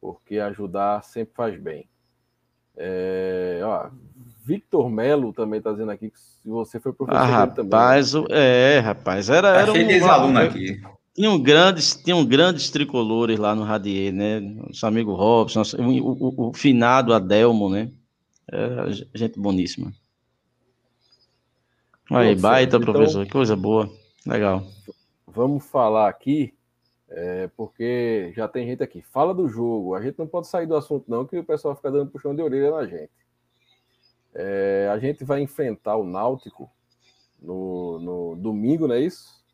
Porque 0.01 0.39
ajudar 0.39 1.03
sempre 1.03 1.35
faz 1.35 1.61
bem. 1.61 1.89
É, 2.77 3.61
ó, 3.65 3.91
Victor 4.45 4.89
Melo 4.89 5.33
também 5.33 5.59
está 5.59 5.73
dizendo 5.73 5.91
aqui 5.91 6.09
que 6.09 6.21
se 6.21 6.49
você 6.49 6.79
foi 6.79 6.93
professor 6.93 7.21
ah, 7.21 7.27
rapaz, 7.27 8.13
também. 8.13 8.27
É, 8.31 8.79
rapaz, 8.79 9.29
era, 9.29 9.49
era 9.49 9.73
um, 9.73 9.75
de 9.75 10.01
aluno 10.05 10.39
aqui. 10.39 10.81
Tinham 11.13 11.37
grandes, 11.43 11.97
tinham 11.97 12.25
grandes 12.25 12.71
tricolores 12.71 13.41
lá 13.41 13.53
no 13.53 13.65
Radier, 13.65 14.13
né? 14.13 14.39
Nosso 14.39 14.87
amigo 14.87 15.15
Robson, 15.15 15.61
nosso, 15.61 15.77
o, 15.83 16.13
o, 16.13 16.51
o, 16.51 16.53
finado 16.53 17.13
Adelmo, 17.13 17.69
né? 17.69 17.91
Era 18.47 18.89
gente 18.93 19.41
boníssima. 19.41 19.93
Aí, 22.09 22.37
Pô, 22.37 22.43
baita, 22.43 22.77
então, 22.77 22.93
professor, 22.93 23.27
que 23.27 23.33
coisa 23.33 23.57
boa. 23.57 23.91
Legal. 24.25 24.65
Vamos 25.37 25.67
falar 25.67 26.09
aqui, 26.09 26.55
é, 27.11 27.47
porque 27.55 28.33
já 28.35 28.49
tem 28.49 28.67
gente 28.67 28.83
aqui. 28.83 29.03
Fala 29.03 29.35
do 29.35 29.47
jogo. 29.47 29.95
A 29.95 30.01
gente 30.01 30.19
não 30.19 30.27
pode 30.27 30.47
sair 30.47 30.67
do 30.67 30.75
assunto, 30.75 31.05
não, 31.11 31.27
que 31.27 31.39
o 31.39 31.45
pessoal 31.45 31.77
fica 31.77 31.91
dando 31.91 32.11
puxão 32.11 32.35
de 32.35 32.41
orelha 32.41 32.71
na 32.71 32.87
gente. 32.87 33.11
É, 34.35 34.89
a 34.91 34.99
gente 34.99 35.25
vai 35.25 35.43
enfrentar 35.43 35.97
o 35.97 36.05
Náutico 36.05 36.71
no, 37.39 37.99
no 37.99 38.37
domingo, 38.37 38.89
não 38.89 38.95
é 38.95 39.01
isso? 39.01 39.45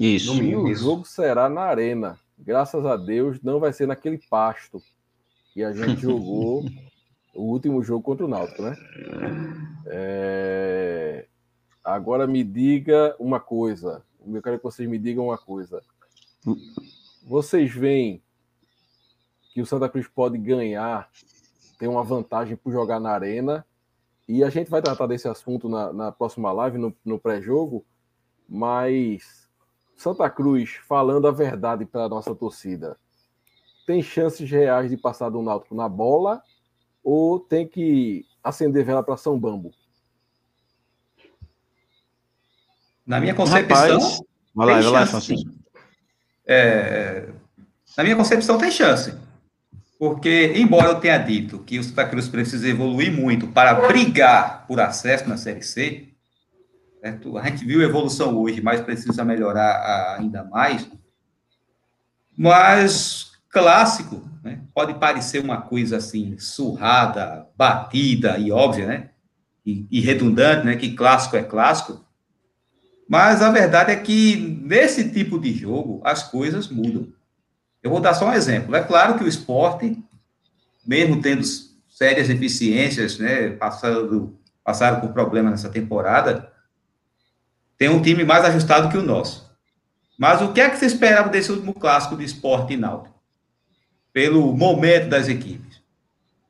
Isso. 0.00 0.34
Domingo, 0.34 0.66
e 0.66 0.72
o 0.72 0.74
jogo 0.74 1.04
será 1.04 1.48
na 1.48 1.60
arena. 1.60 2.18
Graças 2.36 2.84
a 2.84 2.96
Deus, 2.96 3.40
não 3.40 3.60
vai 3.60 3.72
ser 3.72 3.86
naquele 3.86 4.18
pasto 4.28 4.82
que 5.52 5.62
a 5.62 5.72
gente 5.72 6.02
jogou 6.02 6.64
o 7.32 7.42
último 7.52 7.84
jogo 7.84 8.02
contra 8.02 8.26
o 8.26 8.28
Náutico, 8.28 8.62
né? 8.62 8.76
É... 9.86 11.28
Agora 11.84 12.26
me 12.26 12.42
diga 12.42 13.14
uma 13.20 13.38
coisa. 13.38 14.02
Eu 14.26 14.42
quero 14.42 14.58
que 14.58 14.64
vocês 14.64 14.88
me 14.88 14.98
digam 14.98 15.26
uma 15.26 15.38
coisa. 15.38 15.82
Vocês 17.26 17.72
veem 17.72 18.22
que 19.52 19.60
o 19.60 19.66
Santa 19.66 19.88
Cruz 19.88 20.08
pode 20.08 20.36
ganhar, 20.36 21.08
tem 21.78 21.88
uma 21.88 22.02
vantagem 22.02 22.56
por 22.56 22.72
jogar 22.72 23.00
na 23.00 23.10
arena. 23.10 23.64
E 24.28 24.42
a 24.42 24.50
gente 24.50 24.70
vai 24.70 24.80
tratar 24.80 25.06
desse 25.06 25.28
assunto 25.28 25.68
na, 25.68 25.92
na 25.92 26.12
próxima 26.12 26.50
live, 26.52 26.78
no, 26.78 26.94
no 27.04 27.18
pré-jogo. 27.18 27.84
Mas 28.48 29.48
Santa 29.96 30.28
Cruz 30.28 30.80
falando 30.88 31.26
a 31.26 31.30
verdade 31.30 31.84
para 31.84 32.04
a 32.04 32.08
nossa 32.08 32.34
torcida. 32.34 32.98
Tem 33.86 34.02
chances 34.02 34.50
reais 34.50 34.90
de 34.90 34.96
passar 34.96 35.28
do 35.28 35.42
Náutico 35.42 35.74
na 35.74 35.88
bola 35.88 36.42
ou 37.02 37.38
tem 37.38 37.68
que 37.68 38.24
acender 38.42 38.84
vela 38.84 39.02
para 39.02 39.16
São 39.16 39.38
Bambo? 39.38 39.72
Na 43.06 43.20
minha 43.20 43.34
concepção. 43.34 43.76
Rapaz, 43.76 44.20
vai 44.54 44.66
lá, 44.66 44.80
vai 44.80 44.90
lá, 44.90 45.06
Francisco. 45.06 45.50
É, 46.46 47.28
na 47.96 48.04
minha 48.04 48.16
concepção, 48.16 48.58
tem 48.58 48.70
chance. 48.70 49.14
Porque, 49.98 50.52
embora 50.56 50.88
eu 50.88 51.00
tenha 51.00 51.16
dito 51.18 51.60
que 51.60 51.78
o 51.78 51.84
Santa 51.84 52.06
Cruz 52.06 52.28
precisa 52.28 52.68
evoluir 52.68 53.12
muito 53.12 53.46
para 53.48 53.74
brigar 53.88 54.66
por 54.66 54.80
acesso 54.80 55.28
na 55.28 55.36
Série 55.36 55.62
C, 55.62 56.08
certo? 57.00 57.38
a 57.38 57.48
gente 57.48 57.64
viu 57.64 57.82
evolução 57.82 58.36
hoje, 58.36 58.60
mas 58.60 58.80
precisa 58.80 59.24
melhorar 59.24 60.16
ainda 60.18 60.44
mais. 60.44 60.88
Mas 62.36 63.32
clássico 63.48 64.28
né? 64.42 64.60
pode 64.74 64.94
parecer 64.94 65.40
uma 65.42 65.62
coisa 65.62 65.96
assim, 65.96 66.36
surrada, 66.38 67.46
batida 67.56 68.36
e 68.36 68.50
óbvia, 68.50 68.86
né? 68.86 69.10
E, 69.64 69.86
e 69.90 70.00
redundante, 70.00 70.66
né? 70.66 70.76
Que 70.76 70.94
clássico 70.94 71.36
é 71.36 71.42
clássico. 71.42 72.04
Mas 73.08 73.42
a 73.42 73.50
verdade 73.50 73.92
é 73.92 73.96
que 73.96 74.36
nesse 74.62 75.10
tipo 75.10 75.38
de 75.38 75.52
jogo 75.52 76.00
as 76.04 76.22
coisas 76.22 76.68
mudam. 76.68 77.08
Eu 77.82 77.90
vou 77.90 78.00
dar 78.00 78.14
só 78.14 78.28
um 78.28 78.32
exemplo. 78.32 78.74
É 78.74 78.82
claro 78.82 79.18
que 79.18 79.24
o 79.24 79.28
esporte, 79.28 80.02
mesmo 80.86 81.20
tendo 81.20 81.42
sérias 81.88 82.28
deficiências, 82.28 83.18
né, 83.18 83.50
passando, 83.50 84.38
passaram 84.64 85.00
por 85.00 85.12
problemas 85.12 85.52
nessa 85.52 85.68
temporada, 85.68 86.50
tem 87.76 87.88
um 87.88 88.00
time 88.00 88.24
mais 88.24 88.44
ajustado 88.44 88.88
que 88.88 88.96
o 88.96 89.02
nosso. 89.02 89.44
Mas 90.18 90.40
o 90.40 90.52
que 90.52 90.60
é 90.60 90.70
que 90.70 90.76
você 90.76 90.86
esperava 90.86 91.28
desse 91.28 91.52
último 91.52 91.74
clássico 91.74 92.16
de 92.16 92.24
esporte 92.24 92.72
e 92.72 92.76
náutico? 92.76 93.14
Pelo 94.12 94.56
momento 94.56 95.08
das 95.08 95.28
equipes. 95.28 95.82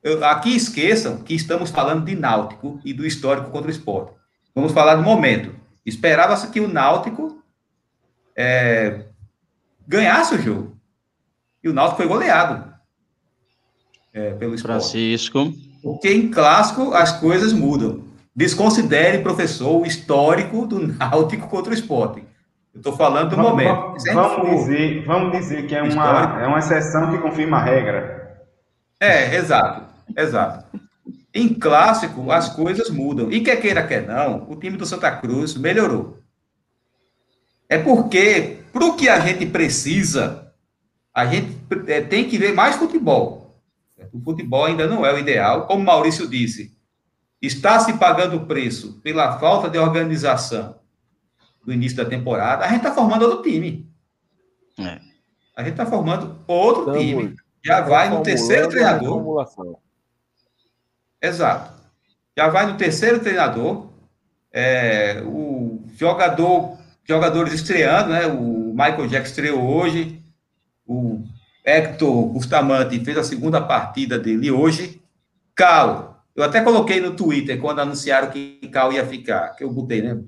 Eu, 0.02 0.22
aqui 0.24 0.54
esqueçam 0.54 1.18
que 1.18 1.34
estamos 1.34 1.70
falando 1.70 2.04
de 2.04 2.14
náutico 2.14 2.78
e 2.84 2.92
do 2.92 3.06
histórico 3.06 3.50
contra 3.50 3.68
o 3.68 3.70
esporte. 3.72 4.12
Vamos 4.54 4.72
falar 4.72 4.96
do 4.96 5.02
momento. 5.02 5.63
Esperava-se 5.84 6.50
que 6.50 6.60
o 6.60 6.68
náutico 6.68 7.42
é, 8.36 9.06
ganhasse 9.86 10.34
o 10.34 10.42
jogo. 10.42 10.76
E 11.62 11.68
o 11.68 11.72
náutico 11.72 11.98
foi 11.98 12.06
goleado 12.06 12.74
é, 14.12 14.32
pelo 14.34 14.54
esporte. 14.54 14.80
Francisco. 14.80 15.52
Porque 15.82 16.10
em 16.12 16.30
clássico 16.30 16.94
as 16.94 17.12
coisas 17.20 17.52
mudam. 17.52 18.04
Desconsidere, 18.34 19.22
professor, 19.22 19.80
o 19.80 19.86
histórico 19.86 20.66
do 20.66 20.88
Náutico 20.88 21.46
contra 21.48 21.70
o 21.70 21.74
esporte. 21.74 22.24
Eu 22.74 22.78
estou 22.78 22.96
falando 22.96 23.30
do 23.30 23.36
vamos, 23.36 23.50
momento. 23.52 23.94
Vamos, 24.12 24.64
dizer, 24.64 25.04
vamos 25.04 25.32
dizer 25.32 25.66
que 25.68 25.74
é 25.76 25.82
uma, 25.82 26.42
é 26.42 26.46
uma 26.46 26.58
exceção 26.58 27.12
que 27.12 27.18
confirma 27.18 27.58
a 27.58 27.62
regra. 27.62 28.44
É, 28.98 29.36
exato, 29.36 29.84
exato. 30.16 30.80
Em 31.34 31.52
clássico, 31.52 32.30
as 32.30 32.48
coisas 32.50 32.88
mudam. 32.90 33.32
E 33.32 33.40
quer 33.40 33.60
queira, 33.60 33.84
quer 33.84 34.06
não, 34.06 34.48
o 34.48 34.54
time 34.54 34.76
do 34.76 34.86
Santa 34.86 35.10
Cruz 35.16 35.56
melhorou. 35.56 36.18
É 37.68 37.76
porque, 37.76 38.58
para 38.72 38.84
o 38.84 38.94
que 38.94 39.08
a 39.08 39.18
gente 39.18 39.44
precisa, 39.46 40.52
a 41.12 41.26
gente 41.26 41.56
é, 41.88 42.00
tem 42.00 42.28
que 42.28 42.38
ver 42.38 42.54
mais 42.54 42.76
futebol. 42.76 43.60
O 44.12 44.20
futebol 44.20 44.64
ainda 44.64 44.86
não 44.86 45.04
é 45.04 45.12
o 45.12 45.18
ideal. 45.18 45.66
Como 45.66 45.82
Maurício 45.82 46.28
disse, 46.28 46.72
está 47.42 47.80
se 47.80 47.94
pagando 47.94 48.36
o 48.36 48.46
preço 48.46 49.00
pela 49.02 49.38
falta 49.38 49.68
de 49.68 49.78
organização 49.78 50.76
no 51.66 51.72
início 51.72 51.96
da 51.96 52.04
temporada, 52.04 52.64
a 52.64 52.68
gente 52.68 52.78
está 52.78 52.92
formando 52.92 53.22
outro 53.22 53.42
time. 53.42 53.90
É. 54.78 55.00
A 55.56 55.62
gente 55.62 55.72
está 55.72 55.86
formando 55.86 56.38
outro 56.46 56.82
Estamos 56.82 57.02
time. 57.02 57.36
Já 57.64 57.80
vai 57.80 58.10
no 58.10 58.22
terceiro 58.22 58.68
treinador. 58.68 59.46
Exato. 61.26 61.72
Já 62.36 62.48
vai 62.48 62.66
no 62.66 62.76
terceiro 62.76 63.20
treinador. 63.20 63.90
É, 64.52 65.22
o 65.24 65.84
jogador, 65.96 66.78
jogadores 67.04 67.52
estreando, 67.52 68.10
né? 68.10 68.26
O 68.26 68.72
Michael 68.72 69.08
Jackson 69.08 69.30
estreou 69.30 69.62
hoje. 69.62 70.20
O 70.86 71.24
Hector 71.64 72.26
Bustamante 72.26 73.04
fez 73.04 73.16
a 73.16 73.24
segunda 73.24 73.60
partida 73.60 74.18
dele 74.18 74.50
hoje. 74.50 75.00
Cal 75.54 76.14
eu 76.34 76.42
até 76.42 76.60
coloquei 76.60 77.00
no 77.00 77.14
Twitter 77.14 77.60
quando 77.60 77.80
anunciaram 77.80 78.28
que 78.28 78.68
Cal 78.72 78.92
ia 78.92 79.06
ficar, 79.06 79.50
que 79.50 79.62
eu 79.62 79.70
botei, 79.70 80.02
né? 80.02 80.20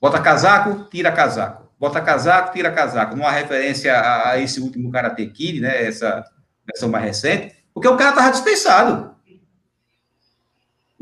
Bota 0.00 0.20
casaco, 0.20 0.88
tira 0.90 1.12
casaco. 1.12 1.70
Bota 1.78 2.00
casaco, 2.00 2.52
tira 2.52 2.72
casaco. 2.72 3.14
Numa 3.14 3.30
referência 3.30 3.96
a, 3.96 4.30
a 4.30 4.40
esse 4.40 4.60
último 4.60 4.90
Karate 4.90 5.26
Kid, 5.26 5.60
né? 5.60 5.84
Essa 5.84 6.24
versão 6.66 6.88
mais 6.88 7.04
recente. 7.04 7.54
Porque 7.72 7.86
o 7.86 7.96
cara 7.96 8.10
estava 8.10 8.32
dispensado. 8.32 9.13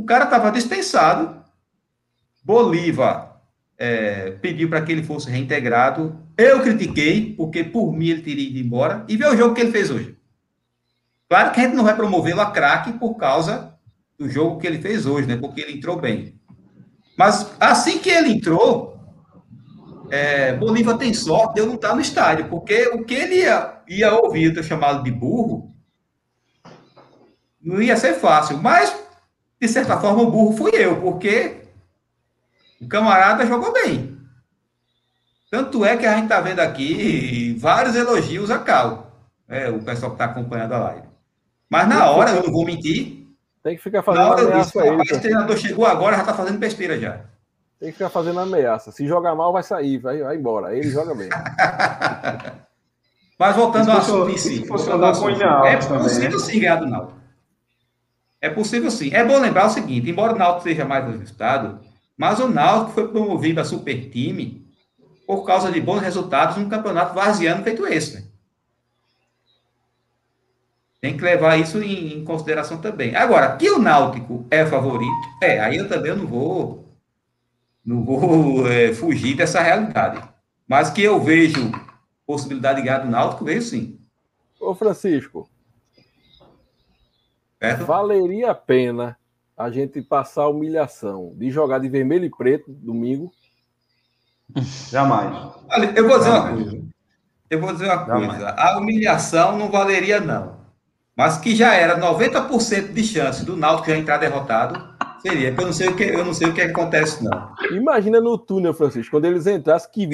O 0.03 0.05
cara 0.05 0.24
estava 0.24 0.50
dispensado. 0.50 1.40
Bolívar 2.42 3.40
é, 3.78 4.32
pediu 4.32 4.68
para 4.68 4.82
que 4.82 4.90
ele 4.90 5.05
fosse 5.05 5.30
reintegrado. 5.30 6.18
Eu 6.36 6.61
critiquei, 6.61 7.34
porque 7.36 7.62
por 7.62 7.92
mim 7.92 8.09
ele 8.09 8.22
teria 8.22 8.48
ido 8.48 8.59
embora. 8.59 9.05
E 9.09 9.16
vê 9.16 9.24
o 9.28 9.36
jogo 9.36 9.55
que 9.55 9.61
ele 9.61 9.70
fez 9.70 9.92
hoje. 9.92 10.16
Claro 11.28 11.53
que 11.53 11.61
a 11.61 11.62
gente 11.62 11.76
não 11.76 11.84
vai 11.84 11.94
promovê-lo 11.94 12.40
a 12.40 12.50
craque 12.50 12.92
por 12.94 13.14
causa 13.14 13.74
do 14.18 14.28
jogo 14.28 14.59
que 14.59 14.66
ele 14.66 14.80
fez 14.80 15.07
hoje, 15.07 15.28
né? 15.28 15.36
Porque 15.36 15.61
ele 15.61 15.74
entrou 15.74 15.96
bem. 16.00 16.34
Mas 17.16 17.53
assim 17.61 18.00
que 18.00 18.11
ele 18.11 18.32
entrou, 18.32 18.98
é, 20.11 20.53
Bolívar 20.57 20.98
tem 20.98 21.14
sorte 21.14 21.55
de 21.55 21.61
eu 21.61 21.66
não 21.66 21.76
estar 21.76 21.94
no 21.94 22.00
estádio, 22.00 22.48
porque 22.48 22.88
o 22.88 23.05
que 23.05 23.14
ele 23.14 23.36
ia, 23.36 23.82
ia 23.88 24.12
ouvir 24.16 24.53
ter 24.53 24.64
chamado 24.64 25.05
de 25.05 25.12
burro 25.12 25.72
não 27.62 27.80
ia 27.80 27.96
ser 27.96 28.14
fácil. 28.14 28.59
Mas, 28.59 28.92
de 29.62 29.68
certa 29.68 29.96
forma, 29.96 30.22
o 30.22 30.30
burro 30.30 30.56
fui 30.56 30.72
eu, 30.74 31.00
porque 31.00 31.62
o 32.80 32.88
camarada 32.88 33.46
jogou 33.46 33.72
bem. 33.72 34.18
Tanto 35.48 35.84
é 35.84 35.96
que 35.96 36.04
a 36.04 36.16
gente 36.16 36.24
está 36.24 36.40
vendo 36.40 36.58
aqui 36.58 37.56
vários 37.60 37.94
elogios 37.94 38.50
a 38.50 38.58
Cal, 38.58 39.12
é, 39.48 39.70
o 39.70 39.80
pessoal 39.80 40.10
que 40.10 40.16
está 40.16 40.24
acompanhando 40.24 40.72
a 40.72 40.80
live. 40.80 41.06
Mas 41.70 41.88
na 41.88 42.10
hora, 42.10 42.32
eu 42.32 42.42
não 42.42 42.50
vou 42.50 42.66
mentir, 42.66 43.24
tem 43.62 43.76
que 43.76 43.82
ficar 43.84 44.02
fazendo 44.02 44.32
ameaça 44.32 44.64
disse, 44.64 44.80
aí. 44.80 44.96
O 44.96 45.20
treinador 45.20 45.56
chegou 45.56 45.86
agora, 45.86 46.16
já 46.16 46.24
tá 46.24 46.34
fazendo 46.34 46.58
besteira 46.58 46.98
já. 46.98 47.20
Tem 47.78 47.90
que 47.90 47.92
ficar 47.92 48.10
fazendo 48.10 48.40
ameaça. 48.40 48.90
Se 48.90 49.06
jogar 49.06 49.36
mal, 49.36 49.52
vai 49.52 49.62
sair, 49.62 49.98
vai, 49.98 50.18
vai 50.18 50.36
embora. 50.36 50.68
Aí 50.68 50.80
ele 50.80 50.90
joga 50.90 51.14
bem. 51.14 51.28
Mas 53.38 53.54
voltando 53.54 53.92
ao 53.92 53.98
assunto 53.98 54.28
em 54.28 54.36
si. 54.36 54.64
É 54.64 55.76
possível 55.76 56.32
né? 56.32 56.38
sim 56.40 56.58
ganhar 56.58 56.76
do 56.76 56.86
Náutico. 56.86 57.21
É 58.43 58.51
possível 58.51 58.90
sim. 58.90 59.11
É 59.14 59.24
bom 59.24 59.38
lembrar 59.38 59.66
o 59.66 59.70
seguinte, 59.70 60.11
embora 60.11 60.34
o 60.34 60.38
Náutico 60.38 60.64
seja 60.64 60.84
mais 60.84 61.09
ajustado, 61.09 61.78
mas 62.16 62.40
o 62.40 62.49
Náutico 62.49 62.90
foi 62.90 63.07
promovido 63.07 63.61
a 63.61 63.64
super 63.64 64.11
time 64.11 64.66
por 65.24 65.45
causa 65.47 65.70
de 65.70 65.80
bons 65.80 66.01
resultados 66.01 66.57
num 66.57 66.68
campeonato 66.68 67.14
vaziano 67.14 67.62
feito 67.62 67.86
esse, 67.86 68.16
né? 68.16 68.24
Tem 71.01 71.16
que 71.16 71.22
levar 71.22 71.57
isso 71.57 71.80
em, 71.82 72.14
em, 72.14 72.24
consideração 72.24 72.78
também. 72.78 73.14
Agora, 73.14 73.57
que 73.57 73.70
o 73.70 73.78
Náutico 73.78 74.45
é 74.51 74.66
favorito, 74.66 75.28
é, 75.40 75.61
aí 75.61 75.76
eu 75.76 75.88
também 75.88 76.14
não 76.14 76.26
vou, 76.26 76.88
não 77.84 78.05
vou 78.05 78.68
é, 78.68 78.93
fugir 78.93 79.36
dessa 79.36 79.61
realidade. 79.61 80.22
Mas 80.66 80.90
que 80.90 81.03
eu 81.03 81.20
vejo 81.20 81.72
possibilidade 82.26 82.80
de 82.80 82.86
ganhar 82.86 83.01
do 83.01 83.11
Náutico, 83.11 83.45
vejo 83.45 83.62
sim. 83.62 83.99
Ô, 84.61 84.74
Francisco, 84.74 85.49
certo? 87.68 87.86
valeria 87.86 88.50
a 88.50 88.54
pena 88.54 89.16
a 89.56 89.70
gente 89.70 90.02
passar 90.02 90.42
a 90.42 90.48
humilhação 90.48 91.32
de 91.36 91.50
jogar 91.50 91.78
de 91.78 91.88
vermelho 91.88 92.24
e 92.24 92.30
preto 92.30 92.70
domingo? 92.72 93.30
Jamais. 94.90 95.54
Olha, 95.70 95.92
eu 95.96 96.08
vou 96.08 96.18
dizer 96.18 96.30
Jamais. 96.30 96.52
uma 96.52 96.70
coisa. 96.70 96.86
Eu 97.48 97.60
vou 97.60 97.72
dizer 97.72 97.84
uma 97.86 98.06
Jamais. 98.06 98.28
coisa. 98.28 98.50
A 98.50 98.78
humilhação 98.78 99.58
não 99.58 99.70
valeria, 99.70 100.20
não. 100.20 100.60
Mas 101.16 101.38
que 101.38 101.54
já 101.54 101.74
era 101.74 101.98
90% 101.98 102.92
de 102.92 103.04
chance 103.04 103.44
do 103.44 103.56
Náutico 103.56 103.90
já 103.90 103.96
entrar 103.96 104.16
derrotado, 104.16 104.94
seria. 105.20 105.50
Eu 105.50 105.66
não 105.66 105.72
sei 105.72 105.88
o 105.88 105.96
que, 105.96 106.04
eu 106.04 106.24
não 106.24 106.32
sei 106.32 106.48
o 106.48 106.54
que 106.54 106.62
acontece, 106.62 107.22
não. 107.22 107.54
Imagina 107.70 108.20
no 108.20 108.38
túnel, 108.38 108.74
Francisco, 108.74 109.10
quando 109.10 109.26
eles 109.26 109.46
entrassem, 109.46 109.90
que 109.92 110.06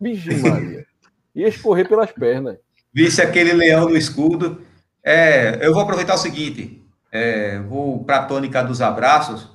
Vixe, 0.00 0.36
Maria. 0.36 0.86
Ia 1.34 1.48
escorrer 1.48 1.88
pelas 1.88 2.12
pernas. 2.12 2.56
Visse 2.92 3.20
aquele 3.20 3.52
leão 3.52 3.88
no 3.88 3.96
escudo. 3.96 4.62
É, 5.02 5.58
eu 5.64 5.72
vou 5.72 5.82
aproveitar 5.82 6.14
o 6.14 6.18
seguinte. 6.18 6.82
É, 7.10 7.58
vou 7.60 8.04
para 8.04 8.18
a 8.18 8.24
tônica 8.24 8.62
dos 8.62 8.82
abraços. 8.82 9.48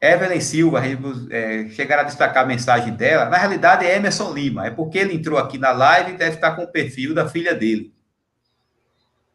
Evelyn 0.00 0.40
Silva, 0.40 0.82
é, 1.30 1.68
chegar 1.70 1.98
a 1.98 2.02
destacar 2.02 2.44
a 2.44 2.46
mensagem 2.46 2.92
dela. 2.92 3.24
Na 3.24 3.38
realidade, 3.38 3.86
é 3.86 3.96
Emerson 3.96 4.32
Lima. 4.32 4.66
É 4.66 4.70
porque 4.70 4.98
ele 4.98 5.14
entrou 5.14 5.38
aqui 5.38 5.56
na 5.56 5.72
live 5.72 6.12
e 6.12 6.16
deve 6.16 6.36
estar 6.36 6.52
com 6.52 6.64
o 6.64 6.70
perfil 6.70 7.14
da 7.14 7.28
filha 7.28 7.54
dele. 7.54 7.92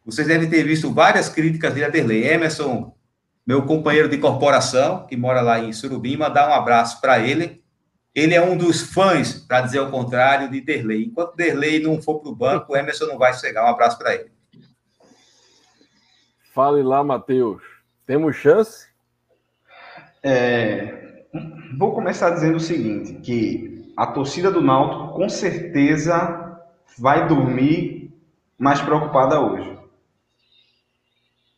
Vocês 0.06 0.28
devem 0.28 0.50
ter 0.50 0.64
visto 0.64 0.94
várias 0.94 1.28
críticas 1.28 1.74
de 1.74 1.84
Aderley. 1.84 2.24
Emerson, 2.24 2.96
meu 3.46 3.64
companheiro 3.64 4.08
de 4.08 4.18
corporação, 4.18 5.06
que 5.08 5.18
mora 5.18 5.42
lá 5.42 5.60
em 5.60 5.74
Surubim, 5.74 6.18
mandar 6.18 6.48
um 6.48 6.54
abraço 6.54 7.02
para 7.02 7.20
ele. 7.20 7.64
Ele 8.14 8.34
é 8.34 8.42
um 8.42 8.58
dos 8.58 8.82
fãs, 8.82 9.34
para 9.34 9.62
dizer 9.62 9.80
o 9.80 9.90
contrário, 9.90 10.50
de 10.50 10.62
Derlei. 10.62 11.06
Enquanto 11.06 11.36
Derlei 11.36 11.82
não 11.82 12.02
for 12.02 12.20
para 12.20 12.32
o 12.32 12.36
banco, 12.36 12.76
Emerson 12.76 13.06
não 13.06 13.18
vai 13.18 13.34
chegar. 13.34 13.66
Um 13.66 13.70
abraço 13.70 13.98
para 13.98 14.14
ele. 14.16 14.32
Fale 16.60 16.84
lá, 16.84 17.02
Matheus. 17.02 17.64
Temos 18.06 18.36
chance? 18.36 18.86
É, 20.22 21.24
vou 21.78 21.94
começar 21.94 22.32
dizendo 22.32 22.58
o 22.58 22.60
seguinte, 22.60 23.14
que 23.22 23.94
a 23.96 24.08
torcida 24.08 24.52
do 24.52 24.60
Náutico 24.60 25.14
com 25.14 25.30
certeza 25.30 26.60
vai 26.98 27.30
dormir 27.30 28.14
mais 28.58 28.82
preocupada 28.82 29.40
hoje. 29.40 29.80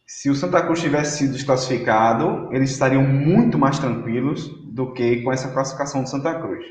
Se 0.06 0.30
o 0.30 0.36
Santa 0.36 0.62
Cruz 0.62 0.80
tivesse 0.80 1.18
sido 1.18 1.34
desclassificado, 1.34 2.54
eles 2.54 2.70
estariam 2.70 3.02
muito 3.02 3.58
mais 3.58 3.80
tranquilos 3.80 4.50
do 4.72 4.94
que 4.94 5.24
com 5.24 5.34
essa 5.34 5.52
classificação 5.52 6.04
do 6.04 6.10
Santa 6.10 6.40
Cruz. 6.40 6.64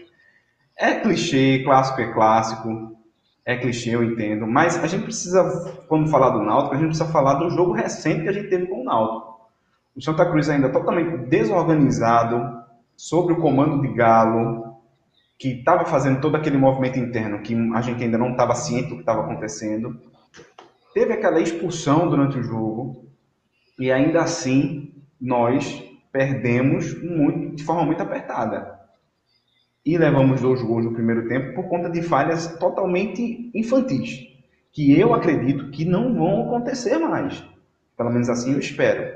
É 0.78 1.00
clichê, 1.00 1.64
clássico 1.64 2.00
é 2.00 2.12
clássico, 2.12 2.96
é 3.44 3.56
clichê, 3.56 3.94
eu 3.94 4.04
entendo, 4.04 4.46
mas 4.46 4.82
a 4.82 4.86
gente 4.86 5.04
precisa, 5.04 5.84
quando 5.88 6.10
falar 6.10 6.30
do 6.30 6.42
Náutico, 6.42 6.74
a 6.74 6.78
gente 6.78 6.88
precisa 6.88 7.10
falar 7.10 7.34
do 7.34 7.50
jogo 7.50 7.72
recente 7.72 8.22
que 8.22 8.28
a 8.28 8.32
gente 8.32 8.48
teve 8.48 8.66
com 8.66 8.82
o 8.82 8.84
Náutico. 8.84 9.40
O 9.96 10.02
Santa 10.02 10.24
Cruz 10.26 10.48
ainda 10.48 10.68
totalmente 10.68 11.28
desorganizado, 11.28 12.60
sobre 12.96 13.32
o 13.32 13.40
comando 13.40 13.80
de 13.80 13.94
Galo, 13.94 14.76
que 15.38 15.52
estava 15.52 15.86
fazendo 15.86 16.20
todo 16.20 16.36
aquele 16.36 16.58
movimento 16.58 16.98
interno 16.98 17.40
que 17.40 17.54
a 17.74 17.80
gente 17.80 18.04
ainda 18.04 18.18
não 18.18 18.32
estava 18.32 18.54
ciente 18.54 18.90
do 18.90 18.96
que 18.96 19.00
estava 19.00 19.22
acontecendo. 19.22 19.98
Teve 20.92 21.14
aquela 21.14 21.40
expulsão 21.40 22.10
durante 22.10 22.38
o 22.38 22.42
jogo, 22.42 23.06
e 23.78 23.90
ainda 23.90 24.20
assim 24.20 24.92
nós 25.18 25.82
perdemos 26.12 27.02
muito, 27.02 27.56
de 27.56 27.64
forma 27.64 27.84
muito 27.84 28.02
apertada. 28.02 28.79
E 29.84 29.96
levamos 29.96 30.40
dois 30.40 30.62
gols 30.62 30.84
no 30.84 30.92
primeiro 30.92 31.26
tempo 31.26 31.54
por 31.54 31.68
conta 31.68 31.88
de 31.88 32.02
falhas 32.02 32.58
totalmente 32.58 33.50
infantis, 33.54 34.26
que 34.72 34.98
eu 34.98 35.14
acredito 35.14 35.70
que 35.70 35.84
não 35.84 36.14
vão 36.14 36.42
acontecer 36.42 36.98
mais. 36.98 37.42
Pelo 37.96 38.10
menos 38.10 38.28
assim 38.28 38.52
eu 38.52 38.58
espero. 38.58 39.14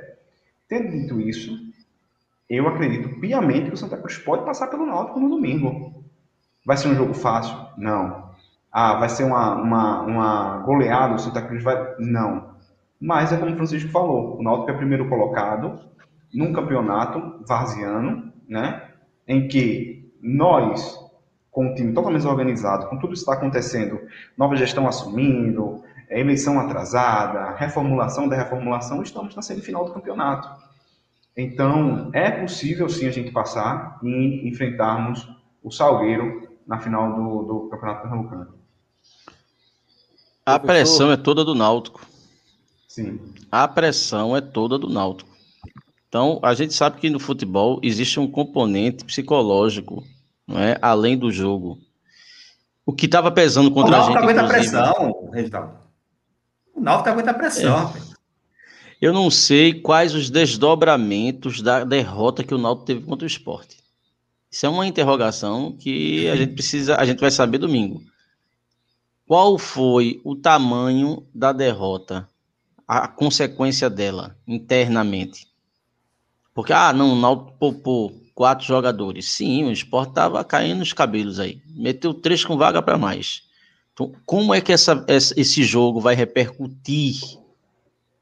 Tendo 0.68 0.90
dito 0.90 1.20
isso, 1.20 1.52
eu 2.48 2.66
acredito 2.66 3.20
piamente 3.20 3.68
que 3.68 3.74
o 3.74 3.76
Santa 3.76 3.96
Cruz 3.96 4.18
pode 4.18 4.44
passar 4.44 4.68
pelo 4.68 4.86
Náutico 4.86 5.20
no 5.20 5.28
domingo. 5.28 6.02
Vai 6.64 6.76
ser 6.76 6.88
um 6.88 6.94
jogo 6.94 7.12
fácil? 7.12 7.56
Não. 7.76 8.30
Ah, 8.72 8.94
vai 8.94 9.08
ser 9.08 9.24
uma, 9.24 9.54
uma, 9.54 10.02
uma 10.02 10.58
goleada, 10.58 11.14
o 11.14 11.18
Santa 11.18 11.42
Cruz 11.42 11.62
vai... 11.62 11.94
Não. 11.98 12.54
Mas 13.00 13.32
é 13.32 13.36
como 13.36 13.52
o 13.52 13.56
Francisco 13.56 13.90
falou, 13.90 14.38
o 14.38 14.42
Náutico 14.42 14.70
é 14.70 14.74
primeiro 14.74 15.08
colocado 15.08 15.78
num 16.32 16.52
campeonato 16.52 17.44
varziano, 17.46 18.32
né? 18.48 18.90
Em 19.28 19.46
que 19.46 20.03
nós, 20.24 20.98
com 21.50 21.70
o 21.70 21.74
time 21.74 21.92
totalmente 21.92 22.26
organizado, 22.26 22.88
com 22.88 22.98
tudo 22.98 23.12
isso 23.12 23.24
que 23.24 23.30
está 23.30 23.34
acontecendo, 23.34 24.00
nova 24.36 24.56
gestão 24.56 24.88
assumindo, 24.88 25.84
eleição 26.08 26.58
atrasada, 26.58 27.54
reformulação 27.56 28.26
da 28.26 28.36
reformulação, 28.36 29.02
estamos 29.02 29.36
na 29.36 29.42
semifinal 29.42 29.84
do 29.84 29.92
campeonato. 29.92 30.48
Então, 31.36 32.10
é 32.14 32.30
possível 32.30 32.88
sim 32.88 33.06
a 33.06 33.10
gente 33.10 33.32
passar 33.32 33.98
e 34.02 34.48
enfrentarmos 34.48 35.28
o 35.62 35.70
Salgueiro 35.70 36.48
na 36.66 36.78
final 36.78 37.14
do, 37.14 37.42
do 37.42 37.68
Campeonato 37.68 38.02
Pernambucano. 38.02 38.54
A 40.46 40.58
pressão 40.58 41.10
é 41.10 41.16
toda 41.16 41.44
do 41.44 41.54
Náutico. 41.54 42.06
Sim. 42.88 43.18
A 43.50 43.66
pressão 43.66 44.36
é 44.36 44.40
toda 44.40 44.78
do 44.78 44.88
Náutico. 44.88 45.34
Então, 46.08 46.38
a 46.42 46.54
gente 46.54 46.72
sabe 46.72 47.00
que 47.00 47.10
no 47.10 47.18
futebol 47.18 47.80
existe 47.82 48.20
um 48.20 48.30
componente 48.30 49.04
psicológico, 49.04 50.04
é? 50.48 50.78
Além 50.80 51.16
do 51.16 51.30
jogo. 51.30 51.78
O 52.84 52.92
que 52.92 53.06
estava 53.06 53.30
pesando 53.30 53.70
contra 53.70 53.96
a 53.96 54.00
gente. 54.00 54.10
O 54.10 54.14
Náutico 54.14 54.30
aguenta 54.30 54.48
pressão, 54.48 55.30
Reginaldo. 55.32 55.78
O 56.74 56.80
Náutico 56.80 57.08
aguenta 57.08 57.34
pressão. 57.34 57.94
É. 57.96 58.14
Eu 59.00 59.12
não 59.12 59.30
sei 59.30 59.74
quais 59.74 60.14
os 60.14 60.30
desdobramentos 60.30 61.60
da 61.60 61.84
derrota 61.84 62.44
que 62.44 62.54
o 62.54 62.58
Náutico 62.58 62.86
teve 62.86 63.02
contra 63.02 63.24
o 63.24 63.26
esporte. 63.26 63.78
Isso 64.50 64.66
é 64.66 64.68
uma 64.68 64.86
interrogação 64.86 65.72
que 65.72 66.28
a 66.28 66.36
gente 66.36 66.54
precisa, 66.54 66.96
a 66.96 67.04
gente 67.04 67.20
vai 67.20 67.30
saber 67.30 67.58
domingo. 67.58 68.02
Qual 69.26 69.58
foi 69.58 70.20
o 70.22 70.36
tamanho 70.36 71.26
da 71.34 71.52
derrota 71.52 72.28
a 72.86 73.08
consequência 73.08 73.88
dela 73.88 74.36
internamente. 74.46 75.48
Porque, 76.54 76.72
ah, 76.72 76.92
não, 76.92 77.12
o 77.12 77.16
Náutico 77.16 77.58
poupou 77.58 78.20
quatro 78.34 78.66
jogadores. 78.66 79.28
Sim, 79.30 79.64
o 79.64 79.72
esporte 79.72 80.10
estava 80.10 80.44
caindo 80.44 80.82
os 80.82 80.92
cabelos 80.92 81.38
aí. 81.38 81.60
Meteu 81.68 82.12
três 82.12 82.44
com 82.44 82.56
vaga 82.56 82.82
para 82.82 82.98
mais. 82.98 83.42
Então, 83.92 84.12
como 84.26 84.52
é 84.52 84.60
que 84.60 84.72
essa, 84.72 85.04
esse 85.08 85.62
jogo 85.62 86.00
vai 86.00 86.14
repercutir 86.14 87.16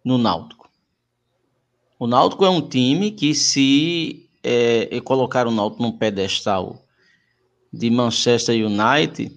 no 0.05 0.19
Náutico? 0.19 0.71
O 1.99 2.07
Náutico 2.07 2.45
é 2.45 2.51
um 2.51 2.61
time 2.61 3.11
que, 3.11 3.35
se 3.35 4.29
é, 4.43 5.01
colocar 5.01 5.47
o 5.47 5.51
Náutico 5.51 5.83
num 5.83 5.93
pedestal 5.93 6.85
de 7.73 7.89
Manchester 7.89 8.67
United, 8.67 9.33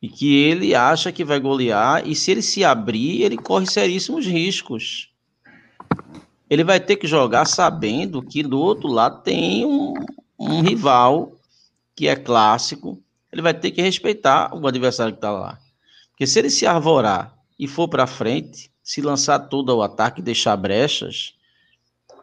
e 0.00 0.08
que 0.08 0.36
ele 0.36 0.74
acha 0.74 1.10
que 1.10 1.24
vai 1.24 1.40
golear, 1.40 2.06
e 2.06 2.14
se 2.14 2.30
ele 2.30 2.42
se 2.42 2.64
abrir, 2.64 3.22
ele 3.22 3.36
corre 3.36 3.66
seríssimos 3.66 4.26
riscos. 4.26 5.10
Ele 6.54 6.62
vai 6.62 6.78
ter 6.78 6.94
que 6.94 7.08
jogar 7.08 7.46
sabendo 7.46 8.22
que 8.22 8.40
do 8.40 8.60
outro 8.60 8.86
lado 8.86 9.24
tem 9.24 9.66
um, 9.66 9.92
um 10.38 10.60
rival 10.60 11.32
que 11.96 12.06
é 12.06 12.14
clássico, 12.14 13.02
ele 13.32 13.42
vai 13.42 13.52
ter 13.52 13.72
que 13.72 13.82
respeitar 13.82 14.54
o 14.54 14.64
adversário 14.64 15.12
que 15.12 15.18
está 15.18 15.32
lá. 15.32 15.58
Porque 16.10 16.28
se 16.28 16.38
ele 16.38 16.50
se 16.50 16.64
arvorar 16.64 17.36
e 17.58 17.66
for 17.66 17.88
para 17.88 18.06
frente, 18.06 18.70
se 18.84 19.02
lançar 19.02 19.40
todo 19.40 19.72
ao 19.72 19.82
ataque 19.82 20.20
e 20.20 20.24
deixar 20.24 20.56
brechas, 20.56 21.34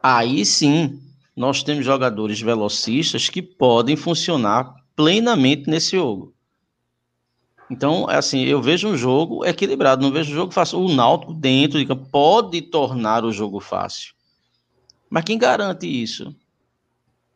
aí 0.01 0.45
sim 0.45 1.01
nós 1.35 1.61
temos 1.61 1.83
jogadores 1.83 2.39
velocistas 2.39 3.27
que 3.27 3.41
podem 3.41 3.97
funcionar 3.97 4.73
plenamente 4.95 5.69
nesse 5.69 5.97
jogo. 5.97 6.33
Então, 7.69 8.09
é 8.09 8.15
assim, 8.15 8.43
eu 8.43 8.61
vejo 8.61 8.87
um 8.87 8.95
jogo 8.95 9.43
equilibrado, 9.45 10.01
não 10.01 10.11
vejo 10.13 10.31
um 10.31 10.35
jogo 10.35 10.53
fácil. 10.53 10.79
O 10.79 10.93
Náutico 10.93 11.33
dentro 11.33 11.77
de 11.77 11.85
campo 11.85 12.07
pode 12.09 12.61
tornar 12.61 13.25
o 13.25 13.31
jogo 13.33 13.59
fácil. 13.59 14.13
Mas 15.11 15.25
quem 15.25 15.37
garante 15.37 15.85
isso? 15.85 16.33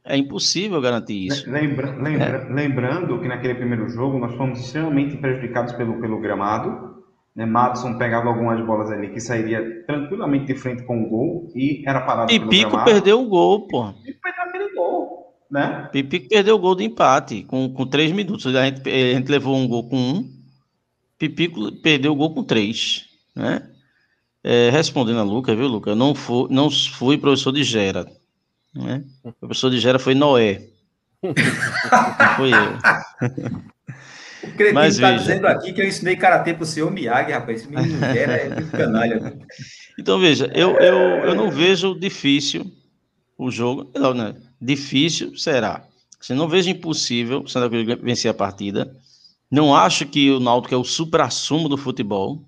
É 0.04 0.16
impossível 0.16 0.80
garantir 0.80 1.28
isso. 1.28 1.52
Lembra, 1.52 1.92
lembra, 1.96 2.48
é. 2.50 2.54
Lembrando 2.54 3.20
que 3.20 3.28
naquele 3.28 3.56
primeiro 3.56 3.90
jogo 3.90 4.18
nós 4.18 4.34
fomos 4.36 4.60
extremamente 4.60 5.18
prejudicados 5.18 5.74
pelo, 5.74 6.00
pelo 6.00 6.22
gramado. 6.22 7.04
Né? 7.36 7.46
Madison 7.46 7.98
pegava 7.98 8.30
algumas 8.30 8.66
bolas 8.66 8.90
ali 8.90 9.10
que 9.10 9.20
sairia 9.20 9.84
tranquilamente 9.86 10.46
de 10.46 10.56
frente 10.56 10.84
com 10.84 11.04
o 11.04 11.10
gol 11.10 11.52
e 11.54 11.84
era 11.86 12.00
parado 12.02 12.32
e 12.32 12.40
Pico 12.40 12.82
perdeu 12.86 13.22
o 13.22 13.28
gol, 13.28 13.68
pô. 13.68 13.90
E 14.06 14.14
perdeu 14.14 14.44
aquele 14.44 14.74
gol 14.74 15.16
né? 15.52 15.90
Pipico 15.92 16.30
perdeu 16.30 16.56
o 16.56 16.60
gol 16.60 16.76
do 16.76 16.84
empate 16.84 17.44
com, 17.44 17.70
com 17.74 17.86
três 17.86 18.12
minutos. 18.12 18.56
A 18.56 18.66
gente, 18.66 18.90
a 18.90 19.14
gente 19.14 19.30
levou 19.30 19.56
um 19.56 19.68
gol 19.68 19.90
com 19.90 19.98
um, 19.98 20.32
Pipico 21.18 21.72
perdeu 21.82 22.14
o 22.14 22.16
gol 22.16 22.34
com 22.34 22.44
três, 22.44 23.06
né? 23.36 23.70
É, 24.48 24.70
respondendo 24.70 25.18
a 25.18 25.24
Luca, 25.24 25.56
viu, 25.56 25.68
Luca? 25.68 25.90
Eu 25.90 25.96
não 25.96 26.14
fui, 26.14 26.48
não 26.52 26.70
fui 26.70 27.18
professor 27.18 27.52
de 27.52 27.64
Gera. 27.64 28.06
Né? 28.76 29.04
O 29.24 29.32
professor 29.32 29.72
de 29.72 29.80
Gera 29.80 29.98
foi 29.98 30.14
Noé. 30.14 30.68
não 31.24 31.34
foi 32.38 32.52
eu. 32.54 32.78
O 34.44 34.52
cretino 34.56 34.84
está 34.84 35.12
dizendo 35.14 35.48
aqui 35.48 35.74
que 35.74 35.82
eu 35.82 35.88
ensinei 35.88 36.16
karatê 36.16 36.54
para 36.54 36.62
o 36.62 36.68
senhor 36.68 36.92
Miyagi, 36.92 37.32
rapaz. 37.32 37.62
Esse 37.62 37.72
menino 37.72 37.98
Gera 38.14 38.34
é 38.34 38.50
muito 38.54 38.70
canalha. 38.70 39.36
Então, 39.98 40.20
veja, 40.20 40.52
eu, 40.54 40.78
eu, 40.78 40.96
eu 41.24 41.34
não 41.34 41.50
vejo 41.50 42.00
difícil 42.00 42.72
o 43.36 43.50
jogo. 43.50 43.90
Não, 43.96 44.14
né? 44.14 44.36
Difícil 44.62 45.36
será. 45.36 45.84
Você 46.22 46.36
não 46.36 46.48
vejo 46.48 46.70
impossível 46.70 47.42
o 47.42 47.48
Santa 47.48 47.68
Cruz 47.68 48.00
vencer 48.00 48.30
a 48.30 48.34
partida. 48.34 48.96
Não 49.50 49.76
acho 49.76 50.06
que 50.06 50.30
o 50.30 50.40
Náutico 50.40 50.76
é 50.76 50.78
o 50.78 50.84
supra-sumo 50.84 51.68
do 51.68 51.78
futebol. 51.78 52.48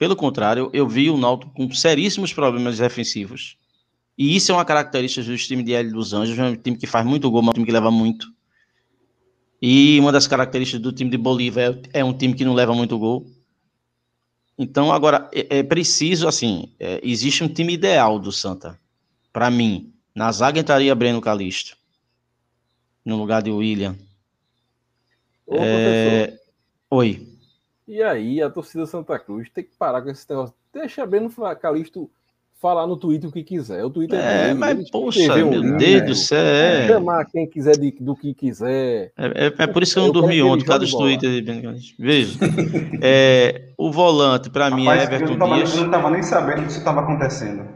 Pelo 0.00 0.16
contrário, 0.16 0.70
eu 0.72 0.88
vi 0.88 1.10
o 1.10 1.18
Náutico 1.18 1.52
com 1.52 1.70
seríssimos 1.74 2.32
problemas 2.32 2.78
defensivos. 2.78 3.58
E 4.16 4.34
isso 4.34 4.50
é 4.50 4.54
uma 4.54 4.64
característica 4.64 5.22
do 5.22 5.36
time 5.36 5.62
de 5.62 5.74
L 5.74 5.90
dos 5.90 6.14
Anjos, 6.14 6.38
é 6.38 6.42
um 6.42 6.56
time 6.56 6.78
que 6.78 6.86
faz 6.86 7.04
muito 7.04 7.30
gol, 7.30 7.42
mas 7.42 7.48
é 7.48 7.50
um 7.50 7.52
time 7.52 7.66
que 7.66 7.72
leva 7.72 7.90
muito. 7.90 8.26
E 9.60 10.00
uma 10.00 10.10
das 10.10 10.26
características 10.26 10.80
do 10.80 10.90
time 10.90 11.10
de 11.10 11.18
Bolívia 11.18 11.78
é, 11.92 12.00
é 12.00 12.04
um 12.04 12.14
time 12.14 12.32
que 12.32 12.46
não 12.46 12.54
leva 12.54 12.74
muito 12.74 12.98
gol. 12.98 13.26
Então, 14.56 14.90
agora, 14.90 15.28
é, 15.34 15.58
é 15.58 15.62
preciso, 15.62 16.26
assim, 16.26 16.72
é, 16.80 16.98
existe 17.02 17.44
um 17.44 17.48
time 17.48 17.74
ideal 17.74 18.18
do 18.18 18.32
Santa. 18.32 18.80
Para 19.30 19.50
mim, 19.50 19.92
na 20.14 20.32
zaga 20.32 20.58
entraria 20.58 20.94
Breno 20.94 21.20
Calixto, 21.20 21.76
no 23.04 23.18
lugar 23.18 23.42
de 23.42 23.50
William. 23.50 23.94
Ô, 25.46 25.56
é... 25.58 26.40
Oi. 26.88 27.29
E 27.90 28.00
aí, 28.04 28.40
a 28.40 28.48
torcida 28.48 28.86
Santa 28.86 29.18
Cruz 29.18 29.50
tem 29.52 29.64
que 29.64 29.76
parar 29.76 30.00
com 30.00 30.10
esse 30.10 30.24
negócio. 30.30 30.54
Deixa 30.72 31.04
Breno 31.04 31.28
Calixto 31.60 32.08
falar 32.60 32.86
no 32.86 32.96
Twitter 32.96 33.28
o 33.28 33.32
que 33.32 33.42
quiser. 33.42 33.84
O 33.84 33.90
Twitter 33.90 34.16
é, 34.16 34.44
dele, 34.44 34.60
mas 34.60 34.90
poxa, 34.90 35.34
meu 35.34 35.48
um 35.48 35.76
Deus 35.76 36.06
do 36.06 36.14
céu. 36.14 36.38
É. 36.38 36.86
Chamar 36.86 37.24
quem 37.24 37.48
quiser 37.48 37.76
de, 37.76 37.90
do 37.98 38.14
que 38.14 38.32
quiser. 38.32 39.10
É, 39.18 39.46
é, 39.46 39.54
é 39.58 39.66
por 39.66 39.82
isso 39.82 39.94
que 39.94 39.98
eu 39.98 40.04
não 40.04 40.12
dormi 40.12 40.40
ontem, 40.40 40.60
por 40.60 40.68
causa 40.68 40.84
dos 40.84 40.92
Twitter. 40.94 41.44
Veja, 41.98 42.38
é, 43.02 43.72
o 43.76 43.90
volante 43.90 44.50
para 44.50 44.70
mim 44.70 44.86
é 44.86 45.02
Everton 45.02 45.32
eu 45.32 45.38
tava, 45.40 45.54
Dias. 45.56 45.74
Eu 45.74 45.80
não 45.80 45.86
estava 45.86 46.10
nem 46.10 46.22
sabendo 46.22 46.62
que 46.62 46.68
isso 46.68 46.78
estava 46.78 47.00
acontecendo. 47.00 47.66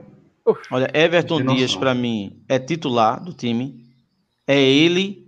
Olha, 0.70 0.88
Everton 0.94 1.42
Dias 1.42 1.74
para 1.74 1.92
mim 1.92 2.40
é 2.48 2.60
titular 2.60 3.20
do 3.20 3.32
time. 3.32 3.84
É 4.46 4.60
ele 4.62 5.26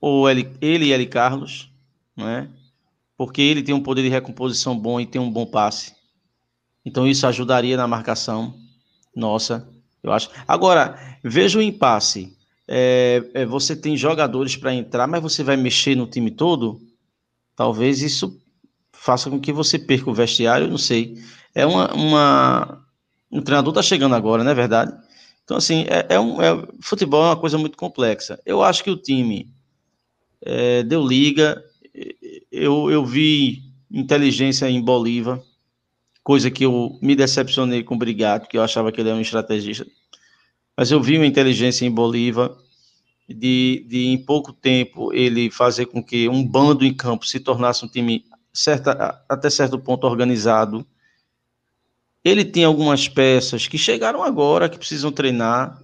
ou 0.00 0.28
ele, 0.28 0.50
ele 0.60 0.86
e 0.86 0.92
L. 0.92 1.06
Carlos, 1.06 1.70
não 2.16 2.28
é? 2.28 2.48
Porque 3.16 3.40
ele 3.40 3.62
tem 3.62 3.74
um 3.74 3.82
poder 3.82 4.02
de 4.02 4.08
recomposição 4.08 4.78
bom 4.78 5.00
e 5.00 5.06
tem 5.06 5.20
um 5.20 5.30
bom 5.30 5.46
passe. 5.46 5.94
Então 6.84 7.06
isso 7.06 7.26
ajudaria 7.26 7.76
na 7.76 7.88
marcação 7.88 8.54
nossa, 9.16 9.66
eu 10.02 10.12
acho. 10.12 10.28
Agora, 10.46 11.00
veja 11.24 11.58
o 11.58 11.62
impasse. 11.62 12.36
É, 12.68 13.24
é, 13.32 13.46
você 13.46 13.74
tem 13.74 13.96
jogadores 13.96 14.54
para 14.56 14.74
entrar, 14.74 15.06
mas 15.06 15.22
você 15.22 15.42
vai 15.42 15.56
mexer 15.56 15.96
no 15.96 16.06
time 16.06 16.30
todo? 16.30 16.78
Talvez 17.54 18.02
isso 18.02 18.38
faça 18.92 19.30
com 19.30 19.40
que 19.40 19.52
você 19.52 19.78
perca 19.78 20.10
o 20.10 20.14
vestiário, 20.14 20.68
não 20.68 20.76
sei. 20.76 21.16
É 21.54 21.64
uma. 21.64 21.94
uma... 21.94 22.86
O 23.30 23.40
treinador 23.40 23.72
está 23.72 23.82
chegando 23.82 24.14
agora, 24.14 24.44
não 24.44 24.50
é 24.50 24.54
verdade? 24.54 24.92
Então, 25.42 25.56
assim, 25.56 25.86
é, 25.88 26.14
é 26.14 26.20
um, 26.20 26.42
é, 26.42 26.66
futebol 26.80 27.24
é 27.24 27.28
uma 27.28 27.36
coisa 27.36 27.56
muito 27.56 27.78
complexa. 27.78 28.38
Eu 28.44 28.62
acho 28.62 28.84
que 28.84 28.90
o 28.90 28.96
time 28.96 29.50
é, 30.42 30.82
deu 30.82 31.06
liga. 31.06 31.62
Eu, 32.56 32.90
eu 32.90 33.04
vi 33.04 33.62
inteligência 33.90 34.68
em 34.68 34.80
Bolívar 34.80 35.40
coisa 36.26 36.50
que 36.50 36.64
eu 36.64 36.98
me 37.00 37.14
decepcionei 37.14 37.84
com 37.84 37.94
o 37.94 37.98
Brigado, 37.98 38.48
que 38.48 38.58
eu 38.58 38.62
achava 38.62 38.90
que 38.90 39.00
ele 39.00 39.10
era 39.10 39.16
um 39.16 39.20
estrategista. 39.20 39.86
Mas 40.76 40.90
eu 40.90 41.00
vi 41.00 41.16
uma 41.16 41.24
inteligência 41.24 41.86
em 41.86 41.90
Bolívar 41.90 42.50
de, 43.28 43.86
de 43.88 44.06
em 44.08 44.18
pouco 44.18 44.52
tempo 44.52 45.12
ele 45.12 45.52
fazer 45.52 45.86
com 45.86 46.02
que 46.02 46.28
um 46.28 46.44
bando 46.44 46.84
em 46.84 46.92
campo 46.92 47.24
se 47.24 47.38
tornasse 47.38 47.84
um 47.84 47.88
time 47.88 48.24
certa, 48.52 49.24
até 49.28 49.48
certo 49.48 49.78
ponto 49.78 50.04
organizado. 50.04 50.84
Ele 52.24 52.44
tinha 52.44 52.66
algumas 52.66 53.06
peças 53.06 53.68
que 53.68 53.78
chegaram 53.78 54.20
agora, 54.20 54.68
que 54.68 54.78
precisam 54.78 55.12
treinar. 55.12 55.80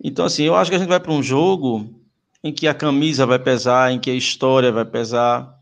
Então, 0.00 0.24
assim, 0.24 0.44
eu 0.44 0.54
acho 0.54 0.70
que 0.70 0.76
a 0.76 0.78
gente 0.78 0.88
vai 0.88 1.00
para 1.00 1.12
um 1.12 1.24
jogo 1.24 1.97
em 2.42 2.52
que 2.52 2.68
a 2.68 2.74
camisa 2.74 3.26
vai 3.26 3.38
pesar, 3.38 3.92
em 3.92 3.98
que 3.98 4.10
a 4.10 4.14
história 4.14 4.70
vai 4.70 4.84
pesar, 4.84 5.58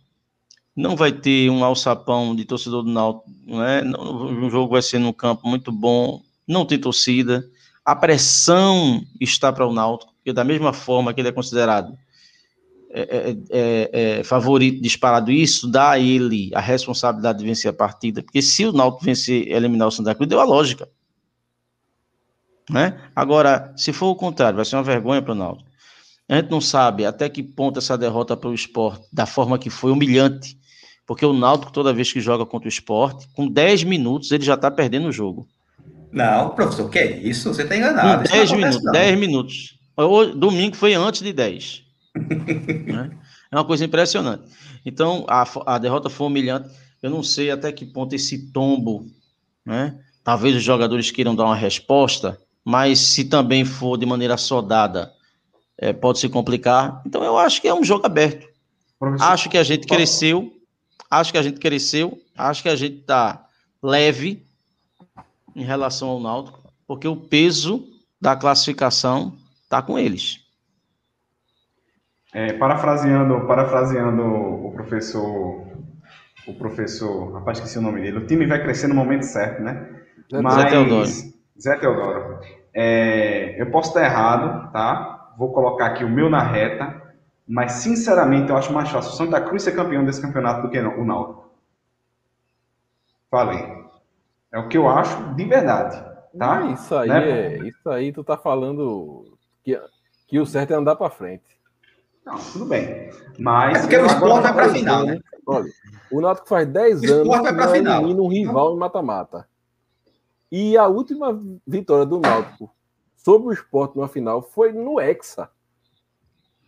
não 0.74 0.95
vai 0.95 1.11
ter 1.11 1.51
um 1.51 1.64
alçapão 1.64 2.37
de 2.37 2.45
torcedor 2.45 2.83
do 2.83 2.91
Náutico, 2.91 3.31
não 3.47 3.64
é? 3.64 3.83
O 3.83 4.51
jogo 4.51 4.72
vai 4.72 4.83
ser 4.83 4.99
no 4.99 5.12
campo 5.12 5.49
muito 5.49 5.72
bom, 5.72 6.20
não 6.47 6.66
tem 6.66 6.79
torcida. 6.79 7.49
A 7.85 7.97
pressão 7.97 9.03
está 9.18 9.53
para 9.53 9.66
o 9.66 9.72
Náutico, 9.72 10.12
porque 10.14 10.33
da 10.33 10.45
mesma 10.45 10.72
forma 10.72 11.14
que 11.14 11.20
ele 11.20 11.29
é 11.29 11.33
considerado 11.33 11.97
é, 12.91 13.01
é, 13.01 13.37
é, 13.51 14.18
é, 14.18 14.24
favorito 14.24 14.81
disparado, 14.81 15.31
isso 15.31 15.68
dá 15.68 15.91
a 15.91 15.99
ele 15.99 16.51
a 16.55 16.61
responsabilidade 16.61 17.39
de 17.39 17.45
vencer 17.45 17.70
a 17.70 17.74
partida, 17.74 18.22
porque 18.22 18.43
se 18.43 18.64
o 18.64 18.72
Náutico 18.72 19.05
vencer 19.05 19.49
eliminar 19.49 19.89
o 19.89 19.91
Santa 19.91 20.14
Cruz, 20.14 20.29
deu 20.29 20.41
a 20.41 20.45
lógica. 20.45 20.89
Né? 22.70 23.01
Agora, 23.14 23.72
se 23.77 23.93
for 23.93 24.07
o 24.07 24.16
contrário, 24.16 24.57
vai 24.57 24.64
ser 24.64 24.77
uma 24.77 24.83
vergonha 24.83 25.22
para 25.22 25.33
o 25.33 25.35
Náutico. 25.37 25.65
A 26.29 26.37
gente 26.37 26.51
não 26.51 26.61
sabe 26.61 27.07
até 27.07 27.29
que 27.29 27.43
ponto 27.43 27.79
essa 27.79 27.97
derrota 27.97 28.37
para 28.37 28.51
o 28.51 28.55
esporte, 28.55 29.07
da 29.12 29.27
forma 29.27 29.59
que 29.59 29.70
foi 29.70 29.93
humilhante, 29.93 30.59
porque 31.07 31.24
o 31.24 31.33
Náutico, 31.33 31.72
toda 31.72 31.93
vez 31.93 32.12
que 32.12 32.20
joga 32.20 32.45
contra 32.45 32.66
o 32.66 32.68
esporte, 32.68 33.29
com 33.33 33.47
10 33.47 33.85
minutos 33.85 34.33
ele 34.33 34.45
já 34.45 34.55
está 34.55 34.70
perdendo 34.70 35.09
o 35.09 35.12
jogo. 35.12 35.47
Não, 36.11 36.51
professor, 36.51 36.91
que 36.91 36.99
é 36.99 37.16
isso? 37.18 37.53
Você 37.55 37.62
está 37.62 37.77
enganado. 37.77 38.29
Com 38.29 38.37
10 38.37 38.53
minutos. 38.53 38.93
10 38.93 39.18
minutos. 39.18 39.79
O 39.97 40.24
domingo 40.27 40.77
foi 40.77 40.95
antes 40.95 41.22
de 41.22 41.33
10. 41.33 41.83
né? 42.87 43.11
É 43.51 43.57
uma 43.57 43.64
coisa 43.64 43.85
impressionante. 43.85 44.43
Então, 44.85 45.24
a, 45.29 45.47
a 45.66 45.79
derrota 45.79 46.11
foi 46.11 46.27
humilhante. 46.27 46.68
Eu 47.03 47.11
não 47.11 47.22
sei 47.22 47.51
até 47.51 47.70
que 47.70 47.85
ponto 47.85 48.14
esse 48.14 48.51
tombo, 48.51 49.07
né? 49.64 49.97
Talvez 50.24 50.57
os 50.57 50.62
jogadores 50.62 51.11
queiram 51.11 51.37
dar 51.37 51.45
uma 51.45 51.55
resposta, 51.55 52.37
mas 52.64 52.99
se 52.99 53.27
também 53.27 53.64
for 53.64 53.97
de 53.97 54.05
maneira 54.05 54.37
sodada, 54.37 55.12
é, 55.79 55.93
pode 55.93 56.18
se 56.18 56.29
complicar. 56.29 57.03
Então, 57.07 57.22
eu 57.22 57.39
acho 57.39 57.61
que 57.61 57.68
é 57.68 57.74
um 57.74 57.85
jogo 57.85 58.07
aberto. 58.07 58.47
Professor, 58.99 59.24
acho 59.27 59.49
que 59.49 59.59
a 59.59 59.62
gente 59.62 59.87
cresceu 59.87 60.57
Acho 61.11 61.33
que 61.33 61.39
a 61.39 61.43
gente 61.43 61.61
cresceu, 61.61 62.18
acho 62.37 62.62
que 62.62 62.68
a 62.68 62.77
gente 62.77 63.01
está 63.01 63.47
leve 63.83 64.45
em 65.55 65.62
relação 65.62 66.09
ao 66.09 66.20
Náutico, 66.20 66.61
porque 66.87 67.07
o 67.07 67.16
peso 67.16 67.87
da 68.20 68.35
classificação 68.35 69.35
está 69.62 69.81
com 69.81 69.99
eles. 69.99 70.41
É, 72.33 72.53
parafraseando, 72.55 73.47
parafraseando 73.47 74.22
o 74.22 74.72
professor, 74.72 75.66
o 76.47 76.55
professor, 76.55 77.33
rapaz, 77.35 77.59
esqueci 77.59 77.79
o 77.79 77.83
nome 77.83 78.03
dele. 78.03 78.18
O 78.18 78.27
time 78.27 78.47
vai 78.47 78.62
crescer 78.62 78.89
no 78.89 78.95
momento 78.95 79.22
certo, 79.22 79.62
né? 79.62 79.89
Zé, 80.31 80.43
Mas, 80.43 80.55
Zé 80.55 80.64
Teodoro. 80.66 81.09
Zé 81.59 81.77
Teodoro. 81.77 82.41
É, 82.74 83.62
eu 83.62 83.70
posso 83.70 83.89
estar 83.91 84.05
errado, 84.05 84.70
tá? 84.72 85.15
Vou 85.37 85.53
colocar 85.53 85.87
aqui 85.87 86.05
o 86.05 86.09
meu 86.09 86.30
na 86.30 86.43
reta, 86.43 87.03
mas, 87.47 87.72
sinceramente, 87.72 88.51
eu 88.51 88.57
acho 88.57 88.72
mais 88.72 88.89
fácil 88.89 89.12
o 89.12 89.14
Santa 89.14 89.41
Cruz 89.41 89.62
ser 89.62 89.72
campeão 89.72 90.05
desse 90.05 90.20
campeonato 90.20 90.62
do 90.62 90.70
que 90.70 90.78
o 90.78 91.05
Náutico. 91.05 91.51
Falei. 93.30 93.87
É 94.53 94.59
o 94.59 94.68
que 94.68 94.78
eu 94.78 94.89
acho 94.89 95.34
de 95.34 95.45
verdade. 95.45 96.03
Tá? 96.37 96.66
Isso 96.66 96.95
aí, 96.95 97.09
né? 97.09 97.30
é, 97.30 97.59
isso 97.59 97.89
aí 97.89 98.12
tu 98.12 98.22
tá 98.22 98.37
falando 98.37 99.39
que, 99.64 99.80
que 100.26 100.39
o 100.39 100.47
certo 100.47 100.72
é 100.72 100.76
andar 100.76 100.97
para 100.97 101.11
frente. 101.11 101.45
Não, 102.24 102.37
tudo 102.53 102.66
bem. 102.66 103.11
Mas. 103.39 103.78
É 103.78 103.80
porque 103.80 103.97
o 103.97 104.07
esporte 104.07 104.43
vai 104.43 104.53
para 104.53 104.68
final, 104.70 105.05
né? 105.05 105.20
Olha, 105.47 105.70
o 106.11 106.20
Náutico 106.20 106.49
faz 106.49 106.66
10 106.66 107.05
anos 107.05 107.41
que 107.41 107.53
não 107.53 107.72
final. 107.72 108.05
um 108.05 108.28
rival 108.28 108.74
em 108.74 108.78
mata-mata. 108.78 109.49
E 110.51 110.76
a 110.76 110.87
última 110.87 111.41
vitória 111.66 112.05
do 112.05 112.18
Náutico 112.18 112.70
sobre 113.27 113.49
o 113.49 113.53
esporte 113.53 113.97
numa 113.97 114.07
final 114.07 114.41
foi 114.41 114.70
no 114.70 115.01
Hexa. 115.01 115.51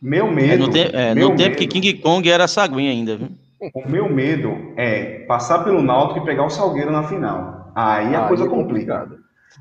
Meu 0.02 0.28
medo. 0.28 0.52
É, 0.52 0.56
no, 0.56 0.68
te, 0.68 0.80
é, 0.80 1.14
no 1.14 1.36
tempo 1.36 1.56
que 1.56 1.68
King 1.68 1.94
Kong 1.98 2.28
era 2.28 2.48
saguinha 2.48 2.90
ainda, 2.90 3.16
viu? 3.16 3.28
O 3.72 3.88
meu 3.88 4.12
medo 4.12 4.72
é 4.76 5.20
passar 5.20 5.62
pelo 5.62 5.80
Náutico 5.80 6.18
e 6.18 6.24
pegar 6.24 6.44
o 6.44 6.50
Salgueiro 6.50 6.90
na 6.90 7.04
final. 7.04 7.70
Aí 7.76 8.12
a 8.12 8.26
coisa 8.26 8.44
é 8.44 8.48
complica. 8.48 9.08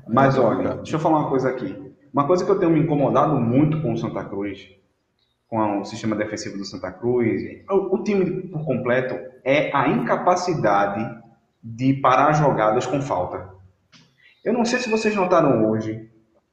Mas 0.08 0.36
é 0.36 0.40
olha, 0.40 0.74
deixa 0.74 0.96
eu 0.96 1.00
falar 1.00 1.20
uma 1.20 1.28
coisa 1.28 1.50
aqui. 1.50 1.72
Uma 2.12 2.26
coisa 2.26 2.44
que 2.44 2.50
eu 2.50 2.58
tenho 2.58 2.72
me 2.72 2.80
incomodado 2.80 3.36
muito 3.36 3.80
com 3.80 3.92
o 3.92 3.96
Santa 3.96 4.24
Cruz, 4.24 4.68
com 5.46 5.80
o 5.80 5.84
sistema 5.84 6.16
defensivo 6.16 6.58
do 6.58 6.64
Santa 6.64 6.90
Cruz, 6.90 7.40
o, 7.70 7.94
o 7.94 8.02
time 8.02 8.42
por 8.48 8.64
completo, 8.64 9.14
é 9.44 9.70
a 9.72 9.88
incapacidade 9.88 11.08
de 11.62 11.94
parar 11.94 12.32
jogadas 12.32 12.86
com 12.86 13.00
falta. 13.00 13.50
Eu 14.44 14.52
não 14.52 14.64
sei 14.64 14.80
se 14.80 14.90
vocês 14.90 15.14
notaram 15.14 15.68
hoje, 15.68 16.07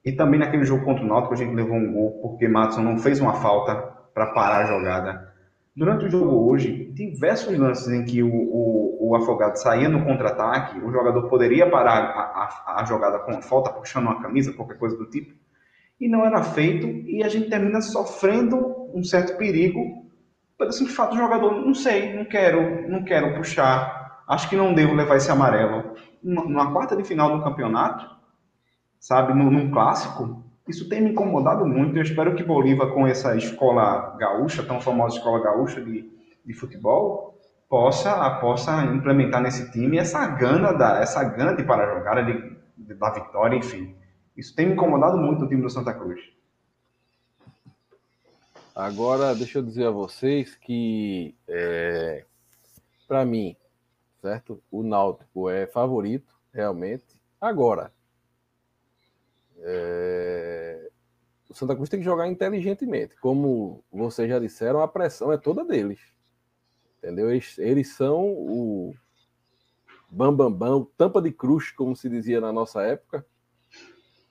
e 0.06 0.12
também 0.12 0.40
naquele 0.40 0.64
jogo 0.64 0.86
contra 0.86 1.04
o 1.04 1.08
Náutico 1.08 1.34
a 1.34 1.38
gente 1.38 1.56
levou 1.56 1.76
um 1.76 1.92
gol 1.92 2.12
porque 2.22 2.48
Matson 2.48 2.82
não 2.82 2.98
fez 2.98 3.20
uma 3.20 3.34
falta 3.34 3.76
para 4.14 4.28
parar 4.28 4.64
a 4.64 4.66
jogada. 4.66 5.34
Durante 5.76 6.06
o 6.06 6.10
jogo 6.10 6.50
hoje, 6.50 6.92
diversos 6.94 7.58
lances 7.58 7.92
em 7.92 8.06
que 8.06 8.24
o, 8.24 8.30
o, 8.32 9.10
o 9.10 9.16
Afogado 9.16 9.58
saía 9.58 9.90
no 9.90 10.06
contra-ataque, 10.06 10.80
o 10.80 10.92
jogador 10.92 11.28
poderia 11.28 11.70
parar 11.70 11.98
a, 11.98 12.76
a, 12.76 12.82
a, 12.82 12.86
jogada 12.86 13.20
com 13.20 13.42
falta, 13.42 13.72
puxando 13.72 14.06
uma 14.06 14.22
camisa, 14.22 14.54
qualquer 14.54 14.78
coisa 14.78 14.96
do 14.96 15.10
tipo, 15.10 15.34
e 16.00 16.08
não 16.08 16.26
era 16.26 16.42
feito, 16.44 16.88
e 16.88 17.24
a 17.24 17.28
gente 17.28 17.50
termina 17.50 17.82
sofrendo 17.82 18.58
um 18.94 19.04
certo 19.04 19.38
perigo 19.38 20.06
pelo 20.58 20.72
simples 20.72 20.96
fato 20.96 21.12
do 21.12 21.18
jogador, 21.18 21.52
não 21.54 21.74
sei, 21.74 22.16
não 22.16 22.24
quero, 22.24 22.90
não 22.90 23.04
quero 23.04 23.36
puxar, 23.36 24.24
acho 24.30 24.50
que 24.50 24.56
não 24.56 24.74
devo 24.74 24.94
levar 24.94 25.18
esse 25.18 25.30
amarelo. 25.30 25.94
Numa 26.24 26.72
quarta 26.72 26.96
de 26.96 27.04
final 27.04 27.38
do 27.38 27.44
campeonato, 27.44 28.15
sabe, 29.06 29.36
num, 29.36 29.52
num 29.52 29.70
clássico, 29.70 30.44
isso 30.68 30.90
tem 30.90 31.00
me 31.00 31.12
incomodado 31.12 31.64
muito. 31.64 31.96
Eu 31.96 32.02
espero 32.02 32.36
que 32.36 32.44
Bolívar, 32.44 32.92
com 32.92 33.06
essa 33.06 33.38
escola 33.38 34.18
gaúcha, 34.18 34.64
tão 34.64 34.82
famosa 34.82 35.18
escola 35.18 35.44
gaúcha 35.44 35.80
de, 35.80 36.12
de 36.44 36.54
futebol, 36.56 37.40
possa, 37.70 38.28
possa 38.40 38.84
implementar 38.86 39.44
nesse 39.44 39.72
time 39.72 40.00
essa 40.00 40.26
gana, 40.26 40.74
da, 40.74 40.98
essa 40.98 41.24
gana 41.24 41.56
de 41.56 41.64
para 41.64 41.94
jogar, 41.94 42.26
de, 42.26 42.58
de, 42.76 42.96
da 42.96 43.12
vitória, 43.12 43.56
enfim. 43.56 43.96
Isso 44.36 44.56
tem 44.56 44.66
me 44.66 44.74
incomodado 44.74 45.20
muito 45.20 45.46
o 45.46 45.48
time 45.48 45.62
do 45.62 45.70
Santa 45.70 45.94
Cruz. 45.94 46.20
Agora, 48.76 49.36
deixa 49.36 49.60
eu 49.60 49.64
dizer 49.64 49.86
a 49.86 49.92
vocês 49.92 50.56
que, 50.56 51.36
é, 51.48 52.26
para 53.08 53.24
mim, 53.24 53.56
certo? 54.20 54.60
O 54.72 54.82
Náutico 54.82 55.48
é 55.48 55.68
favorito, 55.68 56.34
realmente. 56.52 57.06
Agora, 57.40 57.92
é... 59.60 60.90
O 61.50 61.54
Santa 61.54 61.76
Cruz 61.76 61.90
tem 61.90 62.00
que 62.00 62.06
jogar 62.06 62.28
inteligentemente. 62.28 63.16
Como 63.18 63.84
vocês 63.92 64.28
já 64.28 64.40
disseram, 64.40 64.82
a 64.82 64.88
pressão 64.88 65.32
é 65.32 65.38
toda 65.38 65.64
deles. 65.64 66.00
Entendeu? 66.98 67.30
Eles, 67.30 67.58
eles 67.58 67.96
são 67.96 68.26
o 68.26 68.96
bambambam, 70.10 70.52
bam, 70.52 70.80
bam, 70.80 70.88
tampa 70.98 71.22
de 71.22 71.32
cruz, 71.32 71.72
como 71.72 71.96
se 71.96 72.10
dizia 72.10 72.42
na 72.42 72.52
nossa 72.52 72.82
época, 72.82 73.26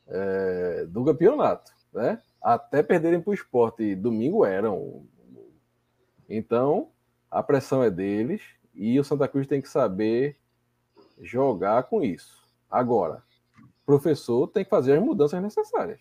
é... 0.07 0.85
do 0.87 1.05
campeonato. 1.05 1.72
Né? 1.93 2.20
Até 2.43 2.83
perderem 2.83 3.20
para 3.20 3.31
o 3.31 3.35
esporte 3.35 3.95
domingo 3.95 4.45
eram. 4.45 5.07
Então, 6.29 6.91
a 7.31 7.43
pressão 7.43 7.83
é 7.83 7.91
deles 7.91 8.43
e 8.75 8.99
o 8.99 9.05
Santa 9.05 9.29
Cruz 9.29 9.47
tem 9.47 9.62
que 9.62 9.68
saber 9.68 10.37
jogar 11.20 11.85
com 11.85 12.03
isso. 12.03 12.45
Agora, 12.70 13.22
professor 13.85 14.49
tem 14.49 14.64
que 14.64 14.70
fazer 14.70 14.99
as 14.99 15.03
mudanças 15.03 15.41
necessárias. 15.43 16.01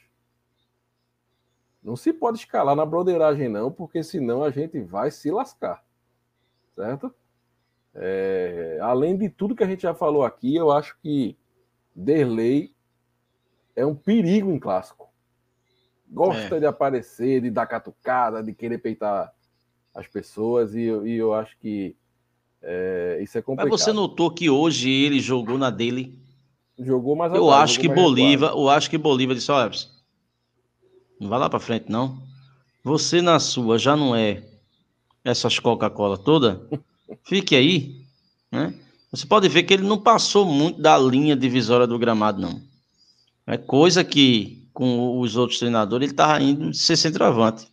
Não 1.83 1.95
se 1.95 2.13
pode 2.13 2.39
escalar 2.39 2.75
na 2.75 2.85
broderagem, 2.85 3.49
não, 3.49 3.71
porque 3.71 4.01
senão 4.03 4.43
a 4.43 4.49
gente 4.49 4.79
vai 4.79 5.11
se 5.11 5.29
lascar. 5.29 5.83
Certo? 6.75 7.13
É, 7.93 8.79
além 8.81 9.17
de 9.17 9.29
tudo 9.29 9.55
que 9.55 9.63
a 9.63 9.67
gente 9.67 9.83
já 9.83 9.93
falou 9.93 10.23
aqui, 10.23 10.55
eu 10.55 10.71
acho 10.71 10.97
que 11.01 11.37
Derlei 11.93 12.73
é 13.75 13.85
um 13.85 13.93
perigo 13.93 14.51
em 14.51 14.59
clássico. 14.59 15.09
Gosta 16.09 16.55
é. 16.55 16.59
de 16.59 16.65
aparecer, 16.65 17.41
de 17.41 17.51
dar 17.51 17.65
catucada, 17.65 18.41
de 18.41 18.53
querer 18.53 18.77
peitar 18.77 19.33
as 19.93 20.07
pessoas, 20.07 20.73
e, 20.73 20.83
e 20.83 21.15
eu 21.17 21.33
acho 21.33 21.57
que 21.59 21.95
é, 22.61 23.19
isso 23.21 23.37
é 23.37 23.41
complicado. 23.41 23.69
Mas 23.69 23.81
você 23.81 23.91
notou 23.91 24.31
que 24.31 24.49
hoje 24.49 24.89
ele 24.89 25.19
jogou 25.19 25.57
na 25.57 25.69
dele 25.69 26.22
Jogou 26.83 27.15
mais 27.15 27.33
Eu 27.33 27.49
atrás, 27.49 27.71
acho 27.71 27.79
que 27.79 27.87
Bolívar, 27.87 28.51
eu 28.51 28.69
acho 28.69 28.89
que 28.89 28.97
Bolívar 28.97 29.35
disse, 29.35 29.51
olha, 29.51 29.71
não 31.19 31.29
vai 31.29 31.39
lá 31.39 31.49
para 31.49 31.59
frente 31.59 31.85
não. 31.89 32.21
Você 32.83 33.21
na 33.21 33.39
sua 33.39 33.77
já 33.77 33.95
não 33.95 34.15
é 34.15 34.43
essas 35.23 35.59
Coca-Cola 35.59 36.17
toda. 36.17 36.67
Fique 37.23 37.55
aí, 37.55 38.05
né? 38.51 38.73
Você 39.11 39.25
pode 39.25 39.47
ver 39.47 39.63
que 39.63 39.73
ele 39.73 39.83
não 39.83 39.97
passou 39.97 40.45
muito 40.45 40.81
da 40.81 40.97
linha 40.97 41.35
divisória 41.35 41.85
do 41.85 41.99
gramado 41.99 42.41
não. 42.41 42.61
É 43.45 43.57
coisa 43.57 44.03
que 44.03 44.67
com 44.73 45.19
os 45.19 45.35
outros 45.35 45.59
treinadores 45.59 46.07
ele 46.07 46.15
tava 46.15 46.41
indo 46.41 46.73
ser 46.73 46.97
centroavante. 46.97 47.67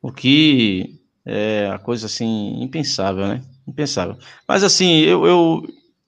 O 0.00 0.12
que 0.12 1.00
é 1.26 1.68
a 1.72 1.78
coisa 1.78 2.06
assim 2.06 2.62
impensável, 2.62 3.26
né? 3.26 3.42
Impensável. 3.66 4.16
Mas 4.46 4.62
assim, 4.62 5.00
eu, 5.00 5.26
eu, 5.26 5.62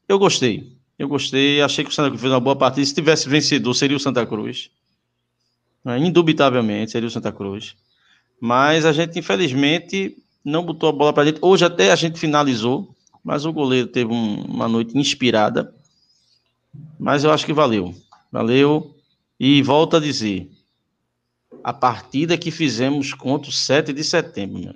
eu 0.08 0.18
gostei. 0.18 0.71
Eu 0.98 1.08
gostei, 1.08 1.60
achei 1.62 1.84
que 1.84 1.90
o 1.90 1.94
Santa 1.94 2.08
Cruz 2.08 2.20
fez 2.20 2.32
uma 2.32 2.40
boa 2.40 2.56
partida. 2.56 2.86
Se 2.86 2.94
tivesse 2.94 3.28
vencedor, 3.28 3.74
seria 3.74 3.96
o 3.96 4.00
Santa 4.00 4.24
Cruz. 4.26 4.70
É, 5.84 5.98
indubitavelmente, 5.98 6.92
seria 6.92 7.08
o 7.08 7.10
Santa 7.10 7.32
Cruz. 7.32 7.74
Mas 8.40 8.84
a 8.84 8.92
gente, 8.92 9.18
infelizmente, 9.18 10.16
não 10.44 10.64
botou 10.64 10.88
a 10.88 10.92
bola 10.92 11.12
para 11.12 11.24
dentro. 11.24 11.46
Hoje 11.46 11.64
até 11.64 11.90
a 11.90 11.96
gente 11.96 12.18
finalizou, 12.18 12.94
mas 13.24 13.44
o 13.44 13.52
goleiro 13.52 13.88
teve 13.88 14.12
um, 14.12 14.44
uma 14.44 14.68
noite 14.68 14.96
inspirada. 14.96 15.74
Mas 16.98 17.24
eu 17.24 17.32
acho 17.32 17.46
que 17.46 17.52
valeu. 17.52 17.94
Valeu. 18.30 18.94
E 19.38 19.62
volto 19.62 19.96
a 19.96 20.00
dizer, 20.00 20.50
a 21.64 21.72
partida 21.72 22.38
que 22.38 22.50
fizemos 22.50 23.12
contra 23.12 23.50
o 23.50 23.52
7 23.52 23.92
de 23.92 24.04
setembro. 24.04 24.74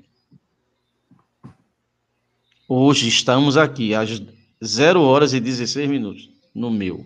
Hoje 2.69 3.07
estamos 3.07 3.57
aqui 3.57 3.95
às 3.95 4.21
0 4.65 5.03
horas 5.03 5.33
e 5.33 5.41
16 5.41 5.89
minutos 5.89 6.31
no 6.55 6.71
meu. 6.71 7.05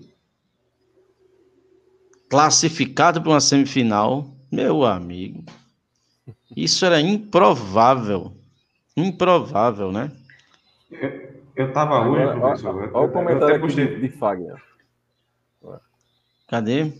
Classificado 2.28 3.20
para 3.20 3.30
uma 3.30 3.40
semifinal, 3.40 4.28
meu 4.50 4.84
amigo. 4.84 5.44
Isso 6.56 6.84
era 6.84 7.00
improvável. 7.00 8.36
Improvável, 8.96 9.90
né? 9.90 10.12
Eu, 11.56 11.68
estava 11.68 12.08
hoje, 12.08 12.38
professor. 12.38 12.90
Olha 12.92 13.06
o 13.06 13.12
comentário 13.12 13.56
aqui 13.56 13.74
de, 13.74 14.00
de 14.00 14.08
Fagner. 14.08 14.62
Cadê? 16.46 16.92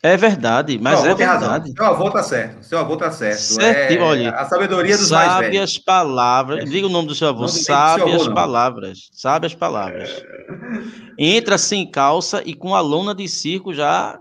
É 0.00 0.16
verdade, 0.16 0.78
mas 0.78 1.04
é 1.04 1.12
verdade. 1.12 1.72
Seu 1.72 1.84
avô 1.84 2.10
tá 2.10 2.22
certo. 2.22 2.62
Seu 2.62 2.78
avô 2.78 2.96
tá 2.96 3.10
certo. 3.10 3.38
certo. 3.40 3.92
É, 3.92 3.98
olha, 3.98 4.30
a 4.30 4.44
sabedoria 4.44 4.96
dos 4.96 5.10
mais 5.10 5.26
velhos. 5.38 5.44
Sábias 5.44 5.78
palavras. 5.78 6.60
É. 6.60 6.64
Diga 6.64 6.86
o 6.86 6.90
nome 6.90 7.08
do 7.08 7.16
seu 7.16 7.28
avô. 7.28 7.40
Não 7.42 7.48
Sábias 7.48 8.22
avô, 8.22 8.34
palavras. 8.34 9.10
Sábias 9.12 9.54
palavras. 9.54 10.08
É... 10.08 11.14
Entra 11.18 11.58
sem 11.58 11.90
calça 11.90 12.42
e 12.46 12.54
com 12.54 12.76
a 12.76 12.80
lona 12.80 13.12
de 13.12 13.26
circo 13.26 13.74
já. 13.74 14.20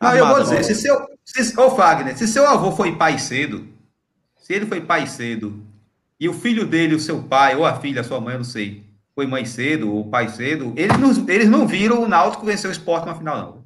Não, 0.00 0.08
Armada, 0.08 0.18
eu 0.18 0.34
vou 0.34 0.42
dizer, 0.42 0.64
se 0.64 0.74
seu. 0.74 1.14
Se, 1.24 1.58
ô, 1.58 1.70
Fagner, 1.70 2.18
se 2.18 2.28
seu 2.28 2.46
avô 2.46 2.72
foi 2.72 2.96
pai 2.96 3.18
cedo, 3.18 3.66
se 4.36 4.52
ele 4.52 4.66
foi 4.66 4.80
pai 4.82 5.06
cedo, 5.06 5.64
e 6.20 6.28
o 6.28 6.34
filho 6.34 6.66
dele, 6.66 6.94
o 6.94 7.00
seu 7.00 7.22
pai, 7.22 7.56
ou 7.56 7.64
a 7.64 7.76
filha, 7.76 8.02
a 8.02 8.04
sua 8.04 8.20
mãe, 8.20 8.34
eu 8.34 8.38
não 8.38 8.44
sei, 8.44 8.84
foi 9.14 9.26
mãe 9.26 9.44
cedo 9.44 9.92
ou 9.92 10.08
pai 10.08 10.28
cedo, 10.28 10.72
eles 10.76 10.98
não, 10.98 11.28
eles 11.28 11.48
não 11.48 11.66
viram 11.66 12.02
o 12.02 12.08
Náutico 12.08 12.44
vencer 12.44 12.68
o 12.68 12.72
esporte 12.72 13.06
na 13.06 13.14
final, 13.14 13.36
não. 13.36 13.64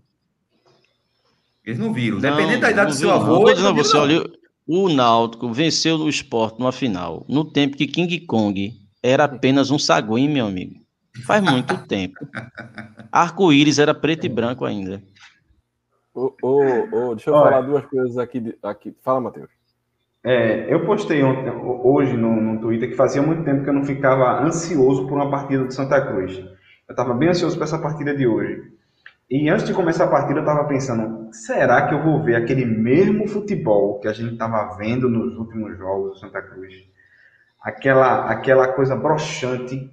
Eles 1.65 1.79
não 1.79 1.93
viram. 1.93 2.19
Dependendo 2.19 2.61
da 2.61 2.71
idade 2.71 2.93
do 2.93 2.97
seu 2.97 3.11
avô. 3.11 3.45
Não, 3.45 3.63
não, 3.63 3.75
você, 3.75 3.97
olha, 3.97 4.25
o 4.67 4.89
Náutico 4.89 5.53
venceu 5.53 5.97
o 5.97 6.09
esporte 6.09 6.59
numa 6.59 6.73
final, 6.73 7.25
no 7.29 7.45
tempo 7.45 7.77
que 7.77 7.87
King 7.87 8.21
Kong 8.21 8.75
era 9.03 9.25
apenas 9.25 9.71
um 9.71 9.79
saguim, 9.79 10.29
meu 10.29 10.47
amigo. 10.47 10.81
Faz 11.25 11.43
muito 11.43 11.77
tempo. 11.89 12.27
Arco-íris 13.11 13.79
era 13.79 13.95
preto 13.95 14.27
e 14.27 14.29
branco 14.29 14.65
ainda. 14.65 15.03
Ô, 16.15 16.33
ô, 16.43 17.11
ô, 17.11 17.15
deixa 17.15 17.31
eu 17.31 17.35
Olha. 17.35 17.51
falar 17.51 17.61
duas 17.63 17.87
coisas 17.87 18.19
aqui. 18.19 18.55
aqui. 18.63 18.95
Fala, 19.03 19.21
Matheus. 19.21 19.51
É, 20.25 20.73
eu 20.73 20.85
postei 20.85 21.23
ontem, 21.23 21.49
hoje 21.51 22.17
no, 22.17 22.41
no 22.41 22.61
Twitter 22.61 22.91
que 22.91 22.97
fazia 22.97 23.23
muito 23.23 23.45
tempo 23.45 23.63
que 23.63 23.71
eu 23.71 23.75
não 23.75 23.85
ficava 23.85 24.43
ansioso 24.43 25.07
por 25.07 25.15
uma 25.15 25.31
partida 25.31 25.65
do 25.65 25.73
Santa 25.73 26.01
Cruz. 26.01 26.37
Eu 26.37 26.93
estava 26.93 27.15
bem 27.15 27.29
ansioso 27.29 27.57
para 27.57 27.65
essa 27.65 27.79
partida 27.79 28.15
de 28.15 28.27
hoje. 28.27 28.63
E 29.31 29.49
antes 29.49 29.67
de 29.67 29.75
começar 29.75 30.05
a 30.05 30.09
partida, 30.09 30.41
eu 30.41 30.45
estava 30.45 30.67
pensando: 30.67 31.33
será 31.33 31.87
que 31.87 31.95
eu 31.95 32.03
vou 32.03 32.23
ver 32.23 32.35
aquele 32.35 32.65
mesmo 32.65 33.29
futebol 33.29 34.01
que 34.01 34.09
a 34.09 34.13
gente 34.13 34.33
estava 34.33 34.77
vendo 34.77 35.09
nos 35.09 35.37
últimos 35.37 35.77
jogos 35.79 36.13
do 36.13 36.19
Santa 36.19 36.43
Cruz? 36.43 36.75
Aquela, 37.63 38.31
aquela 38.31 38.69
coisa 38.69 38.97
broxante. 38.97 39.93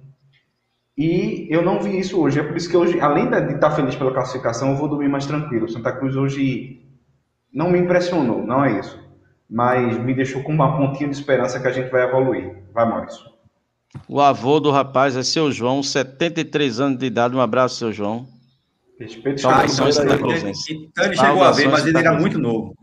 E 0.98 1.46
eu 1.50 1.62
não 1.62 1.78
vi 1.80 1.98
isso 1.98 2.20
hoje. 2.20 2.40
É 2.40 2.42
por 2.42 2.56
isso 2.56 2.70
que 2.70 2.76
hoje, 2.76 2.98
além 2.98 3.28
de 3.28 3.52
estar 3.52 3.70
feliz 3.72 3.94
pela 3.94 4.12
classificação, 4.12 4.70
eu 4.70 4.76
vou 4.76 4.88
dormir 4.88 5.08
mais 5.08 5.26
tranquilo. 5.26 5.66
O 5.66 5.68
Santa 5.68 5.92
Cruz 5.92 6.16
hoje 6.16 6.82
não 7.52 7.70
me 7.70 7.78
impressionou, 7.78 8.44
não 8.44 8.64
é 8.64 8.80
isso 8.80 9.05
mas 9.48 9.96
me 9.98 10.14
deixou 10.14 10.42
com 10.42 10.52
uma 10.52 10.76
pontinha 10.76 11.08
de 11.08 11.16
esperança 11.16 11.60
que 11.60 11.68
a 11.68 11.72
gente 11.72 11.90
vai 11.90 12.02
evoluir. 12.02 12.56
Vai, 12.72 12.88
Maurício. 12.88 13.36
O 14.08 14.20
avô 14.20 14.60
do 14.60 14.70
rapaz 14.70 15.16
é 15.16 15.22
seu 15.22 15.50
João, 15.50 15.82
73 15.82 16.80
anos 16.80 16.98
de 16.98 17.06
idade. 17.06 17.34
Um 17.34 17.40
abraço, 17.40 17.76
seu 17.76 17.92
João. 17.92 18.26
Respeito 18.98 19.46
ah, 19.46 19.64
então, 19.66 19.88
então 19.88 21.04
ele 21.04 21.16
chegou 21.16 21.44
a 21.44 21.50
ver, 21.52 21.68
mas 21.68 21.86
ele 21.86 21.98
era 21.98 22.18
muito 22.18 22.38
novo. 22.38 22.74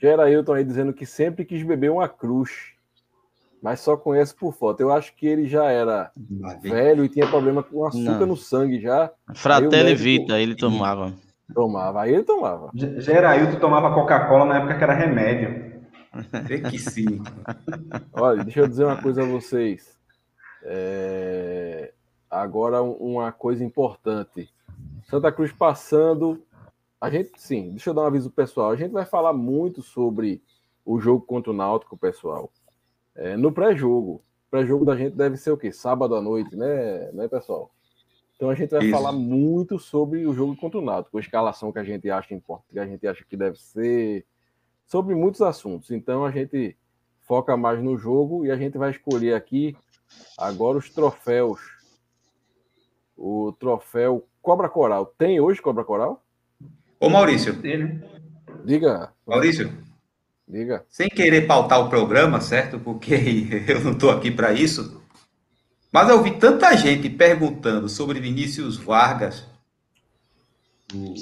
Gerailton 0.00 0.54
aí 0.54 0.64
dizendo 0.64 0.92
que 0.94 1.04
sempre 1.04 1.44
quis 1.44 1.62
beber 1.62 1.90
uma 1.90 2.08
cruz, 2.08 2.50
mas 3.62 3.80
só 3.80 3.96
conhece 3.96 4.34
por 4.34 4.54
foto. 4.54 4.80
Eu 4.80 4.90
acho 4.90 5.14
que 5.14 5.26
ele 5.26 5.46
já 5.46 5.66
era 5.66 6.10
velho 6.62 7.04
e 7.04 7.08
tinha 7.08 7.26
problema 7.26 7.62
com 7.62 7.84
açúcar 7.84 8.20
Não. 8.20 8.28
no 8.28 8.36
sangue 8.36 8.80
já. 8.80 9.10
Fratelli 9.34 9.90
médico... 9.90 10.02
Vita, 10.02 10.40
ele 10.40 10.54
tomava. 10.54 11.12
Tomava, 11.52 12.02
aí 12.02 12.14
ele 12.14 12.24
tomava. 12.24 12.70
Gerailton 12.74 13.58
tomava 13.58 13.94
Coca-Cola 13.94 14.46
na 14.46 14.58
época 14.58 14.76
que 14.76 14.84
era 14.84 14.94
remédio. 14.94 15.67
É 16.50 16.70
que 16.70 16.78
sim. 16.78 17.22
Olha, 18.12 18.44
deixa 18.44 18.60
eu 18.60 18.68
dizer 18.68 18.84
uma 18.84 19.00
coisa 19.00 19.22
a 19.22 19.26
vocês. 19.26 19.98
É... 20.62 21.92
Agora, 22.30 22.82
uma 22.82 23.32
coisa 23.32 23.64
importante. 23.64 24.50
Santa 25.08 25.32
Cruz 25.32 25.52
passando. 25.52 26.42
A 27.00 27.08
gente, 27.10 27.30
sim, 27.36 27.70
deixa 27.70 27.90
eu 27.90 27.94
dar 27.94 28.02
um 28.02 28.06
aviso 28.06 28.30
pessoal. 28.30 28.70
A 28.70 28.76
gente 28.76 28.92
vai 28.92 29.04
falar 29.04 29.32
muito 29.32 29.82
sobre 29.82 30.42
o 30.84 31.00
jogo 31.00 31.24
contra 31.24 31.50
o 31.50 31.54
Náutico, 31.54 31.96
pessoal. 31.96 32.50
É, 33.14 33.36
no 33.36 33.52
pré-jogo. 33.52 34.22
O 34.46 34.50
pré-jogo 34.50 34.84
da 34.84 34.96
gente 34.96 35.14
deve 35.14 35.36
ser 35.36 35.50
o 35.50 35.56
quê? 35.56 35.70
Sábado 35.70 36.14
à 36.14 36.22
noite, 36.22 36.56
né, 36.56 37.10
né 37.12 37.28
pessoal? 37.28 37.70
Então 38.36 38.50
a 38.50 38.54
gente 38.54 38.70
vai 38.70 38.84
Isso. 38.84 38.92
falar 38.92 39.12
muito 39.12 39.78
sobre 39.78 40.24
o 40.24 40.32
jogo 40.32 40.56
contra 40.56 40.78
o 40.78 40.82
Náutico, 40.82 41.18
a 41.18 41.20
escalação 41.20 41.72
que 41.72 41.78
a 41.78 41.84
gente 41.84 42.08
acha 42.08 42.32
importante, 42.34 42.72
que 42.72 42.78
a 42.78 42.86
gente 42.86 43.06
acha 43.06 43.24
que 43.24 43.36
deve 43.36 43.58
ser, 43.58 44.24
sobre 44.88 45.14
muitos 45.14 45.42
assuntos. 45.42 45.90
Então 45.90 46.24
a 46.24 46.30
gente 46.30 46.76
foca 47.20 47.56
mais 47.56 47.80
no 47.80 47.96
jogo 47.96 48.44
e 48.44 48.50
a 48.50 48.56
gente 48.56 48.76
vai 48.76 48.90
escolher 48.90 49.34
aqui 49.34 49.76
agora 50.36 50.78
os 50.78 50.90
troféus. 50.90 51.60
O 53.16 53.52
troféu 53.52 54.26
Cobra 54.40 54.68
Coral. 54.68 55.06
Tem 55.06 55.38
hoje 55.40 55.60
Cobra 55.60 55.84
Coral? 55.84 56.24
Ô 56.98 57.08
Maurício. 57.08 57.54
Diga. 58.64 59.12
Maurício. 59.26 59.70
Diga. 60.48 60.86
Sem 60.88 61.08
querer 61.08 61.46
pautar 61.46 61.80
o 61.80 61.90
programa, 61.90 62.40
certo? 62.40 62.78
Porque 62.80 63.14
eu 63.68 63.80
não 63.84 63.92
estou 63.92 64.10
aqui 64.10 64.30
para 64.30 64.52
isso. 64.52 65.02
Mas 65.92 66.08
eu 66.08 66.22
vi 66.22 66.38
tanta 66.38 66.76
gente 66.76 67.10
perguntando 67.10 67.88
sobre 67.88 68.20
Vinícius 68.20 68.76
Vargas, 68.76 69.46
do, 70.86 71.14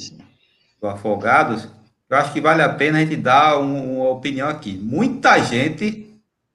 do 0.80 0.88
Afogados, 0.88 1.68
eu 2.08 2.16
acho 2.16 2.32
que 2.32 2.40
vale 2.40 2.62
a 2.62 2.68
pena 2.68 2.98
a 2.98 3.00
gente 3.00 3.16
dar 3.16 3.58
um, 3.58 3.98
uma 3.98 4.10
opinião 4.10 4.48
aqui. 4.48 4.78
Muita 4.80 5.38
gente 5.42 6.06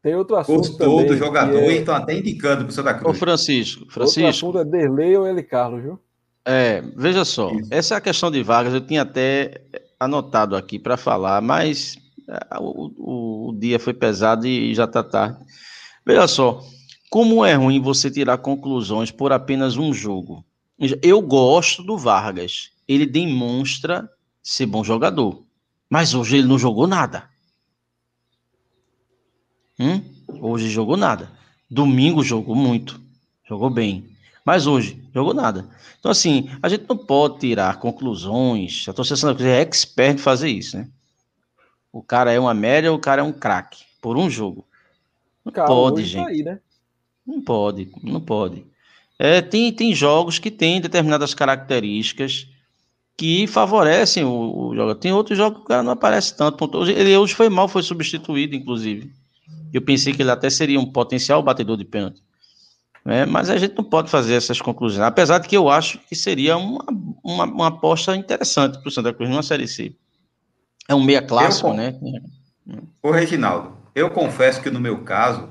Tem 0.02 0.16
outro 0.16 0.36
assunto 0.38 0.58
gostou 0.58 0.98
também, 0.98 1.08
do 1.08 1.18
jogador 1.18 1.60
é... 1.60 1.74
e 1.74 1.80
estão 1.80 1.96
até 1.96 2.18
indicando 2.18 2.64
para 2.64 2.72
o 2.72 2.74
Santa 2.74 2.94
Cruz. 2.94 3.16
Ô 3.16 3.20
Francisco, 3.20 3.86
Francisco. 3.92 4.46
Outro 4.46 4.60
assunto 4.60 4.60
é 4.60 4.66
Derlei 4.66 5.16
ou 5.18 5.28
L. 5.28 5.44
Carlos, 5.44 5.84
viu? 5.84 6.00
É, 6.46 6.82
veja 6.96 7.24
só, 7.24 7.52
Isso. 7.52 7.70
essa 7.72 7.94
é 7.94 7.98
a 7.98 8.02
questão 8.02 8.32
de 8.32 8.42
Vargas, 8.42 8.74
eu 8.74 8.82
tinha 8.82 9.04
até 9.04 9.62
anotado 10.00 10.56
aqui 10.56 10.80
para 10.80 10.98
falar, 10.98 11.40
mas 11.40 11.98
é, 12.28 12.58
o, 12.58 12.92
o, 12.98 13.50
o, 13.50 13.54
dia 13.54 13.78
foi 13.78 13.94
pesado 13.94 14.48
e 14.48 14.74
já 14.74 14.86
está 14.86 15.04
tarde. 15.04 15.38
Veja 16.04 16.28
só, 16.28 16.64
como 17.12 17.46
é 17.46 17.54
ruim 17.54 17.80
você 17.80 18.10
tirar 18.10 18.40
conclusões 18.40 19.12
por 19.12 19.32
apenas 19.32 19.78
um 19.78 19.94
jogo. 19.94 20.44
Eu 21.04 21.22
gosto 21.22 21.84
do 21.84 21.96
Vargas. 21.96 22.72
Ele 22.88 23.06
demonstra 23.06 24.10
ser 24.42 24.66
bom 24.66 24.84
jogador. 24.84 25.44
Mas 25.90 26.14
hoje 26.14 26.38
ele 26.38 26.48
não 26.48 26.58
jogou 26.58 26.88
nada. 26.88 27.30
Hum? 29.80 30.02
Hoje 30.40 30.70
jogou 30.70 30.96
nada. 30.96 31.32
Domingo 31.70 32.24
jogou 32.24 32.56
muito. 32.56 33.02
Jogou 33.48 33.70
bem. 33.70 34.10
Mas 34.46 34.68
hoje 34.68 35.02
jogou 35.14 35.34
nada. 35.34 35.68
Então, 36.00 36.12
assim, 36.12 36.50
a 36.62 36.70
gente 36.70 36.86
não 36.88 36.98
pode 36.98 37.40
tirar 37.40 37.80
conclusões. 37.80 38.88
A 38.88 38.94
torcida 38.94 39.36
é 39.44 39.62
expert 39.62 40.16
em 40.16 40.18
fazer 40.18 40.50
isso, 40.50 40.78
né? 40.78 40.88
O 41.92 42.02
cara 42.02 42.32
é 42.32 42.40
uma 42.40 42.54
média, 42.54 42.92
o 42.92 43.00
cara 43.00 43.22
é 43.22 43.24
um 43.24 43.34
craque. 43.34 43.84
Por 44.02 44.18
um 44.18 44.30
jogo. 44.30 44.66
Não 45.44 45.52
cara, 45.52 45.68
pode, 45.68 46.02
tá 46.02 46.08
gente. 46.08 46.24
Tá 46.24 46.30
aí, 46.30 46.44
né? 46.44 46.60
Não 47.26 47.42
pode, 47.42 47.92
não 48.02 48.22
pode. 48.22 48.66
É, 49.20 49.42
tem, 49.42 49.72
tem 49.72 49.94
jogos 49.94 50.40
que 50.40 50.50
têm 50.50 50.82
determinadas 50.82 51.34
características 51.34 52.48
que 53.22 53.46
favorecem 53.46 54.24
o, 54.24 54.70
o 54.70 54.76
jogador. 54.76 54.96
Tem 54.96 55.14
outros 55.14 55.38
jogos 55.38 55.60
que 55.60 55.66
o 55.66 55.68
cara 55.68 55.84
não 55.84 55.92
aparece 55.92 56.36
tanto. 56.36 56.68
Ele 56.90 57.16
hoje 57.16 57.36
foi 57.36 57.50
mal, 57.50 57.68
foi 57.68 57.84
substituído, 57.84 58.56
inclusive. 58.56 59.12
Eu 59.72 59.80
pensei 59.80 60.12
que 60.12 60.24
ele 60.24 60.32
até 60.32 60.50
seria 60.50 60.80
um 60.80 60.92
potencial 60.92 61.44
batedor 61.44 61.78
de 61.78 61.86
pênalti. 61.86 62.20
É, 63.06 63.24
mas 63.24 63.52
a 63.52 63.58
gente 63.58 63.78
não 63.78 63.84
pode 63.84 64.10
fazer 64.10 64.34
essas 64.34 64.60
conclusões. 64.60 65.04
Apesar 65.04 65.38
de 65.38 65.48
que 65.48 65.56
eu 65.56 65.70
acho 65.70 66.00
que 66.10 66.16
seria 66.16 66.58
uma, 66.58 66.84
uma, 67.24 67.44
uma 67.44 67.68
aposta 67.68 68.16
interessante 68.16 68.80
para 68.80 68.90
o 68.90 68.92
Santa 68.92 69.14
Cruz 69.14 69.30
numa 69.30 69.44
Série 69.44 69.68
C. 69.68 69.94
É 70.90 70.96
um 70.96 71.04
meia 71.04 71.22
clássico, 71.22 71.68
eu, 71.68 71.74
né? 71.76 72.00
Ô, 73.04 73.12
Reginaldo, 73.12 73.78
eu 73.94 74.10
confesso 74.10 74.64
que 74.64 74.72
no 74.72 74.80
meu 74.80 75.04
caso, 75.04 75.48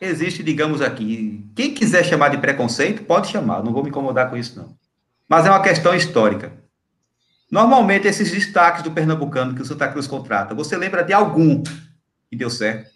existe, 0.00 0.42
digamos 0.42 0.80
aqui, 0.80 1.44
quem 1.54 1.74
quiser 1.74 2.02
chamar 2.02 2.30
de 2.30 2.38
preconceito, 2.38 3.04
pode 3.04 3.28
chamar, 3.28 3.62
não 3.62 3.74
vou 3.74 3.82
me 3.82 3.90
incomodar 3.90 4.30
com 4.30 4.38
isso, 4.38 4.58
não. 4.58 4.74
Mas 5.28 5.44
é 5.44 5.50
uma 5.50 5.62
questão 5.62 5.94
histórica. 5.94 6.63
Normalmente, 7.54 8.08
esses 8.08 8.32
destaques 8.32 8.82
do 8.82 8.90
Pernambucano 8.90 9.54
que 9.54 9.62
o 9.62 9.64
Santa 9.64 9.86
Cruz 9.86 10.08
contrata, 10.08 10.56
você 10.56 10.76
lembra 10.76 11.04
de 11.04 11.12
algum 11.12 11.62
que 12.28 12.34
deu 12.34 12.50
certo? 12.50 12.90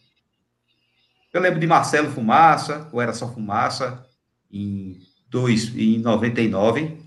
Eu 1.32 1.40
lembro 1.40 1.60
de 1.60 1.66
Marcelo 1.68 2.10
Fumaça, 2.10 2.88
ou 2.90 3.00
era 3.00 3.12
só 3.12 3.32
Fumaça, 3.32 4.04
em, 4.50 4.98
dois, 5.30 5.72
em 5.76 6.00
99, 6.00 6.98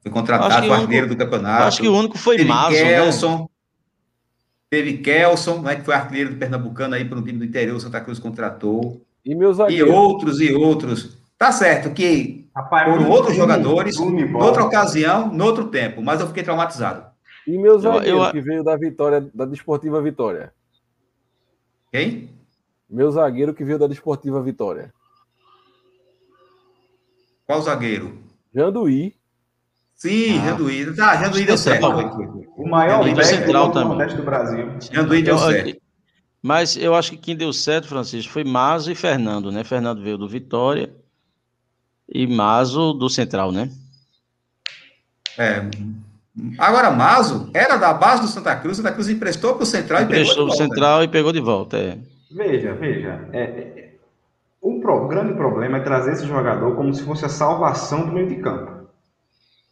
foi 0.00 0.10
contratado 0.10 0.72
artilheiro 0.72 1.06
do 1.06 1.14
campeonato. 1.14 1.64
Acho 1.64 1.82
que 1.82 1.88
o 1.88 1.94
único 1.94 2.16
foi 2.16 2.42
Mazo, 2.42 2.70
né? 2.70 2.82
Kelson, 2.82 3.38
né? 3.38 3.46
Teve 4.70 4.96
Kelson, 4.96 5.60
né, 5.60 5.76
que 5.76 5.84
foi 5.84 5.94
artilheiro 5.94 6.30
do 6.30 6.36
Pernambucano 6.38 6.94
aí 6.94 7.04
para 7.04 7.18
o 7.18 7.22
time 7.22 7.38
do 7.38 7.44
interior, 7.44 7.76
o 7.76 7.80
Santa 7.80 8.00
Cruz 8.00 8.18
contratou. 8.18 9.04
E 9.22 9.34
meus 9.34 9.58
E 9.58 9.82
outros 9.82 10.40
e 10.40 10.54
outros. 10.54 11.18
Tá 11.38 11.50
certo 11.50 11.92
que 11.92 12.48
Rapaz, 12.54 12.88
foram 12.88 13.10
outros 13.10 13.36
jogadores, 13.36 13.98
em 13.98 14.34
outra 14.34 14.64
ocasião, 14.64 15.32
no 15.32 15.44
outro 15.44 15.66
tempo, 15.66 16.00
mas 16.00 16.20
eu 16.20 16.28
fiquei 16.28 16.42
traumatizado. 16.42 17.06
E 17.46 17.58
meu 17.58 17.78
zagueiro 17.78 18.18
eu, 18.18 18.24
eu... 18.24 18.30
que 18.30 18.40
veio 18.40 18.64
da 18.64 18.76
Vitória, 18.76 19.28
da 19.34 19.44
Desportiva 19.44 20.00
Vitória. 20.00 20.52
Quem? 21.90 22.30
Meu 22.88 23.10
zagueiro 23.10 23.52
que 23.52 23.64
veio 23.64 23.78
da 23.78 23.86
Desportiva 23.86 24.40
Vitória. 24.40 24.92
Qual 27.46 27.60
zagueiro? 27.60 28.18
Janduí. 28.54 29.14
Sim, 29.94 30.38
ah. 30.38 30.50
Janduí. 30.50 30.94
Tá, 30.94 31.16
Janduí 31.16 31.44
deu 31.44 31.58
certo. 31.58 31.86
O 32.56 32.68
maior 32.68 33.04
back 33.04 33.24
central 33.26 33.72
também. 33.72 34.16
do 34.16 34.22
Brasil. 34.22 34.70
Janduí 34.90 35.22
deu 35.22 35.36
certo. 35.36 35.82
Mas 36.40 36.76
eu 36.76 36.94
acho 36.94 37.12
que 37.12 37.16
quem 37.16 37.36
deu 37.36 37.52
certo, 37.52 37.88
Francisco, 37.88 38.32
foi 38.32 38.44
Mazo 38.44 38.92
e 38.92 38.94
Fernando, 38.94 39.50
né? 39.50 39.64
Fernando 39.64 40.02
veio 40.02 40.16
do 40.16 40.28
Vitória 40.28 40.94
e 42.08 42.26
Mazo 42.26 42.92
do 42.92 43.08
Central, 43.08 43.52
né? 43.52 43.70
É. 45.38 45.62
Agora, 46.58 46.90
Mazo 46.90 47.50
era 47.54 47.76
da 47.76 47.94
base 47.94 48.22
do 48.22 48.28
Santa 48.28 48.56
Cruz, 48.56 48.76
Santa 48.76 48.92
Cruz 48.92 49.08
emprestou 49.08 49.54
para 49.54 49.62
o 49.62 49.66
Central 49.66 50.02
emprestou 50.02 50.32
e 50.32 50.34
pegou 50.34 50.50
de 50.50 50.56
volta. 50.56 50.74
Central 50.74 51.02
e 51.02 51.08
pegou 51.08 51.32
de 51.32 51.40
volta, 51.40 51.76
é. 51.78 51.98
Veja, 52.30 52.74
veja. 52.74 53.28
É, 53.32 53.42
é, 53.42 53.94
o, 54.60 54.80
pro, 54.80 55.04
o 55.04 55.08
grande 55.08 55.34
problema 55.34 55.78
é 55.78 55.80
trazer 55.80 56.12
esse 56.12 56.26
jogador 56.26 56.74
como 56.74 56.92
se 56.92 57.04
fosse 57.04 57.24
a 57.24 57.28
salvação 57.28 58.06
do 58.06 58.12
meio 58.12 58.28
de 58.28 58.36
campo. 58.36 58.88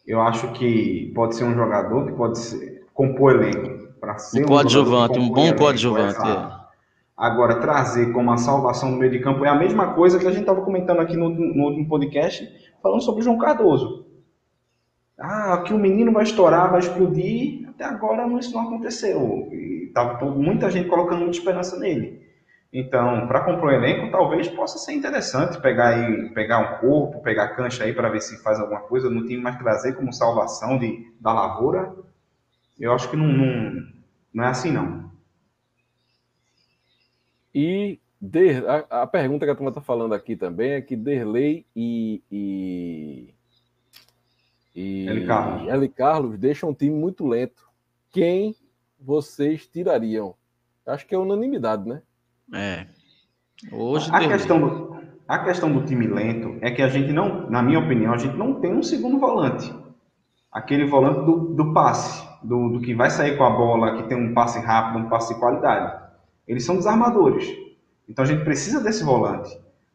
Eu 0.07 0.21
acho 0.21 0.53
que 0.53 1.11
pode 1.15 1.35
ser 1.35 1.45
um 1.45 1.55
jogador 1.55 2.07
que 2.07 2.13
pode 2.13 2.39
ser, 2.39 2.85
compor 2.93 3.33
elenco 3.33 3.93
para 4.01 4.19
ser 4.19 4.41
um, 4.41 4.45
um 4.45 4.49
coadjuvante, 4.49 5.19
um 5.19 5.29
bom 5.29 5.53
coadjuvante. 5.55 6.21
É. 6.29 6.62
Agora, 7.23 7.61
trazer 7.61 8.13
como 8.13 8.33
a 8.33 8.37
salvação 8.37 8.91
do 8.91 8.97
meio 8.97 9.13
de 9.13 9.21
campo 9.21 9.45
é 9.45 9.49
a 9.49 9.55
mesma 9.55 9.95
coisa 9.95 10.19
que 10.19 10.27
a 10.27 10.31
gente 10.33 10.41
estava 10.41 10.61
comentando 10.63 10.99
aqui 10.99 11.17
no, 11.17 11.29
no 11.29 11.67
último 11.67 11.87
podcast, 11.87 12.45
falando 12.83 13.01
sobre 13.01 13.21
o 13.21 13.23
João 13.23 13.39
Cardoso. 13.39 14.09
Ah, 15.17 15.63
que 15.65 15.73
o 15.73 15.79
menino 15.79 16.11
vai 16.11 16.25
estourar, 16.25 16.69
vai 16.69 16.81
explodir. 16.81 17.69
Até 17.69 17.85
agora 17.85 18.27
isso 18.41 18.53
não 18.53 18.63
aconteceu. 18.63 19.49
E 19.53 19.93
tá 19.95 20.19
muita 20.21 20.69
gente 20.69 20.89
colocando 20.89 21.21
muita 21.21 21.37
esperança 21.39 21.79
nele. 21.79 22.27
Então, 22.73 23.29
para 23.29 23.45
comprar 23.45 23.69
um 23.69 23.71
elenco, 23.71 24.11
talvez 24.11 24.49
possa 24.49 24.79
ser 24.79 24.93
interessante 24.93 25.61
pegar 25.61 25.91
aí, 25.91 26.29
pegar 26.31 26.59
um 26.59 26.81
corpo, 26.81 27.23
pegar 27.23 27.55
cancha 27.55 27.85
aí 27.85 27.93
para 27.93 28.09
ver 28.09 28.21
se 28.21 28.43
faz 28.43 28.59
alguma 28.59 28.81
coisa 28.81 29.09
no 29.09 29.25
time, 29.27 29.41
mas 29.41 29.57
trazer 29.59 29.93
como 29.93 30.13
salvação 30.13 30.77
de, 30.77 31.07
da 31.21 31.33
lavoura, 31.33 31.95
eu 32.81 32.93
acho 32.93 33.09
que 33.09 33.17
não, 33.17 33.29
não, 33.29 33.81
não 34.35 34.43
é 34.43 34.49
assim 34.49 34.73
não. 34.73 35.12
E 37.55 38.01
Der, 38.25 38.65
a, 38.69 39.03
a, 39.03 39.07
pergunta 39.09 39.45
que 39.45 39.51
a 39.51 39.55
turma 39.55 39.71
está 39.71 39.81
falando 39.81 40.15
aqui 40.15 40.37
também 40.37 40.75
é 40.75 40.81
que 40.81 40.95
Derlei 40.95 41.67
e, 41.75 42.23
e, 42.31 43.35
e 44.77 45.09
L. 45.09 45.27
Carlos. 45.27 45.69
L. 45.69 45.89
Carlos 45.89 46.39
deixam 46.39 46.71
um 46.71 46.75
time 46.75 46.95
muito 46.95 47.27
lento. 47.27 47.69
Quem 48.13 48.55
vocês 49.01 49.67
tirariam? 49.67 50.37
Acho 50.87 51.05
que 51.05 51.17
é 51.17 51.19
unanimidade, 51.19 51.89
né? 51.89 52.01
É. 52.55 52.87
Hoje 53.73 54.09
a 54.13 54.21
questão, 54.21 54.61
do, 54.61 54.97
a 55.27 55.41
questão 55.41 55.73
do 55.73 55.85
time 55.85 56.07
lento 56.07 56.59
é 56.61 56.71
que 56.71 56.81
a 56.81 56.89
gente 56.89 57.13
não, 57.13 57.51
na 57.51 57.61
minha 57.61 57.81
opinião, 57.81 58.15
a 58.15 58.19
gente 58.19 58.37
não 58.37 58.61
tem 58.61 58.73
um 58.73 58.85
segundo 58.85 59.19
volante. 59.19 59.75
Aquele 60.53 60.87
volante 60.87 61.27
do, 61.27 61.55
do 61.55 61.75
passe, 61.75 62.25
do, 62.41 62.69
do 62.69 62.81
que 62.81 62.95
vai 62.95 63.11
sair 63.11 63.37
com 63.37 63.43
a 63.43 63.51
bola, 63.51 63.97
que 63.97 64.09
tem 64.09 64.17
um 64.17 64.33
passe 64.33 64.61
rápido, 64.61 65.05
um 65.05 65.09
passe 65.09 65.35
de 65.35 65.41
qualidade. 65.41 66.02
Eles 66.47 66.65
são 66.65 66.77
desarmadores. 66.77 67.47
Então 68.09 68.25
a 68.25 68.29
gente 68.29 68.45
precisa 68.45 68.81
desse 68.81 69.05
volante. 69.05 69.51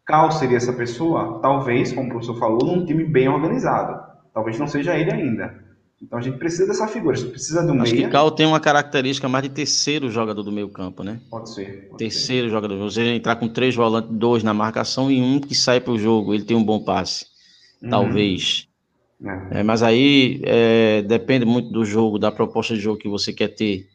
Cal 0.05 0.31
seria 0.31 0.57
essa 0.57 0.71
pessoa? 0.73 1.39
Talvez, 1.41 1.91
como 1.91 2.07
o 2.07 2.11
professor 2.11 2.39
falou, 2.39 2.63
num 2.63 2.85
time 2.85 3.03
bem 3.03 3.27
organizado. 3.27 4.01
Talvez 4.33 4.57
não 4.57 4.67
seja 4.67 4.97
ele 4.97 5.11
ainda. 5.11 5.67
Então 6.01 6.19
a 6.19 6.21
gente 6.21 6.37
precisa 6.37 6.67
dessa 6.67 6.87
figura, 6.87 7.15
a 7.15 7.19
gente 7.19 7.31
precisa 7.31 7.65
do 7.65 7.73
Acho 7.73 7.93
meia. 7.93 8.05
que 8.05 8.11
Cal 8.11 8.29
tem 8.29 8.45
uma 8.45 8.59
característica 8.59 9.27
mais 9.27 9.43
de 9.43 9.49
terceiro 9.49 10.11
jogador 10.11 10.43
do 10.43 10.51
meio 10.51 10.69
campo, 10.69 11.03
né? 11.03 11.19
Pode 11.29 11.49
ser. 11.49 11.87
pode 11.87 11.97
Terceiro 11.97 12.49
jogador. 12.49 12.77
Você 12.77 13.01
entrar 13.01 13.35
com 13.35 13.49
três 13.49 13.75
volantes, 13.75 14.11
dois 14.11 14.43
na 14.43 14.53
marcação 14.53 15.11
e 15.11 15.19
um 15.19 15.39
que 15.39 15.55
sai 15.55 15.79
para 15.79 15.91
o 15.91 15.97
jogo. 15.97 16.33
Ele 16.33 16.43
tem 16.43 16.55
um 16.55 16.63
bom 16.63 16.79
passe. 16.83 17.25
ser. 17.25 17.85
Uhum. 17.85 17.89
Talvez. 17.89 18.67
É. 19.51 19.59
É, 19.59 19.63
mas 19.63 19.81
aí 19.81 20.39
é, 20.43 21.01
depende 21.01 21.45
muito 21.45 21.71
do 21.71 21.83
jogo, 21.83 22.19
da 22.19 22.31
proposta 22.31 22.75
de 22.75 22.79
jogo 22.79 22.99
que 22.99 23.09
você 23.09 23.33
quer 23.33 23.49
ter. 23.49 23.87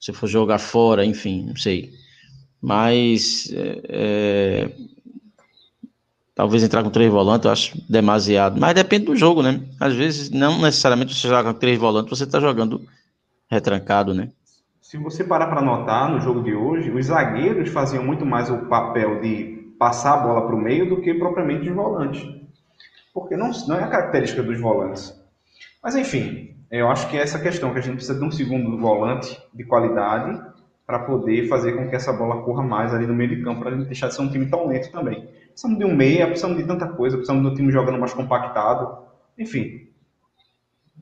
Se 0.00 0.12
for 0.12 0.26
jogar 0.26 0.58
fora, 0.58 1.04
enfim, 1.04 1.44
não 1.46 1.56
sei. 1.56 1.92
Mas 2.60 3.52
é, 3.52 3.80
é, 3.88 4.70
talvez 6.34 6.62
entrar 6.62 6.82
com 6.82 6.90
três 6.90 7.12
volantes, 7.12 7.44
eu 7.44 7.52
acho 7.52 7.90
demasiado. 7.90 8.58
Mas 8.58 8.74
depende 8.74 9.04
do 9.06 9.16
jogo, 9.16 9.42
né? 9.42 9.60
Às 9.78 9.94
vezes, 9.94 10.30
não 10.30 10.62
necessariamente 10.62 11.14
você 11.14 11.28
joga 11.28 11.52
com 11.52 11.58
três 11.58 11.78
volantes, 11.78 12.18
você 12.18 12.24
está 12.24 12.40
jogando 12.40 12.82
retrancado, 13.50 14.14
né? 14.14 14.30
Se 14.80 14.96
você 14.96 15.22
parar 15.22 15.48
para 15.48 15.62
notar, 15.62 16.10
no 16.10 16.18
jogo 16.18 16.42
de 16.42 16.54
hoje, 16.54 16.90
os 16.90 17.06
zagueiros 17.06 17.68
faziam 17.68 18.02
muito 18.02 18.24
mais 18.24 18.50
o 18.50 18.66
papel 18.66 19.20
de 19.20 19.74
passar 19.78 20.14
a 20.14 20.16
bola 20.16 20.46
para 20.46 20.56
o 20.56 20.60
meio 20.60 20.88
do 20.88 21.00
que 21.00 21.14
propriamente 21.14 21.68
os 21.68 21.74
volantes. 21.74 22.26
Porque 23.12 23.36
não, 23.36 23.50
não 23.68 23.76
é 23.76 23.84
a 23.84 23.88
característica 23.88 24.42
dos 24.42 24.58
volantes. 24.58 25.14
Mas 25.82 25.94
enfim, 25.94 26.56
eu 26.70 26.88
acho 26.88 27.08
que 27.08 27.16
é 27.16 27.22
essa 27.22 27.38
questão, 27.38 27.72
que 27.72 27.78
a 27.78 27.82
gente 27.82 27.96
precisa 27.96 28.18
de 28.18 28.24
um 28.24 28.30
segundo 28.30 28.78
volante 28.78 29.40
de 29.52 29.64
qualidade 29.64 30.40
para 30.86 31.00
poder 31.00 31.48
fazer 31.48 31.72
com 31.72 31.88
que 31.88 31.96
essa 31.96 32.12
bola 32.12 32.42
corra 32.42 32.62
mais 32.62 32.94
ali 32.94 33.06
no 33.06 33.14
meio 33.14 33.36
de 33.36 33.42
campo, 33.42 33.60
para 33.60 33.70
a 33.70 33.76
gente 33.76 33.86
deixar 33.86 34.08
de 34.08 34.14
ser 34.14 34.22
um 34.22 34.30
time 34.30 34.46
tão 34.46 34.66
lento 34.66 34.90
também. 34.90 35.28
Precisamos 35.48 35.78
de 35.78 35.84
um 35.84 35.94
meia, 35.94 36.26
precisamos 36.26 36.58
de 36.58 36.64
tanta 36.64 36.86
coisa, 36.86 37.16
precisamos 37.16 37.44
de 37.44 37.50
um 37.50 37.54
time 37.54 37.72
jogando 37.72 37.98
mais 37.98 38.12
compactado. 38.12 38.98
Enfim. 39.38 39.88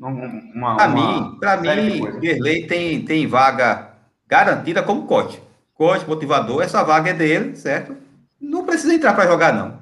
Uma, 0.01 0.77
Para 0.77 0.91
uma 0.91 1.75
mim, 1.75 1.93
de 1.93 2.01
mim. 2.01 2.21
Gerlei 2.23 2.67
tem, 2.67 3.05
tem 3.05 3.27
vaga 3.27 3.93
garantida 4.27 4.83
como 4.83 5.07
coach. 5.07 5.43
Coach, 5.75 6.07
motivador, 6.07 6.63
essa 6.63 6.83
vaga 6.83 7.11
é 7.11 7.15
dele, 7.15 7.57
certo? 7.57 7.97
Não 8.41 8.65
precisa 8.65 8.95
entrar 8.95 9.15
para 9.15 9.27
jogar, 9.27 9.53
não. 9.53 9.79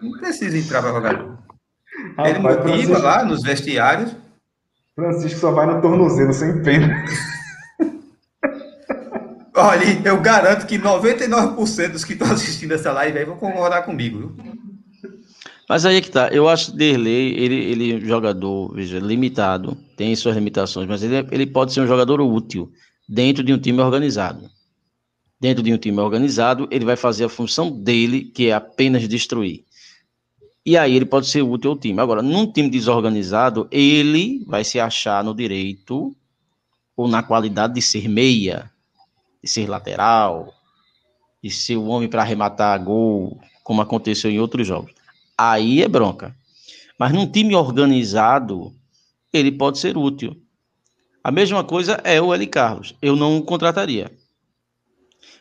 Não 0.00 0.18
precisa 0.18 0.56
entrar 0.56 0.82
para 0.82 0.92
jogar, 0.92 1.12
não. 1.12 1.39
Ele 2.18 2.38
Rapaz, 2.38 2.42
motiva 2.42 2.62
Francisco- 2.62 3.02
lá 3.02 3.24
nos 3.24 3.42
vestiários. 3.42 4.16
Francisco 4.94 5.38
só 5.40 5.52
vai 5.52 5.66
no 5.66 5.80
tornozelo, 5.80 6.32
sem 6.32 6.62
pena. 6.62 7.04
Olha, 9.54 9.84
eu 10.04 10.20
garanto 10.20 10.66
que 10.66 10.78
99% 10.78 11.92
dos 11.92 12.04
que 12.04 12.12
estão 12.14 12.30
assistindo 12.32 12.72
essa 12.72 12.92
live 12.92 13.18
aí 13.18 13.24
vão 13.24 13.36
concordar 13.36 13.82
comigo. 13.82 14.18
Viu? 14.18 14.36
Mas 15.68 15.84
aí 15.84 15.96
é 15.96 16.00
que 16.00 16.10
tá. 16.10 16.28
Eu 16.28 16.48
acho 16.48 16.72
que 16.72 16.78
Derlei, 16.78 17.34
ele, 17.34 17.54
ele 17.54 17.92
é 17.92 17.96
um 17.96 18.00
jogador, 18.00 18.72
veja, 18.74 18.98
limitado, 18.98 19.76
tem 19.96 20.14
suas 20.16 20.34
limitações, 20.34 20.88
mas 20.88 21.02
ele, 21.02 21.16
é- 21.16 21.26
ele 21.30 21.46
pode 21.46 21.72
ser 21.72 21.80
um 21.80 21.86
jogador 21.86 22.20
útil 22.20 22.72
dentro 23.08 23.44
de 23.44 23.52
um 23.52 23.58
time 23.58 23.80
organizado. 23.80 24.48
Dentro 25.40 25.62
de 25.62 25.72
um 25.72 25.78
time 25.78 25.98
organizado, 26.00 26.66
ele 26.70 26.84
vai 26.84 26.96
fazer 26.96 27.24
a 27.24 27.28
função 27.28 27.70
dele, 27.70 28.24
que 28.24 28.48
é 28.48 28.52
apenas 28.54 29.06
destruir. 29.08 29.64
E 30.70 30.76
aí 30.76 30.94
ele 30.94 31.04
pode 31.04 31.26
ser 31.26 31.42
útil 31.42 31.72
ao 31.72 31.76
time. 31.76 32.00
Agora, 32.00 32.22
num 32.22 32.46
time 32.50 32.70
desorganizado, 32.70 33.66
ele 33.70 34.44
vai 34.46 34.62
se 34.62 34.78
achar 34.78 35.24
no 35.24 35.34
direito 35.34 36.14
ou 36.96 37.08
na 37.08 37.22
qualidade 37.22 37.74
de 37.74 37.82
ser 37.82 38.08
meia, 38.08 38.70
de 39.42 39.50
ser 39.50 39.68
lateral, 39.68 40.54
de 41.42 41.50
ser 41.50 41.76
o 41.76 41.86
homem 41.86 42.08
para 42.08 42.22
arrematar 42.22 42.82
gol, 42.84 43.40
como 43.64 43.82
aconteceu 43.82 44.30
em 44.30 44.38
outros 44.38 44.66
jogos 44.66 45.00
aí 45.40 45.82
é 45.82 45.88
bronca. 45.88 46.36
Mas 46.98 47.12
num 47.14 47.26
time 47.26 47.54
organizado, 47.54 48.74
ele 49.32 49.50
pode 49.50 49.78
ser 49.78 49.96
útil. 49.96 50.36
A 51.24 51.30
mesma 51.30 51.64
coisa 51.64 51.94
é 52.04 52.20
o 52.20 52.34
L. 52.34 52.46
Carlos. 52.46 52.94
Eu 53.00 53.16
não 53.16 53.38
o 53.38 53.42
contrataria. 53.42 54.12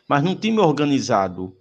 Mas 0.08 0.24
num 0.24 0.36
time 0.36 0.60
organizado, 0.60 1.54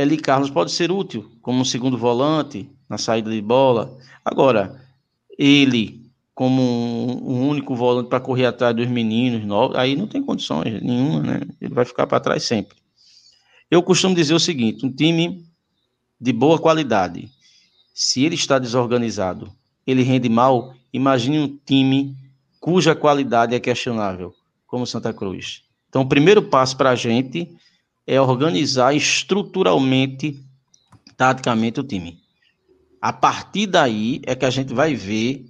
L. 0.00 0.16
Carlos 0.16 0.48
pode 0.48 0.72
ser 0.72 0.90
útil 0.90 1.30
como 1.42 1.60
um 1.60 1.64
segundo 1.64 1.98
volante 1.98 2.70
na 2.88 2.96
saída 2.96 3.30
de 3.30 3.42
bola. 3.42 3.98
Agora, 4.24 4.80
ele 5.38 6.00
como 6.34 6.62
um, 6.62 7.34
um 7.34 7.48
único 7.50 7.74
volante 7.74 8.08
para 8.08 8.18
correr 8.18 8.46
atrás 8.46 8.74
dos 8.74 8.88
meninos 8.88 9.44
novos, 9.44 9.76
aí 9.76 9.94
não 9.94 10.06
tem 10.06 10.22
condições 10.22 10.80
nenhuma, 10.82 11.20
né? 11.20 11.40
Ele 11.60 11.74
vai 11.74 11.84
ficar 11.84 12.06
para 12.06 12.18
trás 12.18 12.44
sempre. 12.44 12.78
Eu 13.70 13.82
costumo 13.82 14.14
dizer 14.14 14.32
o 14.32 14.40
seguinte: 14.40 14.86
um 14.86 14.90
time 14.90 15.44
de 16.18 16.32
boa 16.32 16.58
qualidade, 16.58 17.28
se 17.92 18.24
ele 18.24 18.36
está 18.36 18.58
desorganizado, 18.58 19.52
ele 19.86 20.02
rende 20.02 20.30
mal, 20.30 20.74
imagine 20.94 21.40
um 21.40 21.58
time 21.66 22.16
cuja 22.58 22.94
qualidade 22.94 23.54
é 23.54 23.60
questionável, 23.60 24.34
como 24.66 24.86
Santa 24.86 25.12
Cruz. 25.12 25.62
Então, 25.90 26.00
o 26.02 26.08
primeiro 26.08 26.40
passo 26.40 26.74
para 26.74 26.88
a 26.88 26.94
gente 26.94 27.54
é 28.10 28.20
organizar 28.20 28.92
estruturalmente, 28.92 30.36
taticamente, 31.16 31.78
o 31.78 31.84
time. 31.84 32.18
A 33.00 33.12
partir 33.12 33.68
daí 33.68 34.20
é 34.26 34.34
que 34.34 34.44
a 34.44 34.50
gente 34.50 34.74
vai 34.74 34.96
ver 34.96 35.46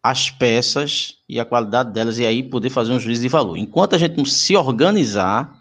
as 0.00 0.30
peças 0.30 1.18
e 1.28 1.40
a 1.40 1.44
qualidade 1.44 1.92
delas, 1.92 2.20
e 2.20 2.24
aí 2.24 2.44
poder 2.44 2.70
fazer 2.70 2.92
um 2.92 3.00
juízo 3.00 3.22
de 3.22 3.28
valor. 3.28 3.56
Enquanto 3.56 3.96
a 3.96 3.98
gente 3.98 4.16
não 4.16 4.24
se 4.24 4.54
organizar, 4.56 5.52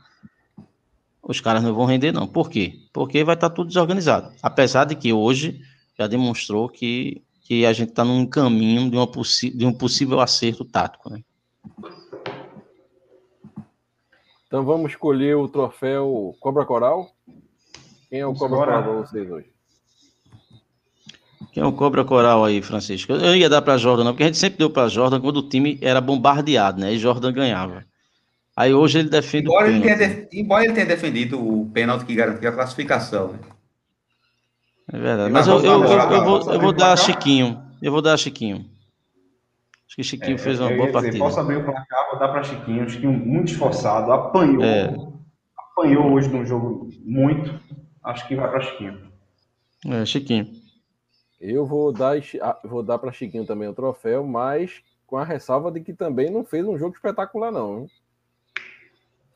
os 1.23 1.41
caras 1.41 1.63
não 1.63 1.73
vão 1.73 1.85
render, 1.85 2.11
não. 2.11 2.27
Por 2.27 2.47
quê? 2.47 2.79
Porque 2.93 3.23
vai 3.23 3.33
estar 3.33 3.49
tudo 3.49 3.69
desorganizado. 3.69 4.31
Apesar 4.43 4.85
de 4.85 4.93
que 4.93 5.11
hoje 5.11 5.59
já 5.97 6.05
demonstrou 6.05 6.69
que, 6.69 7.23
que 7.41 7.65
a 7.65 7.73
gente 7.73 7.89
está 7.89 8.05
num 8.05 8.23
caminho 8.23 8.87
de, 8.91 8.95
uma 8.95 9.09
de 9.51 9.65
um 9.65 9.73
possível 9.73 10.19
acerto 10.19 10.63
tático. 10.63 11.09
Né? 11.09 11.23
Então 14.56 14.64
vamos 14.64 14.91
escolher 14.91 15.36
o 15.36 15.49
troféu 15.49 16.34
Cobra 16.39 16.64
Coral. 16.64 17.12
Quem 18.10 18.22
é 18.22 18.26
o 18.26 18.34
Cobra. 18.34 18.58
Coral 18.58 18.84
para 18.84 18.91
vocês 18.93 19.30
hoje? 19.30 19.47
Quem 21.51 21.62
é 21.62 21.66
o 21.66 21.74
Cobra 21.74 22.06
Coral 22.06 22.45
aí, 22.45 22.62
Francisco? 22.62 23.12
Eu 23.12 23.20
não 23.20 23.36
ia 23.36 23.49
dar 23.49 23.62
para 23.62 23.78
Jordan, 23.78 24.06
não, 24.06 24.14
porque 24.14 24.24
a 24.24 24.28
gente 24.28 24.38
sempre 24.38 24.58
deu 24.58 24.70
para 24.70 24.88
Jordan 24.88 25.20
quando 25.20 25.38
o 25.39 25.49
time 25.49 25.78
era 25.82 25.99
bombardeado, 25.99 26.80
né? 26.80 26.93
E 26.93 26.97
Jordan 26.97 27.34
ganhava. 27.34 27.84
Aí 28.56 28.74
hoje 28.74 28.99
ele 28.99 29.10
defende 29.10 29.47
Embora 29.47 29.68
o 29.68 29.72
ele, 29.72 29.82
tenha 29.82 29.97
de- 29.97 30.30
embora 30.39 30.64
ele 30.64 30.74
tenha 30.74 30.86
defendido 30.86 31.38
o 31.38 31.70
pênalti 31.74 32.06
que 32.06 32.16
garantia 32.16 32.47
a 32.47 32.53
classificação. 32.53 33.34
Né? 33.34 33.39
É 34.93 34.97
verdade. 34.97 35.34
Mas 35.34 35.47
eu, 35.49 35.60
eu, 35.60 35.84
eu, 35.84 35.99
eu 35.99 36.24
vou, 36.24 36.60
vou 36.62 36.72
dar 36.72 36.93
a? 36.93 36.95
Chiquinho. 36.95 37.62
Eu 37.82 37.91
vou 37.91 38.01
dar 38.01 38.14
a 38.14 38.18
Chiquinho. 38.18 38.74
Acho 39.88 39.95
que 39.97 40.03
Chiquinho 40.03 40.38
fez 40.39 40.59
uma 40.59 40.71
É, 40.71 40.75
boa 40.75 40.88
dizer, 40.88 40.93
partida. 41.01 41.17
posso 41.19 41.39
abrir 41.39 41.57
o 41.57 41.63
placar, 41.65 42.09
vou 42.09 42.19
dar 42.19 42.29
para 42.29 42.43
Chiquinho. 42.43 42.89
Chiquinho 42.89 43.13
muito 43.13 43.51
esforçado, 43.51 44.11
apanhou. 44.11 44.63
É. 44.63 44.95
Apanhou 45.57 46.11
hoje 46.11 46.27
no 46.29 46.43
jogo 46.45 46.89
muito. 47.03 47.60
Acho 48.03 48.27
que 48.27 48.35
vai 48.35 48.49
para 48.49 48.61
Chiquinho. 48.61 49.11
É, 49.88 50.05
Chiquinho. 50.05 50.47
Eu 51.39 51.65
vou 51.65 51.91
dar, 51.93 52.15
ah, 52.41 52.60
vou 52.64 52.81
dar 52.81 52.97
para 52.97 53.11
Chiquinho 53.11 53.45
também 53.45 53.68
o 53.68 53.73
troféu, 53.73 54.26
mas 54.26 54.81
com 55.05 55.18
a 55.18 55.23
ressalva 55.23 55.72
de 55.72 55.81
que 55.81 55.93
também 55.93 56.31
não 56.31 56.43
fez 56.43 56.65
um 56.65 56.77
jogo 56.77 56.95
espetacular, 56.95 57.51
não. 57.51 57.85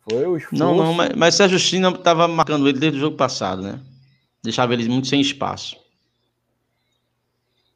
Foi 0.10 0.26
o 0.26 0.36
esforço. 0.38 0.64
Não, 0.64 0.76
não, 0.76 0.94
mas, 0.94 1.14
mas 1.15 1.36
Sérgio 1.36 1.60
China 1.60 1.90
estava 1.90 2.28
marcando 2.28 2.68
ele 2.68 2.80
desde 2.80 2.98
o 2.98 3.02
jogo 3.02 3.15
passado, 3.18 3.61
né? 3.61 3.80
Deixava 4.44 4.74
ele 4.74 4.88
muito 4.90 5.07
sem 5.07 5.22
espaço. 5.22 5.78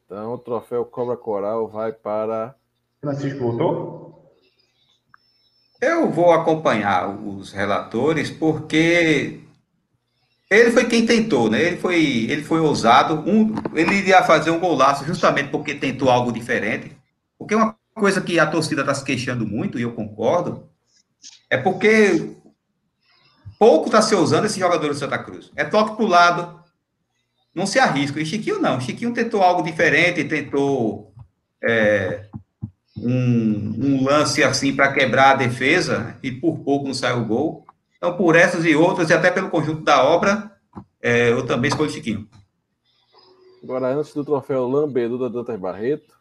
Então 0.06 0.34
o 0.34 0.38
troféu 0.38 0.84
Cobra 0.84 1.16
Coral 1.16 1.68
vai 1.68 1.92
para. 1.92 2.56
Francisco 3.04 3.38
voltou? 3.38 4.34
Eu 5.80 6.10
vou 6.10 6.32
acompanhar 6.32 7.08
os 7.08 7.52
relatores 7.52 8.30
porque 8.30 9.40
ele 10.50 10.70
foi 10.70 10.86
quem 10.86 11.04
tentou, 11.04 11.50
né? 11.50 11.62
Ele 11.62 11.76
foi, 11.76 12.02
ele 12.30 12.42
foi 12.42 12.60
ousado. 12.60 13.14
Um, 13.28 13.54
ele 13.74 13.94
iria 13.96 14.22
fazer 14.22 14.50
um 14.50 14.60
golaço 14.60 15.04
justamente 15.04 15.50
porque 15.50 15.74
tentou 15.74 16.10
algo 16.10 16.32
diferente. 16.32 16.96
Porque 17.38 17.54
uma 17.54 17.76
coisa 17.94 18.20
que 18.20 18.38
a 18.38 18.46
torcida 18.46 18.82
está 18.82 18.94
se 18.94 19.04
queixando 19.04 19.46
muito, 19.46 19.78
e 19.78 19.82
eu 19.82 19.92
concordo, 19.92 20.68
é 21.50 21.56
porque 21.56 22.36
pouco 23.58 23.86
está 23.86 24.00
se 24.02 24.14
usando 24.14 24.46
esse 24.46 24.58
jogador 24.58 24.88
do 24.88 24.94
Santa 24.94 25.18
Cruz. 25.18 25.50
É 25.56 25.64
toque 25.64 25.96
para 25.96 26.04
o 26.04 26.08
lado, 26.08 26.60
não 27.54 27.66
se 27.66 27.78
arrisca. 27.78 28.20
E 28.20 28.26
Chiquinho 28.26 28.60
não. 28.60 28.80
Chiquinho 28.80 29.12
tentou 29.12 29.42
algo 29.42 29.62
diferente, 29.62 30.24
tentou 30.24 31.12
é, 31.62 32.26
um, 32.96 33.74
um 33.86 34.04
lance 34.04 34.42
assim 34.42 34.74
para 34.74 34.92
quebrar 34.92 35.32
a 35.32 35.36
defesa 35.36 36.18
e 36.22 36.30
por 36.32 36.58
pouco 36.60 36.86
não 36.86 36.94
saiu 36.94 37.18
o 37.20 37.24
gol. 37.24 37.66
Então, 37.96 38.16
por 38.16 38.36
essas 38.36 38.64
e 38.64 38.74
outras, 38.76 39.10
e 39.10 39.14
até 39.14 39.30
pelo 39.30 39.50
conjunto 39.50 39.82
da 39.82 40.04
obra, 40.04 40.52
é, 41.00 41.30
eu 41.30 41.44
também 41.46 41.68
escolho 41.68 41.90
Chiquinho. 41.90 42.28
Agora, 43.62 43.88
antes 43.94 44.12
do 44.12 44.24
troféu 44.24 44.68
Lambedu 44.68 45.18
da 45.18 45.28
Dantas 45.28 45.58
Barreto, 45.58 46.14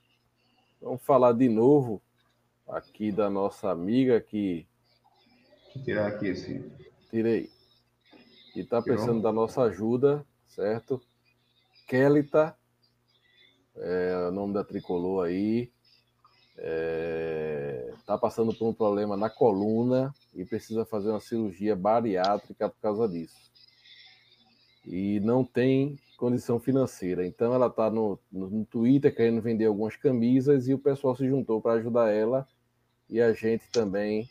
vamos 0.81 1.01
falar 1.03 1.33
de 1.33 1.49
novo 1.49 2.01
aqui 2.67 3.11
da 3.11 3.29
nossa 3.29 3.69
amiga 3.69 4.19
que 4.21 4.65
Deixa 5.75 5.79
eu 5.79 5.83
tirar 5.83 6.07
aqui 6.07 6.27
esse. 6.27 6.71
tirei. 7.09 7.49
E 8.55 8.63
tá 8.63 8.81
Tirou? 8.81 8.83
precisando 8.95 9.21
da 9.21 9.31
nossa 9.31 9.63
ajuda, 9.63 10.25
certo? 10.45 11.01
Kelita 11.87 12.55
é 13.75 14.27
o 14.29 14.31
nome 14.31 14.53
da 14.53 14.63
tricolor 14.63 15.25
aí. 15.25 15.71
É, 16.65 17.91
tá 18.05 18.17
passando 18.17 18.53
por 18.53 18.69
um 18.69 18.73
problema 18.73 19.17
na 19.17 19.29
coluna 19.29 20.13
e 20.33 20.45
precisa 20.45 20.85
fazer 20.85 21.09
uma 21.09 21.19
cirurgia 21.19 21.75
bariátrica 21.75 22.69
por 22.69 22.79
causa 22.79 23.07
disso. 23.07 23.35
E 24.85 25.19
não 25.19 25.43
tem 25.43 25.99
condição 26.17 26.57
financeira. 26.57 27.27
Então 27.27 27.53
ela 27.53 27.67
está 27.67 27.89
no, 27.89 28.17
no, 28.31 28.65
Twitter 28.65 29.13
querendo 29.13 29.41
vender 29.41 29.65
algumas 29.65 29.97
camisas 29.97 30.69
e 30.69 30.73
o 30.73 30.79
pessoal 30.79 31.15
se 31.17 31.27
juntou 31.27 31.61
para 31.61 31.73
ajudar 31.73 32.11
ela 32.11 32.47
e 33.09 33.21
a 33.21 33.33
gente 33.33 33.69
também 33.69 34.29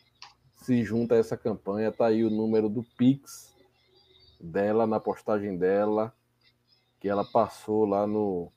se 0.57 0.83
junta 0.83 1.15
a 1.15 1.19
essa 1.19 1.37
campanha. 1.37 1.93
Tá 1.93 2.07
aí 2.07 2.25
o 2.25 2.31
número 2.31 2.71
do 2.71 2.83
Pix 2.97 3.55
dela 4.41 4.87
na 4.87 4.99
postagem 4.99 5.59
dela 5.59 6.15
que 6.99 7.09
ela 7.09 7.25
passou 7.25 7.85
lá 7.85 8.07
no, 8.07 8.51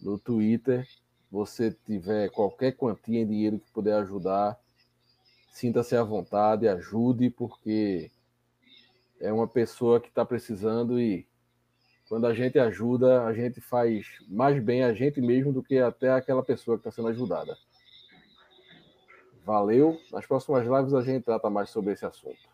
no 0.00 0.18
Twitter. 0.18 0.86
Você 1.30 1.76
tiver 1.86 2.30
qualquer 2.30 2.72
quantia 2.72 3.20
em 3.20 3.26
dinheiro 3.26 3.58
que 3.58 3.70
puder 3.70 3.94
ajudar, 3.94 4.58
sinta-se 5.50 5.96
à 5.96 6.02
vontade, 6.02 6.68
ajude, 6.68 7.30
porque 7.30 8.10
é 9.20 9.32
uma 9.32 9.46
pessoa 9.46 10.00
que 10.00 10.08
está 10.08 10.24
precisando 10.24 10.98
e 11.00 11.26
quando 12.08 12.26
a 12.26 12.32
gente 12.32 12.58
ajuda, 12.58 13.24
a 13.24 13.34
gente 13.34 13.60
faz 13.60 14.06
mais 14.26 14.62
bem 14.62 14.82
a 14.82 14.94
gente 14.94 15.20
mesmo 15.20 15.52
do 15.52 15.62
que 15.62 15.78
até 15.78 16.10
aquela 16.10 16.42
pessoa 16.42 16.78
que 16.78 16.88
está 16.88 16.90
sendo 16.90 17.08
ajudada. 17.08 17.56
Valeu. 19.44 19.98
Nas 20.10 20.26
próximas 20.26 20.66
lives 20.66 20.94
a 20.94 21.02
gente 21.02 21.24
trata 21.24 21.50
mais 21.50 21.68
sobre 21.68 21.92
esse 21.92 22.06
assunto. 22.06 22.48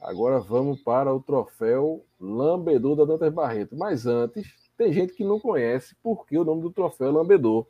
Agora 0.00 0.38
vamos 0.38 0.80
para 0.80 1.12
o 1.12 1.20
troféu 1.20 2.04
Lambedor 2.20 2.96
da 2.96 3.04
Dantas 3.04 3.32
Barreto. 3.32 3.76
Mas 3.76 4.06
antes, 4.06 4.54
tem 4.76 4.92
gente 4.92 5.14
que 5.14 5.24
não 5.24 5.40
conhece 5.40 5.94
por 6.02 6.26
que 6.26 6.36
o 6.36 6.44
nome 6.44 6.62
do 6.62 6.70
troféu 6.70 7.08
é 7.08 7.10
Lambedor. 7.10 7.66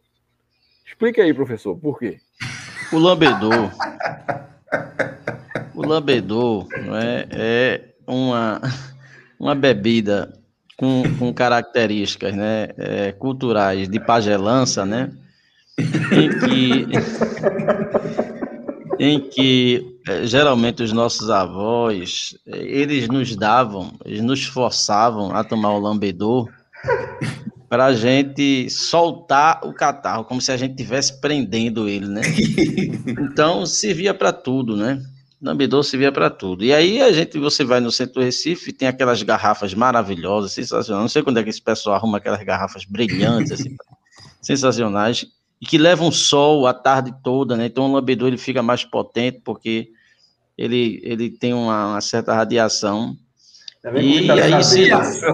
Explica 0.85 1.23
aí, 1.23 1.33
professor, 1.33 1.77
por 1.77 1.99
quê? 1.99 2.19
O 2.93 2.99
Lambedor. 2.99 3.71
o 5.75 5.87
Lambedor 5.87 6.67
é, 6.93 7.29
é 7.31 7.95
uma, 8.07 8.61
uma 9.39 9.55
bebida 9.55 10.33
com, 10.77 11.03
com 11.19 11.33
características 11.33 12.35
né, 12.35 12.69
é, 12.77 13.13
culturais 13.13 13.89
de 13.89 13.99
pagelança, 13.99 14.85
né, 14.85 15.11
em 15.79 16.29
que, 16.39 16.87
em 18.99 19.21
que 19.29 20.01
é, 20.09 20.27
geralmente 20.27 20.83
os 20.83 20.93
nossos 20.93 21.31
avós, 21.31 22.37
eles 22.47 23.09
nos 23.09 23.35
davam, 23.35 23.93
eles 24.05 24.23
nos 24.23 24.45
forçavam 24.45 25.35
a 25.35 25.43
tomar 25.43 25.73
o 25.73 25.81
lambedor 25.81 26.49
para 27.69 27.87
a 27.87 27.95
gente 27.95 28.71
soltar 28.71 29.61
o 29.65 29.73
catarro, 29.73 30.25
como 30.25 30.41
se 30.41 30.53
a 30.53 30.57
gente 30.57 30.73
estivesse 30.73 31.21
prendendo 31.21 31.89
ele, 31.89 32.07
né? 32.07 32.23
Então 33.07 33.65
servia 33.67 34.15
para 34.15 34.33
tudo, 34.33 34.77
né? 34.77 35.01
Lambedor 35.41 35.85
servia 35.85 36.11
para 36.11 36.31
tudo. 36.31 36.65
E 36.65 36.73
aí 36.73 37.03
a 37.03 37.13
gente, 37.13 37.39
você 37.39 37.63
vai 37.65 37.79
no 37.79 37.93
centro 37.93 38.15
do 38.15 38.21
Recife, 38.23 38.73
tem 38.73 38.89
aquelas 38.89 39.23
garrafas 39.23 39.75
maravilhosas, 39.75 40.53
sensacionais. 40.53 41.03
Não 41.03 41.09
sei 41.09 41.23
quando 41.23 41.39
é 41.39 41.43
que 41.43 41.51
esse 41.51 41.61
pessoal 41.61 41.97
arruma 41.97 42.19
aquelas 42.19 42.43
garrafas 42.43 42.85
brilhantes, 42.85 43.53
assim, 43.53 43.77
sensacionais, 44.41 45.27
e 45.61 45.67
que 45.67 45.77
levam 45.77 46.11
sol 46.11 46.67
a 46.67 46.73
tarde 46.75 47.15
toda, 47.23 47.57
né? 47.57 47.67
Então 47.67 47.85
o 47.85 47.93
lambedor 47.93 48.29
ele 48.29 48.39
fica 48.39 48.63
mais 48.63 48.85
potente 48.85 49.41
porque 49.45 49.91
ele, 50.57 51.01
ele 51.05 51.31
tem 51.31 51.53
uma, 51.53 51.93
uma 51.93 52.01
certa 52.01 52.35
radiação. 52.35 53.17
Tá 53.87 54.01
e, 54.01 54.31
aí, 54.31 54.65
se, 54.65 54.89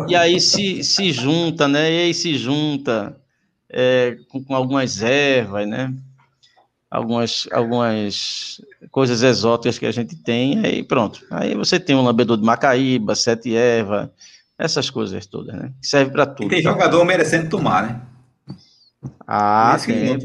e 0.09 0.15
aí 0.15 0.41
se, 0.41 0.85
se 0.85 1.11
junta, 1.11 1.67
né? 1.67 1.91
E 1.91 2.01
aí 2.03 2.15
se 2.15 2.37
junta 2.37 3.17
é, 3.71 4.19
com, 4.29 4.45
com 4.45 4.55
algumas 4.55 5.01
ervas, 5.01 5.67
né? 5.67 5.95
algumas, 6.93 7.49
algumas 7.51 8.61
coisas 8.91 9.23
exóticas 9.23 9.79
que 9.79 9.87
a 9.87 9.91
gente 9.91 10.15
tem, 10.15 10.63
aí 10.65 10.83
pronto. 10.83 11.25
Aí 11.31 11.55
você 11.55 11.81
tem 11.81 11.97
um 11.97 12.03
lambedor 12.03 12.37
de 12.37 12.45
Macaíba, 12.45 13.15
sete 13.15 13.57
erva, 13.57 14.13
essas 14.59 14.91
coisas 14.91 15.25
todas, 15.25 15.55
né? 15.55 15.73
Serve 15.81 16.13
para 16.13 16.27
tudo. 16.27 16.49
E 16.49 16.51
tem 16.51 16.63
jogador 16.63 17.03
merecendo 17.07 17.49
tomar, 17.49 17.87
né? 17.87 18.01
Ah, 19.27 19.79
tem. 19.85 20.19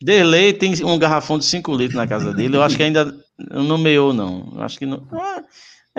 Derlei 0.00 0.52
tem 0.52 0.72
um 0.84 0.98
garrafão 0.98 1.38
de 1.38 1.44
5 1.44 1.74
litros 1.74 1.96
na 1.96 2.06
casa 2.06 2.32
dele. 2.32 2.56
Eu 2.56 2.62
acho 2.62 2.76
que 2.76 2.82
ainda 2.82 3.12
não 3.50 3.64
nomeou, 3.64 4.12
não. 4.14 4.52
Eu 4.54 4.62
acho 4.62 4.78
que 4.78 4.86
não. 4.86 5.02
Ah, 5.12 5.42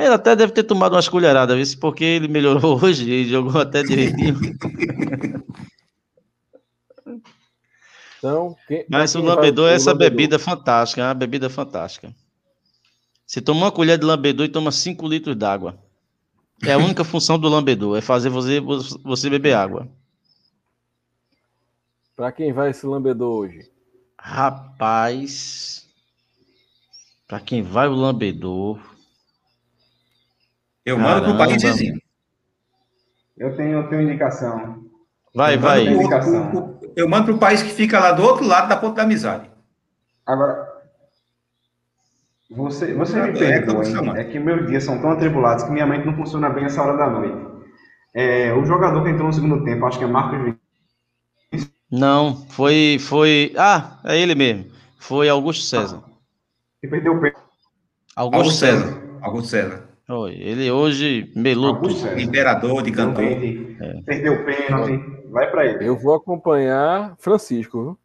ele 0.04 0.14
até 0.14 0.36
deve 0.36 0.52
ter 0.54 0.64
tomado 0.64 0.94
umas 0.94 1.08
colheradas, 1.08 1.74
porque 1.76 2.04
ele 2.04 2.28
melhorou 2.28 2.80
hoje 2.84 3.10
e 3.10 3.30
jogou 3.30 3.62
até 3.62 3.82
direitinho. 3.84 4.36
Então, 8.18 8.56
quem, 8.68 8.86
Mas 8.90 9.16
o 9.16 9.22
lambedor 9.22 9.70
é 9.70 9.76
essa 9.76 9.92
lambedor. 9.92 10.10
bebida 10.12 10.40
fantástica, 10.40 11.02
é 11.02 11.06
uma 11.06 11.14
bebida 11.14 11.50
fantástica. 11.50 12.14
Você 13.26 13.42
toma 13.42 13.62
uma 13.66 13.72
colher 13.72 13.98
de 13.98 14.06
lambedor 14.06 14.46
e 14.46 14.50
toma 14.50 14.72
5 14.72 15.08
litros 15.08 15.36
d'água. 15.36 15.80
É 16.64 16.74
a 16.74 16.78
única 16.78 17.04
função 17.04 17.38
do 17.38 17.50
lambedor, 17.50 17.98
é 17.98 18.02
fazer 18.02 18.30
você, 18.30 18.60
você 18.60 19.30
beber 19.30 19.54
água. 19.54 19.88
Para 22.16 22.32
quem 22.32 22.54
vai 22.54 22.70
esse 22.70 22.86
lambedor 22.86 23.32
hoje? 23.42 23.70
Rapaz, 24.18 25.86
para 27.28 27.40
quem 27.40 27.62
vai 27.62 27.88
o 27.88 27.94
lambedor. 27.94 28.80
Eu 30.86 30.98
mando 31.00 31.26
pro 31.26 31.38
país 31.38 31.62
vizinho. 31.62 32.00
Eu 33.38 33.56
tenho, 33.56 33.80
eu 33.80 33.90
tenho 33.90 34.02
indicação. 34.04 34.86
Vai, 35.34 35.56
eu 35.56 35.60
vai. 35.60 35.88
Indicação 35.88 36.76
eu 36.96 37.10
mando 37.10 37.26
para 37.26 37.34
o 37.34 37.38
país 37.38 37.62
que 37.62 37.70
fica 37.70 38.00
lá 38.00 38.14
do 38.14 38.24
outro 38.24 38.46
lado 38.46 38.70
da 38.70 38.78
ponta 38.78 38.96
da 38.96 39.04
amizade. 39.04 39.50
Agora, 40.26 40.66
você, 42.50 42.94
você 42.94 43.22
me 43.22 43.30
é, 43.30 43.34
perdoe, 43.34 44.18
é, 44.18 44.22
é 44.22 44.24
que 44.24 44.40
meus 44.40 44.68
dias 44.68 44.84
são 44.84 45.00
tão 45.02 45.12
atribulados 45.12 45.66
que 45.66 45.72
minha 45.72 45.86
mente 45.86 46.06
não 46.06 46.16
funciona 46.16 46.50
bem 46.50 46.66
essa 46.66 46.82
hora 46.82 46.96
da 46.98 47.10
noite. 47.10 47.56
É, 48.14 48.54
o 48.54 48.64
jogador 48.64 49.04
que 49.04 49.10
entrou 49.10 49.28
no 49.28 49.34
segundo 49.34 49.64
tempo, 49.66 49.86
acho 49.86 50.00
que 50.00 50.06
é 50.06 50.08
Marcos 50.08 50.40
Vinícius. 50.40 51.72
Não, 51.92 52.36
foi, 52.50 52.98
foi. 53.00 53.54
Ah, 53.58 54.00
é 54.06 54.18
ele 54.18 54.34
mesmo. 54.34 54.72
Foi 54.98 55.28
Augusto 55.28 55.64
César. 55.64 56.02
E 56.82 56.88
perdeu 56.88 57.14
o 57.14 57.22
pé. 57.22 57.34
Augusto, 58.16 58.38
Augusto 58.38 58.60
César. 58.60 58.86
César. 58.86 59.02
Augusto 59.22 59.50
César. 59.50 59.85
Oi, 60.08 60.36
ele 60.36 60.70
hoje 60.70 61.32
meluto. 61.36 61.90
Imperador 62.20 62.84
de 62.84 62.92
cantor. 62.92 63.24
É. 63.24 64.02
Perdeu 64.06 64.34
o 64.34 64.46
pênalti. 64.46 65.02
Vai 65.32 65.50
para 65.50 65.66
ele. 65.66 65.88
Eu 65.88 65.98
vou 65.98 66.14
acompanhar 66.14 67.16
Francisco. 67.18 67.98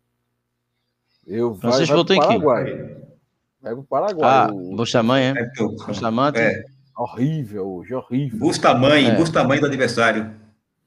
Eu 1.26 1.54
Francisco 1.56 1.94
voltou 1.94 2.16
em 2.16 2.20
quem? 2.20 2.40
Vai 2.40 3.74
pro 3.74 3.84
Paraguai. 3.84 4.30
Ah, 4.30 4.50
o... 4.50 4.74
Bustamante, 4.76 5.38
é? 5.38 5.42
é 5.42 5.86
Bustamante? 5.86 6.38
É. 6.38 6.64
Horrível 6.96 7.68
hoje, 7.68 7.94
horrível. 7.94 8.38
Bustamante, 8.38 9.06
é. 9.06 9.16
Bustamante 9.16 9.60
do 9.60 9.66
adversário. 9.66 10.30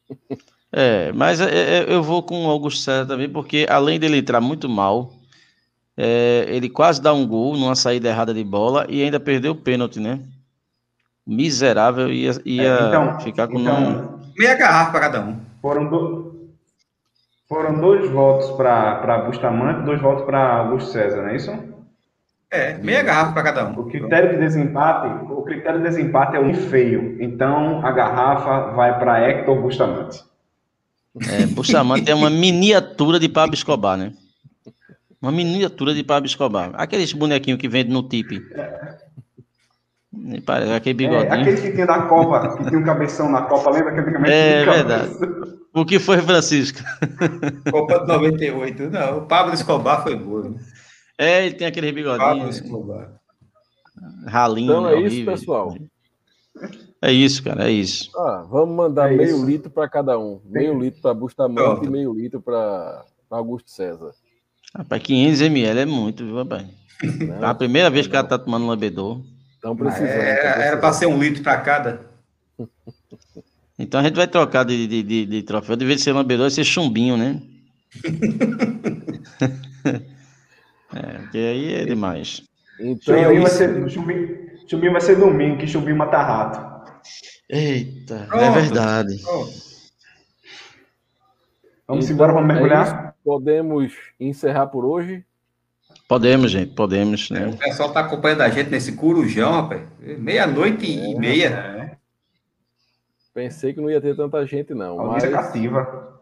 É, 0.75 1.11
mas 1.11 1.39
é, 1.39 1.81
é, 1.81 1.85
eu 1.87 2.01
vou 2.01 2.23
com 2.23 2.47
o 2.47 2.49
Augusto 2.49 2.81
César 2.81 3.05
também, 3.05 3.29
porque 3.29 3.67
além 3.69 3.99
dele 3.99 4.17
entrar 4.17 4.41
muito 4.41 4.67
mal, 4.67 5.13
é, 5.95 6.45
ele 6.47 6.67
quase 6.67 6.99
dá 6.99 7.13
um 7.13 7.27
gol 7.27 7.55
numa 7.55 7.75
saída 7.75 8.09
errada 8.09 8.33
de 8.33 8.43
bola 8.43 8.87
e 8.89 9.03
ainda 9.03 9.19
perdeu 9.19 9.51
o 9.51 9.55
pênalti, 9.55 9.99
né? 9.99 10.19
Miserável, 11.25 12.11
ia, 12.11 12.31
ia 12.43 12.63
é, 12.63 12.87
então, 12.87 13.19
ficar 13.21 13.47
com 13.47 13.59
então, 13.59 14.19
meia 14.37 14.55
garrafa 14.55 14.91
para 14.91 14.99
cada 14.99 15.21
um. 15.21 15.39
Foram, 15.61 15.89
do... 15.89 16.49
Foram 17.47 17.79
dois 17.79 18.09
votos 18.09 18.51
para 18.57 19.23
Bustamante, 19.25 19.85
dois 19.85 20.01
votos 20.01 20.25
para 20.25 20.57
Augusto 20.57 20.91
César, 20.91 21.21
não 21.21 21.29
é 21.29 21.35
isso? 21.35 21.51
É, 22.51 22.77
meia 22.77 23.01
garrafa 23.01 23.31
para 23.31 23.43
cada 23.43 23.67
um. 23.67 23.79
O 23.79 23.85
critério 23.85 24.31
de 24.31 24.37
desempate, 24.37 25.31
o 25.31 25.41
critério 25.41 25.79
de 25.79 25.87
desempate 25.87 26.35
é 26.35 26.39
um 26.39 26.53
feio. 26.53 27.17
Então 27.19 27.83
a 27.83 27.91
garrafa 27.91 28.71
vai 28.73 28.99
para 28.99 29.27
Hector 29.27 29.59
Bustamante. 29.59 30.23
É, 31.31 31.47
Bustamante 31.47 32.11
é 32.11 32.13
uma 32.13 32.29
miniatura 32.29 33.19
de 33.19 33.27
Pablo 33.27 33.55
Escobar, 33.55 33.97
né? 33.97 34.13
Uma 35.19 35.31
miniatura 35.31 35.95
de 35.95 36.03
Pablo 36.03 36.27
Escobar. 36.27 36.71
Aqueles 36.73 37.11
bonequinhos 37.13 37.59
que 37.59 37.67
vende 37.67 37.89
no 37.89 38.03
Tipe. 38.03 38.45
É. 38.53 39.02
Aquele 40.75 40.93
bigodinho. 40.93 41.33
É, 41.33 41.41
aquele 41.41 41.61
que 41.61 41.71
tinha 41.71 41.87
da 41.87 42.03
Copa, 42.03 42.55
que 42.55 42.65
tinha 42.65 42.79
um 42.79 42.83
cabeção 42.83 43.31
na 43.31 43.41
Copa, 43.43 43.71
lembra 43.71 43.93
que 43.93 43.99
antigamente 43.99 44.31
É 44.31 44.63
verdade. 44.63 45.11
O 45.73 45.85
que 45.85 45.97
foi, 45.97 46.21
Francisco? 46.21 46.79
Copa 47.71 47.99
de 47.99 48.07
98, 48.07 48.89
não. 48.91 49.17
O 49.19 49.21
Pablo 49.25 49.53
Escobar 49.53 50.03
foi 50.03 50.15
bom. 50.15 50.55
É, 51.17 51.45
ele 51.45 51.55
tem 51.55 51.65
aquele 51.65 51.91
bigodinho. 51.91 52.19
Pablo 52.19 52.49
Escobar. 52.49 53.09
Ralinho. 54.27 54.71
Então 54.71 54.87
é 54.87 54.93
horrível. 54.93 55.07
isso, 55.11 55.25
pessoal. 55.25 55.75
É 57.01 57.11
isso, 57.11 57.43
cara, 57.43 57.67
é 57.67 57.71
isso. 57.71 58.11
Ah, 58.15 58.45
vamos 58.49 58.75
mandar 58.75 59.11
é 59.11 59.17
meio 59.17 59.35
isso. 59.35 59.45
litro 59.45 59.71
para 59.71 59.89
cada 59.89 60.17
um. 60.17 60.39
Meio 60.45 60.79
litro 60.79 61.01
para 61.01 61.13
Bustamante 61.13 61.85
e 61.85 61.89
meio 61.89 62.13
litro 62.13 62.39
para 62.39 63.03
Augusto 63.29 63.71
César. 63.71 64.11
Rapaz, 64.75 65.01
500 65.01 65.41
ml 65.41 65.79
é 65.79 65.85
muito, 65.85 66.23
viu, 66.23 66.35
rapaz? 66.35 66.67
Não, 67.19 67.43
é 67.43 67.45
a 67.45 67.53
primeira 67.53 67.89
vez 67.89 68.05
que 68.05 68.11
o 68.11 68.13
cara 68.13 68.27
tá 68.27 68.37
tomando 68.37 68.67
lambedor. 68.67 69.21
Estão 69.63 69.77
precisando. 69.77 70.09
É, 70.09 70.67
era 70.67 70.75
para 70.75 70.91
ser 70.91 71.05
um 71.05 71.17
litro 71.17 71.41
para 71.41 71.57
cada. 71.61 72.01
Então 73.79 73.99
a 73.99 74.03
gente 74.03 74.13
vai 74.15 74.27
trocar 74.27 74.63
de, 74.63 74.85
de, 74.85 75.01
de, 75.01 75.25
de 75.25 75.41
troféu. 75.41 75.75
De 75.75 75.83
vez 75.83 75.97
de 75.97 76.03
ser 76.03 76.13
lambedor, 76.13 76.43
vai 76.43 76.51
ser 76.51 76.63
chumbinho, 76.63 77.17
né? 77.17 77.41
é, 80.93 81.17
porque 81.17 81.37
aí 81.39 81.73
é 81.73 81.83
demais. 81.83 82.43
Então, 82.79 83.17
chumbinho, 83.17 83.41
vai 83.41 83.49
ser, 83.49 83.89
chumbinho, 83.89 84.37
chumbinho 84.67 84.91
vai 84.91 85.01
ser 85.01 85.15
domingo, 85.15 85.57
que 85.57 85.65
chumbinho 85.65 85.97
mata 85.97 86.21
rato. 86.21 87.01
Eita, 87.49 88.13
é 88.13 88.25
Pronto. 88.27 88.43
é 88.43 88.51
verdade. 88.51 89.21
Pronto. 89.23 89.53
Vamos 91.87 92.05
então, 92.05 92.15
embora 92.15 92.33
para 92.33 92.41
mergulhar? 92.43 93.07
É 93.09 93.13
Podemos 93.23 93.91
encerrar 94.19 94.67
por 94.67 94.85
hoje? 94.85 95.25
Podemos, 96.13 96.51
gente, 96.51 96.75
podemos, 96.75 97.31
né? 97.31 97.47
o 97.47 97.57
pessoal 97.57 97.87
está 97.87 98.01
acompanhando 98.01 98.41
a 98.41 98.49
gente 98.49 98.69
nesse 98.69 98.91
curujão, 98.95 99.51
rapaz. 99.51 99.81
Meia-noite 99.99 100.85
é, 100.85 101.09
e 101.09 101.15
meia. 101.15 101.47
É. 101.47 101.97
Pensei 103.33 103.73
que 103.73 103.81
não 103.81 103.89
ia 103.89 103.99
ter 103.99 104.15
tanta 104.15 104.45
gente, 104.45 104.75
não. 104.75 105.01
A 105.01 105.05
mas... 105.07 105.27
cativa. 105.27 106.21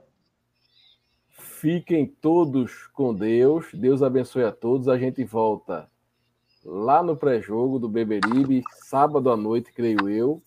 Fiquem 1.29 2.05
todos 2.05 2.87
com 2.93 3.13
Deus. 3.13 3.65
Deus 3.73 4.01
abençoe 4.01 4.45
a 4.45 4.51
todos. 4.53 4.87
A 4.87 4.97
gente 4.97 5.25
volta 5.25 5.89
lá 6.63 7.03
no 7.03 7.17
pré-jogo 7.17 7.77
do 7.77 7.89
Beberibe, 7.89 8.63
sábado 8.85 9.29
à 9.29 9.35
noite, 9.35 9.73
creio 9.73 10.07
eu. 10.07 10.41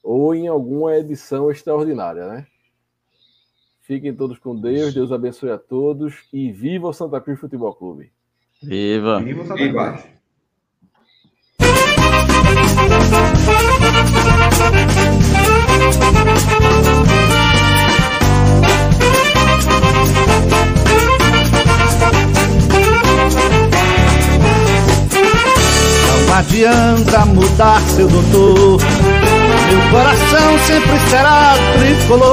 Ou 0.00 0.32
em 0.32 0.46
alguma 0.46 0.96
edição 0.96 1.50
extraordinária, 1.50 2.28
né? 2.28 2.46
Fiquem 3.90 4.14
todos 4.14 4.38
com 4.38 4.54
Deus, 4.54 4.94
Deus 4.94 5.10
abençoe 5.10 5.50
a 5.50 5.58
todos 5.58 6.14
e 6.32 6.52
viva 6.52 6.86
o 6.86 6.92
Santa 6.92 7.20
Cruz 7.20 7.40
Futebol 7.40 7.74
Clube. 7.74 8.12
Viva! 8.62 9.20
Viva 9.20 9.42
o 9.42 9.44
Santa 9.44 9.68
Cruz! 9.68 10.04
Não 26.28 26.36
adianta 26.38 27.26
mudar 27.26 27.80
seu 27.88 28.06
doutor, 28.06 28.78
meu 29.68 29.90
coração 29.90 30.58
sempre 30.60 30.96
será 31.10 31.54
tricolor. 31.76 32.28